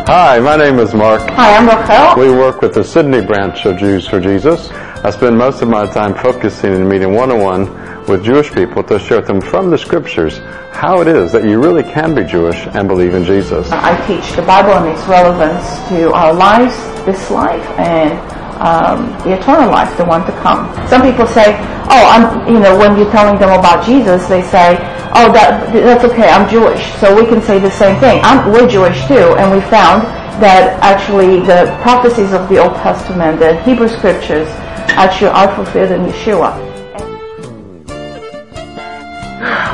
Hi, 0.08 0.40
my 0.40 0.56
name 0.56 0.78
is 0.78 0.94
Mark. 0.94 1.20
Hi, 1.32 1.54
I'm 1.54 1.68
Rachel. 1.68 2.18
We 2.18 2.30
work 2.30 2.62
with 2.62 2.72
the 2.72 2.82
Sydney 2.82 3.20
branch 3.20 3.66
of 3.66 3.76
Jews 3.76 4.08
for 4.08 4.18
Jesus. 4.18 4.70
I 4.70 5.10
spend 5.10 5.36
most 5.36 5.60
of 5.60 5.68
my 5.68 5.84
time 5.84 6.14
focusing 6.14 6.72
and 6.72 6.88
meeting 6.88 7.12
one-on-one 7.12 8.06
with 8.06 8.24
Jewish 8.24 8.50
people 8.50 8.82
to 8.84 8.98
share 8.98 9.18
with 9.18 9.26
them 9.26 9.42
from 9.42 9.68
the 9.68 9.76
scriptures 9.76 10.38
how 10.72 11.02
it 11.02 11.08
is 11.08 11.30
that 11.32 11.44
you 11.44 11.62
really 11.62 11.82
can 11.82 12.14
be 12.14 12.24
Jewish 12.24 12.56
and 12.68 12.88
believe 12.88 13.12
in 13.12 13.22
Jesus. 13.22 13.70
I 13.70 13.94
teach 14.06 14.34
the 14.34 14.40
Bible 14.40 14.72
and 14.82 14.96
its 14.96 15.06
relevance 15.06 15.86
to 15.90 16.10
our 16.14 16.32
lives, 16.32 16.74
this 17.04 17.30
life, 17.30 17.68
and 17.78 18.37
um, 18.60 19.10
the 19.22 19.38
eternal 19.38 19.70
life, 19.70 19.96
the 19.96 20.04
one 20.04 20.24
to 20.26 20.32
come. 20.40 20.66
Some 20.88 21.02
people 21.02 21.26
say, 21.26 21.56
"Oh, 21.90 22.04
I'm," 22.10 22.24
you 22.52 22.60
know, 22.60 22.76
when 22.78 22.96
you're 22.96 23.10
telling 23.10 23.38
them 23.38 23.50
about 23.58 23.84
Jesus, 23.84 24.26
they 24.26 24.42
say, 24.42 24.76
"Oh, 25.14 25.32
that 25.32 25.72
that's 25.72 26.04
okay. 26.04 26.28
I'm 26.30 26.48
Jewish." 26.48 26.82
So 27.00 27.14
we 27.14 27.26
can 27.26 27.40
say 27.42 27.58
the 27.58 27.70
same 27.70 27.98
thing. 28.00 28.20
I'm, 28.24 28.52
we're 28.52 28.68
Jewish 28.68 29.06
too, 29.06 29.36
and 29.38 29.50
we 29.54 29.60
found 29.70 30.02
that 30.42 30.78
actually 30.82 31.40
the 31.40 31.76
prophecies 31.82 32.32
of 32.32 32.48
the 32.48 32.58
Old 32.58 32.74
Testament, 32.76 33.40
the 33.40 33.60
Hebrew 33.62 33.88
scriptures, 33.88 34.48
actually 34.94 35.30
are 35.30 35.54
fulfilled 35.54 35.92
in 35.92 36.06
Yeshua. 36.06 36.64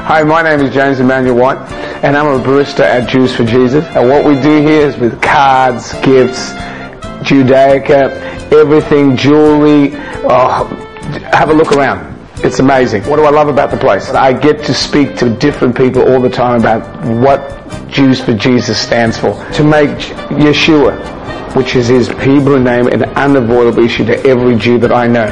Hi, 0.06 0.22
my 0.22 0.42
name 0.42 0.60
is 0.60 0.72
James 0.72 1.00
Emmanuel 1.00 1.36
White, 1.36 1.72
and 2.04 2.16
I'm 2.16 2.26
a 2.26 2.38
barista 2.44 2.80
at 2.80 3.08
Jews 3.08 3.34
for 3.34 3.44
Jesus. 3.44 3.84
And 3.96 4.08
what 4.08 4.24
we 4.24 4.34
do 4.34 4.60
here 4.60 4.86
is 4.86 4.98
with 4.98 5.20
cards, 5.22 5.94
gifts, 6.00 6.52
Judaica, 7.24 8.52
everything, 8.52 9.16
jewelry. 9.16 9.92
Oh, 10.24 10.64
have 11.32 11.50
a 11.50 11.54
look 11.54 11.72
around. 11.72 12.14
It's 12.44 12.58
amazing. 12.58 13.04
What 13.04 13.16
do 13.16 13.24
I 13.24 13.30
love 13.30 13.48
about 13.48 13.70
the 13.70 13.76
place? 13.76 14.10
I 14.10 14.32
get 14.32 14.62
to 14.64 14.74
speak 14.74 15.16
to 15.16 15.30
different 15.30 15.76
people 15.76 16.02
all 16.02 16.20
the 16.20 16.28
time 16.28 16.60
about 16.60 16.82
what 17.22 17.88
Jews 17.88 18.20
for 18.20 18.34
Jesus 18.34 18.78
stands 18.78 19.16
for. 19.16 19.32
To 19.52 19.64
make 19.64 19.96
Yeshua, 20.28 21.54
which 21.56 21.76
is 21.76 21.88
his 21.88 22.08
Hebrew 22.08 22.62
name, 22.62 22.88
an 22.88 23.04
unavoidable 23.04 23.84
issue 23.84 24.04
to 24.06 24.26
every 24.26 24.56
Jew 24.56 24.78
that 24.78 24.92
I 24.92 25.06
know. 25.06 25.30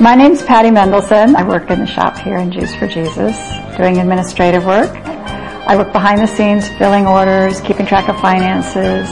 My 0.00 0.14
name's 0.14 0.42
Patty 0.42 0.70
Mendelsohn. 0.70 1.34
I 1.34 1.42
work 1.42 1.70
in 1.70 1.80
the 1.80 1.86
shop 1.86 2.16
here 2.18 2.36
in 2.36 2.52
Jews 2.52 2.72
for 2.76 2.86
Jesus, 2.86 3.36
doing 3.76 3.98
administrative 3.98 4.64
work. 4.64 4.90
I 4.94 5.76
work 5.76 5.92
behind 5.92 6.20
the 6.20 6.26
scenes, 6.26 6.68
filling 6.78 7.06
orders, 7.06 7.60
keeping 7.62 7.84
track 7.84 8.08
of 8.08 8.20
finances. 8.20 9.08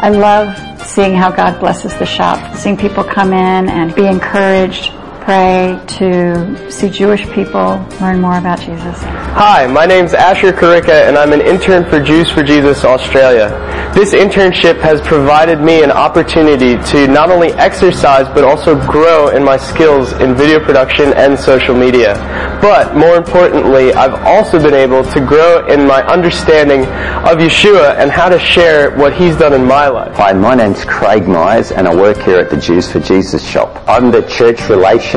I 0.00 0.10
love 0.10 0.77
seeing 0.88 1.14
how 1.14 1.30
God 1.30 1.60
blesses 1.60 1.94
the 1.98 2.06
shop, 2.06 2.56
seeing 2.56 2.76
people 2.76 3.04
come 3.04 3.32
in 3.32 3.68
and 3.68 3.94
be 3.94 4.06
encouraged, 4.06 4.92
pray, 5.28 5.78
to 5.86 6.72
see 6.72 6.88
Jewish 6.88 7.28
people 7.32 7.86
learn 8.00 8.18
more 8.18 8.38
about 8.38 8.58
Jesus. 8.60 8.98
Hi, 9.36 9.66
my 9.66 9.84
name's 9.84 10.14
Asher 10.14 10.52
Karika 10.52 11.06
and 11.06 11.18
I'm 11.18 11.34
an 11.34 11.42
intern 11.42 11.84
for 11.84 12.02
Jews 12.02 12.30
for 12.30 12.42
Jesus 12.42 12.82
Australia. 12.82 13.50
This 13.94 14.14
internship 14.14 14.80
has 14.80 15.02
provided 15.02 15.60
me 15.60 15.82
an 15.82 15.90
opportunity 15.90 16.82
to 16.92 17.08
not 17.08 17.30
only 17.30 17.52
exercise 17.54 18.26
but 18.34 18.42
also 18.42 18.74
grow 18.86 19.28
in 19.28 19.44
my 19.44 19.58
skills 19.58 20.12
in 20.12 20.34
video 20.34 20.60
production 20.60 21.12
and 21.12 21.38
social 21.38 21.74
media. 21.74 22.14
But 22.62 22.96
more 22.96 23.16
importantly, 23.16 23.92
I've 23.92 24.14
also 24.24 24.62
been 24.62 24.74
able 24.74 25.04
to 25.04 25.20
grow 25.20 25.66
in 25.66 25.86
my 25.86 26.02
understanding 26.06 26.82
of 26.82 27.36
Yeshua 27.36 27.96
and 27.96 28.10
how 28.10 28.30
to 28.30 28.38
share 28.38 28.96
what 28.96 29.12
he's 29.12 29.36
done 29.36 29.52
in 29.52 29.66
my 29.66 29.88
life. 29.88 30.16
Hi, 30.16 30.32
my 30.32 30.54
name's 30.54 30.84
Craig 30.86 31.28
Myers 31.28 31.70
and 31.70 31.86
I 31.86 31.94
work 31.94 32.16
here 32.18 32.38
at 32.38 32.48
the 32.48 32.56
Jews 32.56 32.90
for 32.90 33.00
Jesus 33.00 33.46
shop. 33.46 33.84
I'm 33.86 34.10
the 34.10 34.22
church 34.22 34.60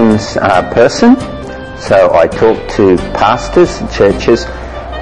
relations 0.02 0.38
uh, 0.38 0.74
person, 0.74 1.16
so 1.80 2.14
I 2.14 2.28
talk 2.28 2.58
to 2.76 2.98
pastors 3.14 3.80
and 3.80 3.92
churches 3.92 4.46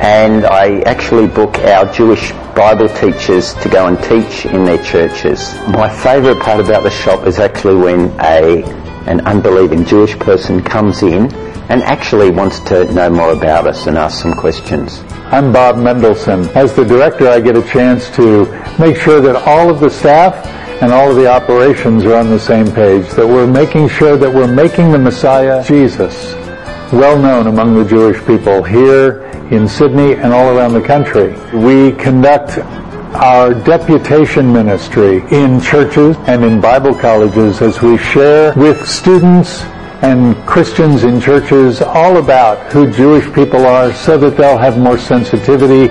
and 0.02 0.46
I 0.46 0.80
actually 0.82 1.28
book 1.28 1.58
our 1.60 1.92
Jewish 1.94 2.32
Bible 2.56 2.90
teachers 2.90 3.54
to 3.56 3.70
go 3.70 3.88
and 3.88 3.98
teach 4.04 4.46
in 4.46 4.66
their 4.66 4.82
churches. 4.84 5.54
My 5.68 5.90
favourite 5.90 6.42
part 6.42 6.60
about 6.62 6.84
the 6.84 6.90
shop 6.90 7.26
is 7.28 7.40
actually 7.40 7.76
when 7.76 8.12
a 8.20 8.64
an 9.08 9.22
unbelieving 9.22 9.86
Jewish 9.86 10.18
person 10.20 10.62
comes 10.62 11.02
in 11.02 11.34
and 11.70 11.82
actually 11.84 12.30
wants 12.30 12.60
to 12.62 12.92
know 12.94 13.10
more 13.10 13.32
about 13.32 13.68
us 13.68 13.88
and 13.88 13.98
ask 13.98 14.22
some 14.22 14.34
questions. 14.34 15.04
I'm 15.32 15.52
Bob 15.54 15.78
Mendelsohn. 15.78 16.48
As 16.50 16.76
the 16.76 16.84
director, 16.84 17.28
I 17.28 17.40
get 17.40 17.58
a 17.58 17.64
chance 17.64 18.10
to 18.12 18.46
make 18.78 18.98
sure 18.98 19.22
that 19.22 19.36
all 19.48 19.70
of 19.70 19.80
the 19.80 19.90
staff 19.90 20.46
and 20.82 20.94
all 20.94 21.10
of 21.10 21.16
the 21.16 21.28
operations 21.28 22.06
are 22.06 22.16
on 22.16 22.30
the 22.30 22.40
same 22.40 22.66
page, 22.72 23.10
that 23.12 23.28
we're 23.28 23.48
making 23.48 23.90
sure 23.90 24.16
that 24.18 24.34
we're 24.34 24.54
making 24.54 24.92
the 24.92 24.98
Messiah, 24.98 25.64
Jesus, 25.64 26.34
well 26.94 27.20
known 27.20 27.48
among 27.48 27.76
the 27.76 27.84
Jewish 27.84 28.26
people 28.26 28.64
here 28.64 29.24
in 29.52 29.68
Sydney 29.68 30.14
and 30.14 30.32
all 30.34 30.56
around 30.56 30.74
the 30.74 30.82
country. 30.82 31.34
We 31.54 31.92
conduct 31.94 32.60
our 33.16 33.54
deputation 33.54 34.54
ministry 34.54 35.24
in 35.32 35.60
churches 35.60 36.16
and 36.28 36.44
in 36.44 36.62
Bible 36.62 36.96
colleges 36.96 37.62
as 37.62 37.82
we 37.82 37.98
share 37.98 38.54
with 38.54 38.88
students 38.88 39.64
and 40.02 40.36
Christians 40.48 41.04
in 41.04 41.20
churches 41.20 41.82
all 41.82 42.18
about 42.18 42.72
who 42.72 42.90
Jewish 42.90 43.26
people 43.34 43.66
are 43.66 43.94
so 43.94 44.18
that 44.18 44.38
they'll 44.38 44.58
have 44.58 44.78
more 44.78 44.98
sensitivity 44.98 45.90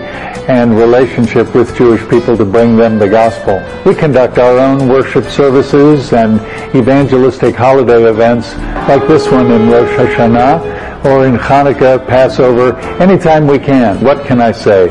and 0.49 0.77
relationship 0.79 1.55
with 1.55 1.77
Jewish 1.77 2.01
people 2.09 2.37
to 2.37 2.45
bring 2.45 2.77
them 2.77 2.99
the 2.99 3.09
gospel. 3.09 3.63
We 3.85 3.95
conduct 3.95 4.39
our 4.39 4.59
own 4.59 4.89
worship 4.89 5.25
services 5.25 6.15
and 6.15 6.41
evangelistic 6.75 7.55
holiday 7.55 8.09
events 8.09 8.55
like 8.89 9.07
this 9.07 9.31
one 9.31 9.51
in 9.51 9.69
Rosh 9.69 9.91
Hashanah 9.91 11.05
or 11.05 11.27
in 11.27 11.37
Hanukkah, 11.37 12.07
Passover, 12.07 12.77
anytime 13.01 13.47
we 13.47 13.59
can. 13.59 14.03
What 14.03 14.27
can 14.27 14.41
I 14.41 14.53
say? 14.53 14.89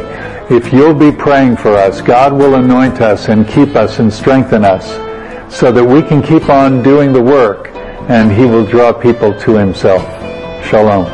If 0.50 0.72
you'll 0.72 0.94
be 0.94 1.12
praying 1.12 1.58
for 1.58 1.74
us, 1.74 2.02
God 2.02 2.34
will 2.34 2.56
anoint 2.56 3.02
us 3.02 3.30
and 3.30 3.48
keep 3.48 3.76
us 3.76 4.00
and 4.00 4.14
strengthen 4.14 4.64
us 4.64 4.86
so 5.54 5.72
that 5.72 5.84
we 5.84 6.04
can 6.04 6.22
keep 6.22 6.50
on 6.50 6.84
doing 6.84 7.12
the 7.12 7.22
work 7.22 7.77
and 8.10 8.32
he 8.32 8.46
will 8.46 8.66
draw 8.66 8.94
people 8.94 9.38
to 9.42 9.58
himself. 9.58 10.02
Shalom. 10.66 11.06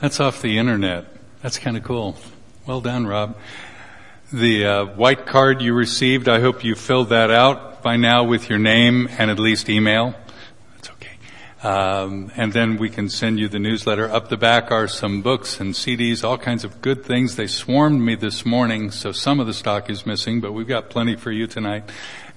That's 0.00 0.18
off 0.18 0.42
the 0.42 0.58
internet. 0.58 1.06
That's 1.40 1.58
kind 1.58 1.76
of 1.76 1.84
cool. 1.84 2.16
Well 2.66 2.80
done, 2.80 3.06
Rob. 3.06 3.36
The 4.32 4.66
uh, 4.66 4.84
white 4.86 5.24
card 5.26 5.62
you 5.62 5.72
received, 5.72 6.28
I 6.28 6.40
hope 6.40 6.64
you 6.64 6.74
filled 6.74 7.10
that 7.10 7.30
out 7.30 7.82
by 7.84 7.96
now 7.96 8.24
with 8.24 8.50
your 8.50 8.58
name 8.58 9.08
and 9.18 9.30
at 9.30 9.38
least 9.38 9.68
email. 9.68 10.16
Um, 11.62 12.32
and 12.36 12.52
then 12.52 12.76
we 12.76 12.90
can 12.90 13.08
send 13.08 13.38
you 13.38 13.48
the 13.48 13.60
newsletter. 13.60 14.10
Up 14.10 14.28
the 14.28 14.36
back 14.36 14.72
are 14.72 14.88
some 14.88 15.22
books 15.22 15.60
and 15.60 15.74
CDs, 15.74 16.24
all 16.24 16.36
kinds 16.36 16.64
of 16.64 16.82
good 16.82 17.04
things. 17.04 17.36
They 17.36 17.46
swarmed 17.46 18.00
me 18.00 18.16
this 18.16 18.44
morning, 18.44 18.90
so 18.90 19.12
some 19.12 19.38
of 19.38 19.46
the 19.46 19.54
stock 19.54 19.88
is 19.88 20.04
missing, 20.04 20.40
but 20.40 20.52
we've 20.52 20.66
got 20.66 20.90
plenty 20.90 21.14
for 21.14 21.30
you 21.30 21.46
tonight. 21.46 21.88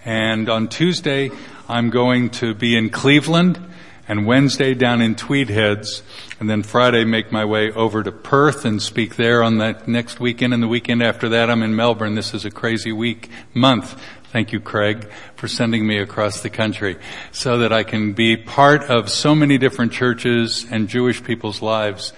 And 0.03 0.47
on 0.47 0.67
Tuesday, 0.67 1.32
I'm 1.67 1.89
going 1.89 2.30
to 2.32 2.53
be 2.53 2.78
in 2.78 2.91
Cleveland 2.91 3.59
and 4.07 4.28
Wednesday 4.28 4.76
down 4.76 5.01
in 5.01 5.15
Tweed 5.15 5.49
Heads, 5.49 6.03
and 6.39 6.47
then 6.47 6.61
Friday 6.61 7.05
make 7.05 7.32
my 7.32 7.45
way 7.45 7.71
over 7.71 8.03
to 8.03 8.11
Perth 8.11 8.63
and 8.63 8.80
speak 8.80 9.15
there 9.15 9.41
on 9.41 9.57
that 9.57 9.88
next 9.88 10.19
weekend, 10.19 10.53
and 10.53 10.61
the 10.61 10.67
weekend 10.67 11.01
after 11.01 11.30
that 11.30 11.49
I'm 11.49 11.63
in 11.63 11.76
Melbourne. 11.76 12.13
This 12.13 12.36
is 12.36 12.45
a 12.45 12.51
crazy 12.51 12.91
week, 12.91 13.30
month. 13.55 13.99
Thank 14.36 14.51
you, 14.51 14.59
Craig, 14.59 15.09
for 15.38 15.47
sending 15.47 15.88
me 15.88 15.97
across 15.97 16.41
the 16.41 16.49
country 16.49 16.97
so 17.31 17.59
that 17.59 17.71
I 17.71 17.83
can 17.83 18.11
be 18.11 18.36
part 18.36 18.81
of 18.81 19.09
so 19.09 19.33
many 19.33 19.57
different 19.57 19.93
churches 19.93 20.65
and 20.69 20.89
Jewish 20.89 21.23
people's 21.23 21.61
lives. 21.61 22.11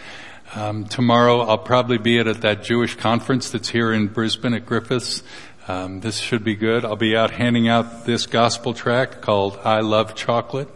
Um, 0.56 0.86
tomorrow 0.86 1.42
I'll 1.42 1.60
probably 1.60 2.00
be 2.00 2.18
at, 2.18 2.26
at 2.26 2.42
that 2.42 2.64
Jewish 2.64 2.96
conference 2.96 3.52
that's 3.52 3.70
here 3.70 3.94
in 3.94 4.08
Brisbane 4.08 4.56
at 4.56 4.66
Griffiths. 4.66 5.22
Um, 5.68 6.00
this 6.00 6.18
should 6.18 6.44
be 6.44 6.56
good. 6.56 6.86
I'll 6.86 6.96
be 6.96 7.16
out 7.16 7.30
handing 7.30 7.68
out 7.68 8.08
this 8.08 8.26
gospel 8.26 8.74
tract 8.74 9.22
called 9.22 9.60
"I 9.64 9.82
Love 9.82 10.16
Chocolate." 10.16 10.70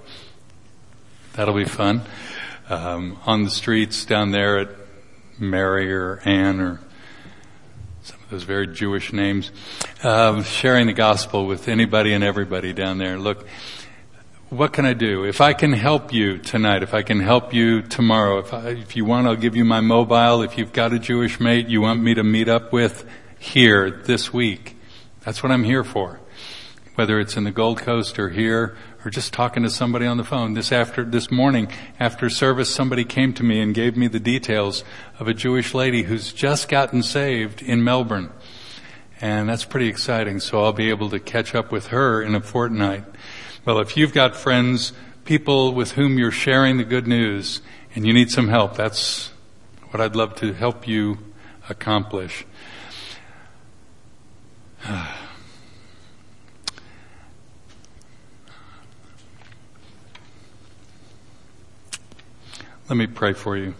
That'll 1.33 1.55
be 1.55 1.65
fun. 1.65 2.03
Um, 2.69 3.17
on 3.25 3.45
the 3.45 3.49
streets 3.49 4.05
down 4.05 4.29
there 4.29 4.59
at 4.59 4.69
Mary 5.39 5.91
or 5.91 6.21
Ann 6.23 6.59
or 6.59 6.81
those 8.31 8.43
very 8.43 8.65
Jewish 8.65 9.11
names, 9.11 9.51
um, 10.03 10.43
sharing 10.43 10.87
the 10.87 10.93
gospel 10.93 11.45
with 11.45 11.67
anybody 11.67 12.13
and 12.13 12.23
everybody 12.23 12.71
down 12.71 12.97
there. 12.97 13.19
Look, 13.19 13.45
what 14.49 14.71
can 14.71 14.85
I 14.85 14.93
do? 14.93 15.25
If 15.25 15.41
I 15.41 15.51
can 15.51 15.73
help 15.73 16.13
you 16.13 16.37
tonight, 16.37 16.81
if 16.81 16.93
I 16.93 17.01
can 17.01 17.19
help 17.19 17.53
you 17.53 17.81
tomorrow, 17.81 18.39
if, 18.39 18.53
I, 18.53 18.69
if 18.69 18.95
you 18.95 19.03
want, 19.03 19.27
I'll 19.27 19.35
give 19.35 19.57
you 19.57 19.65
my 19.65 19.81
mobile. 19.81 20.43
If 20.43 20.57
you've 20.57 20.71
got 20.71 20.93
a 20.93 20.99
Jewish 20.99 21.41
mate 21.41 21.67
you 21.67 21.81
want 21.81 22.01
me 22.01 22.13
to 22.13 22.23
meet 22.23 22.47
up 22.47 22.71
with 22.71 23.05
here 23.37 23.91
this 23.91 24.33
week, 24.33 24.77
that's 25.25 25.43
what 25.43 25.51
I'm 25.51 25.65
here 25.65 25.83
for. 25.83 26.21
Whether 26.95 27.19
it's 27.19 27.35
in 27.35 27.43
the 27.43 27.51
Gold 27.51 27.79
Coast 27.79 28.17
or 28.17 28.29
here, 28.29 28.77
or 29.03 29.09
just 29.09 29.33
talking 29.33 29.63
to 29.63 29.69
somebody 29.69 30.05
on 30.05 30.17
the 30.17 30.23
phone. 30.23 30.53
This 30.53 30.71
after, 30.71 31.03
this 31.03 31.31
morning, 31.31 31.67
after 31.99 32.29
service, 32.29 32.73
somebody 32.73 33.03
came 33.03 33.33
to 33.33 33.43
me 33.43 33.59
and 33.59 33.73
gave 33.73 33.97
me 33.97 34.07
the 34.07 34.19
details 34.19 34.83
of 35.19 35.27
a 35.27 35.33
Jewish 35.33 35.73
lady 35.73 36.03
who's 36.03 36.31
just 36.31 36.69
gotten 36.69 37.01
saved 37.01 37.61
in 37.61 37.83
Melbourne. 37.83 38.31
And 39.19 39.49
that's 39.49 39.65
pretty 39.65 39.87
exciting, 39.87 40.39
so 40.39 40.63
I'll 40.63 40.73
be 40.73 40.89
able 40.89 41.09
to 41.09 41.19
catch 41.19 41.53
up 41.55 41.71
with 41.71 41.87
her 41.87 42.21
in 42.21 42.35
a 42.35 42.41
fortnight. 42.41 43.05
Well, 43.65 43.79
if 43.79 43.95
you've 43.95 44.13
got 44.13 44.35
friends, 44.35 44.93
people 45.25 45.73
with 45.73 45.91
whom 45.91 46.17
you're 46.17 46.31
sharing 46.31 46.77
the 46.77 46.83
good 46.83 47.07
news, 47.07 47.61
and 47.95 48.05
you 48.05 48.13
need 48.13 48.31
some 48.31 48.47
help, 48.47 48.75
that's 48.75 49.31
what 49.91 50.01
I'd 50.01 50.15
love 50.15 50.35
to 50.35 50.53
help 50.53 50.87
you 50.87 51.17
accomplish. 51.69 52.45
Let 62.91 62.97
me 62.97 63.07
pray 63.07 63.31
for 63.31 63.55
you. 63.55 63.73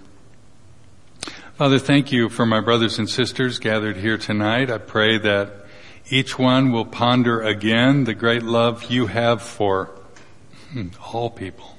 Father, 1.55 1.79
thank 1.79 2.13
you 2.13 2.29
for 2.29 2.45
my 2.45 2.61
brothers 2.61 2.97
and 2.97 3.09
sisters 3.09 3.59
gathered 3.59 3.97
here 3.97 4.17
tonight. 4.17 4.71
I 4.71 4.77
pray 4.77 5.17
that 5.17 5.65
each 6.09 6.39
one 6.39 6.71
will 6.71 6.85
ponder 6.85 7.41
again 7.41 8.05
the 8.05 8.13
great 8.13 8.41
love 8.41 8.85
you 8.85 9.07
have 9.07 9.41
for 9.41 9.89
all 11.13 11.29
people. 11.29 11.77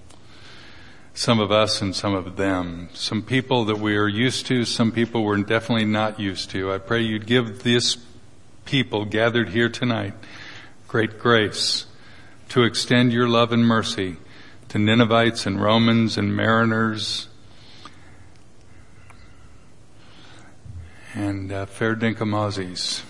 Some 1.15 1.41
of 1.41 1.51
us 1.51 1.81
and 1.81 1.97
some 1.97 2.13
of 2.13 2.37
them. 2.37 2.91
Some 2.93 3.23
people 3.23 3.65
that 3.65 3.79
we 3.79 3.97
are 3.97 4.09
used 4.09 4.45
to, 4.49 4.67
some 4.67 4.93
people 4.93 5.25
we're 5.25 5.39
definitely 5.39 5.87
not 5.87 6.21
used 6.21 6.51
to. 6.51 6.71
I 6.71 6.77
pray 6.77 7.01
you'd 7.01 7.25
give 7.25 7.63
this 7.63 7.97
people 8.67 9.07
gathered 9.07 9.49
here 9.49 9.71
tonight 9.71 10.13
great 10.87 11.19
grace 11.19 11.87
to 12.51 12.65
extend 12.65 13.11
your 13.11 13.27
love 13.27 13.53
and 13.53 13.67
mercy 13.67 14.19
to 14.73 14.79
Ninevites 14.79 15.45
and 15.45 15.61
Romans 15.61 16.17
and 16.17 16.35
mariners 16.35 17.29
and 21.13 21.53
uh, 21.53 21.67
fair 21.67 21.95
dinkum 21.95 22.31
Aussies. 22.31 23.03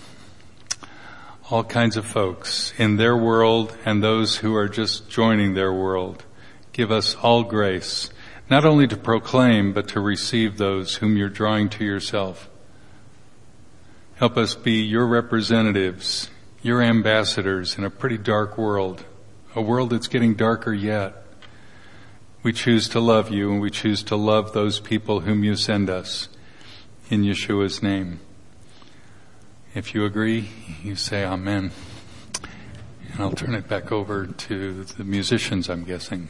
All 1.49 1.63
kinds 1.63 1.95
of 1.95 2.05
folks 2.05 2.73
in 2.77 2.97
their 2.97 3.15
world 3.15 3.77
and 3.85 4.03
those 4.03 4.35
who 4.35 4.53
are 4.55 4.67
just 4.67 5.09
joining 5.09 5.53
their 5.53 5.71
world. 5.71 6.25
Give 6.73 6.91
us 6.91 7.15
all 7.15 7.43
grace, 7.43 8.09
not 8.49 8.65
only 8.65 8.85
to 8.87 8.97
proclaim, 8.97 9.71
but 9.71 9.87
to 9.87 10.01
receive 10.01 10.57
those 10.57 10.95
whom 10.95 11.15
you're 11.15 11.29
drawing 11.29 11.69
to 11.69 11.85
yourself. 11.85 12.49
Help 14.15 14.35
us 14.35 14.53
be 14.53 14.81
your 14.81 15.07
representatives, 15.07 16.29
your 16.61 16.81
ambassadors 16.81 17.77
in 17.77 17.85
a 17.85 17.89
pretty 17.89 18.17
dark 18.17 18.57
world, 18.57 19.05
a 19.55 19.61
world 19.61 19.91
that's 19.91 20.09
getting 20.09 20.35
darker 20.35 20.73
yet. 20.73 21.22
We 22.43 22.51
choose 22.51 22.89
to 22.89 22.99
love 22.99 23.31
you 23.31 23.53
and 23.53 23.61
we 23.61 23.71
choose 23.71 24.03
to 24.03 24.17
love 24.17 24.51
those 24.51 24.81
people 24.81 25.21
whom 25.21 25.45
you 25.45 25.55
send 25.55 25.89
us 25.89 26.27
in 27.09 27.23
Yeshua's 27.23 27.81
name. 27.81 28.19
If 29.73 29.95
you 29.95 30.03
agree, 30.03 30.49
you 30.83 30.97
say 30.97 31.23
amen. 31.23 31.71
And 33.13 33.21
I'll 33.21 33.31
turn 33.31 33.55
it 33.55 33.69
back 33.69 33.93
over 33.93 34.27
to 34.27 34.83
the 34.83 35.05
musicians, 35.05 35.69
I'm 35.69 35.85
guessing. 35.85 36.27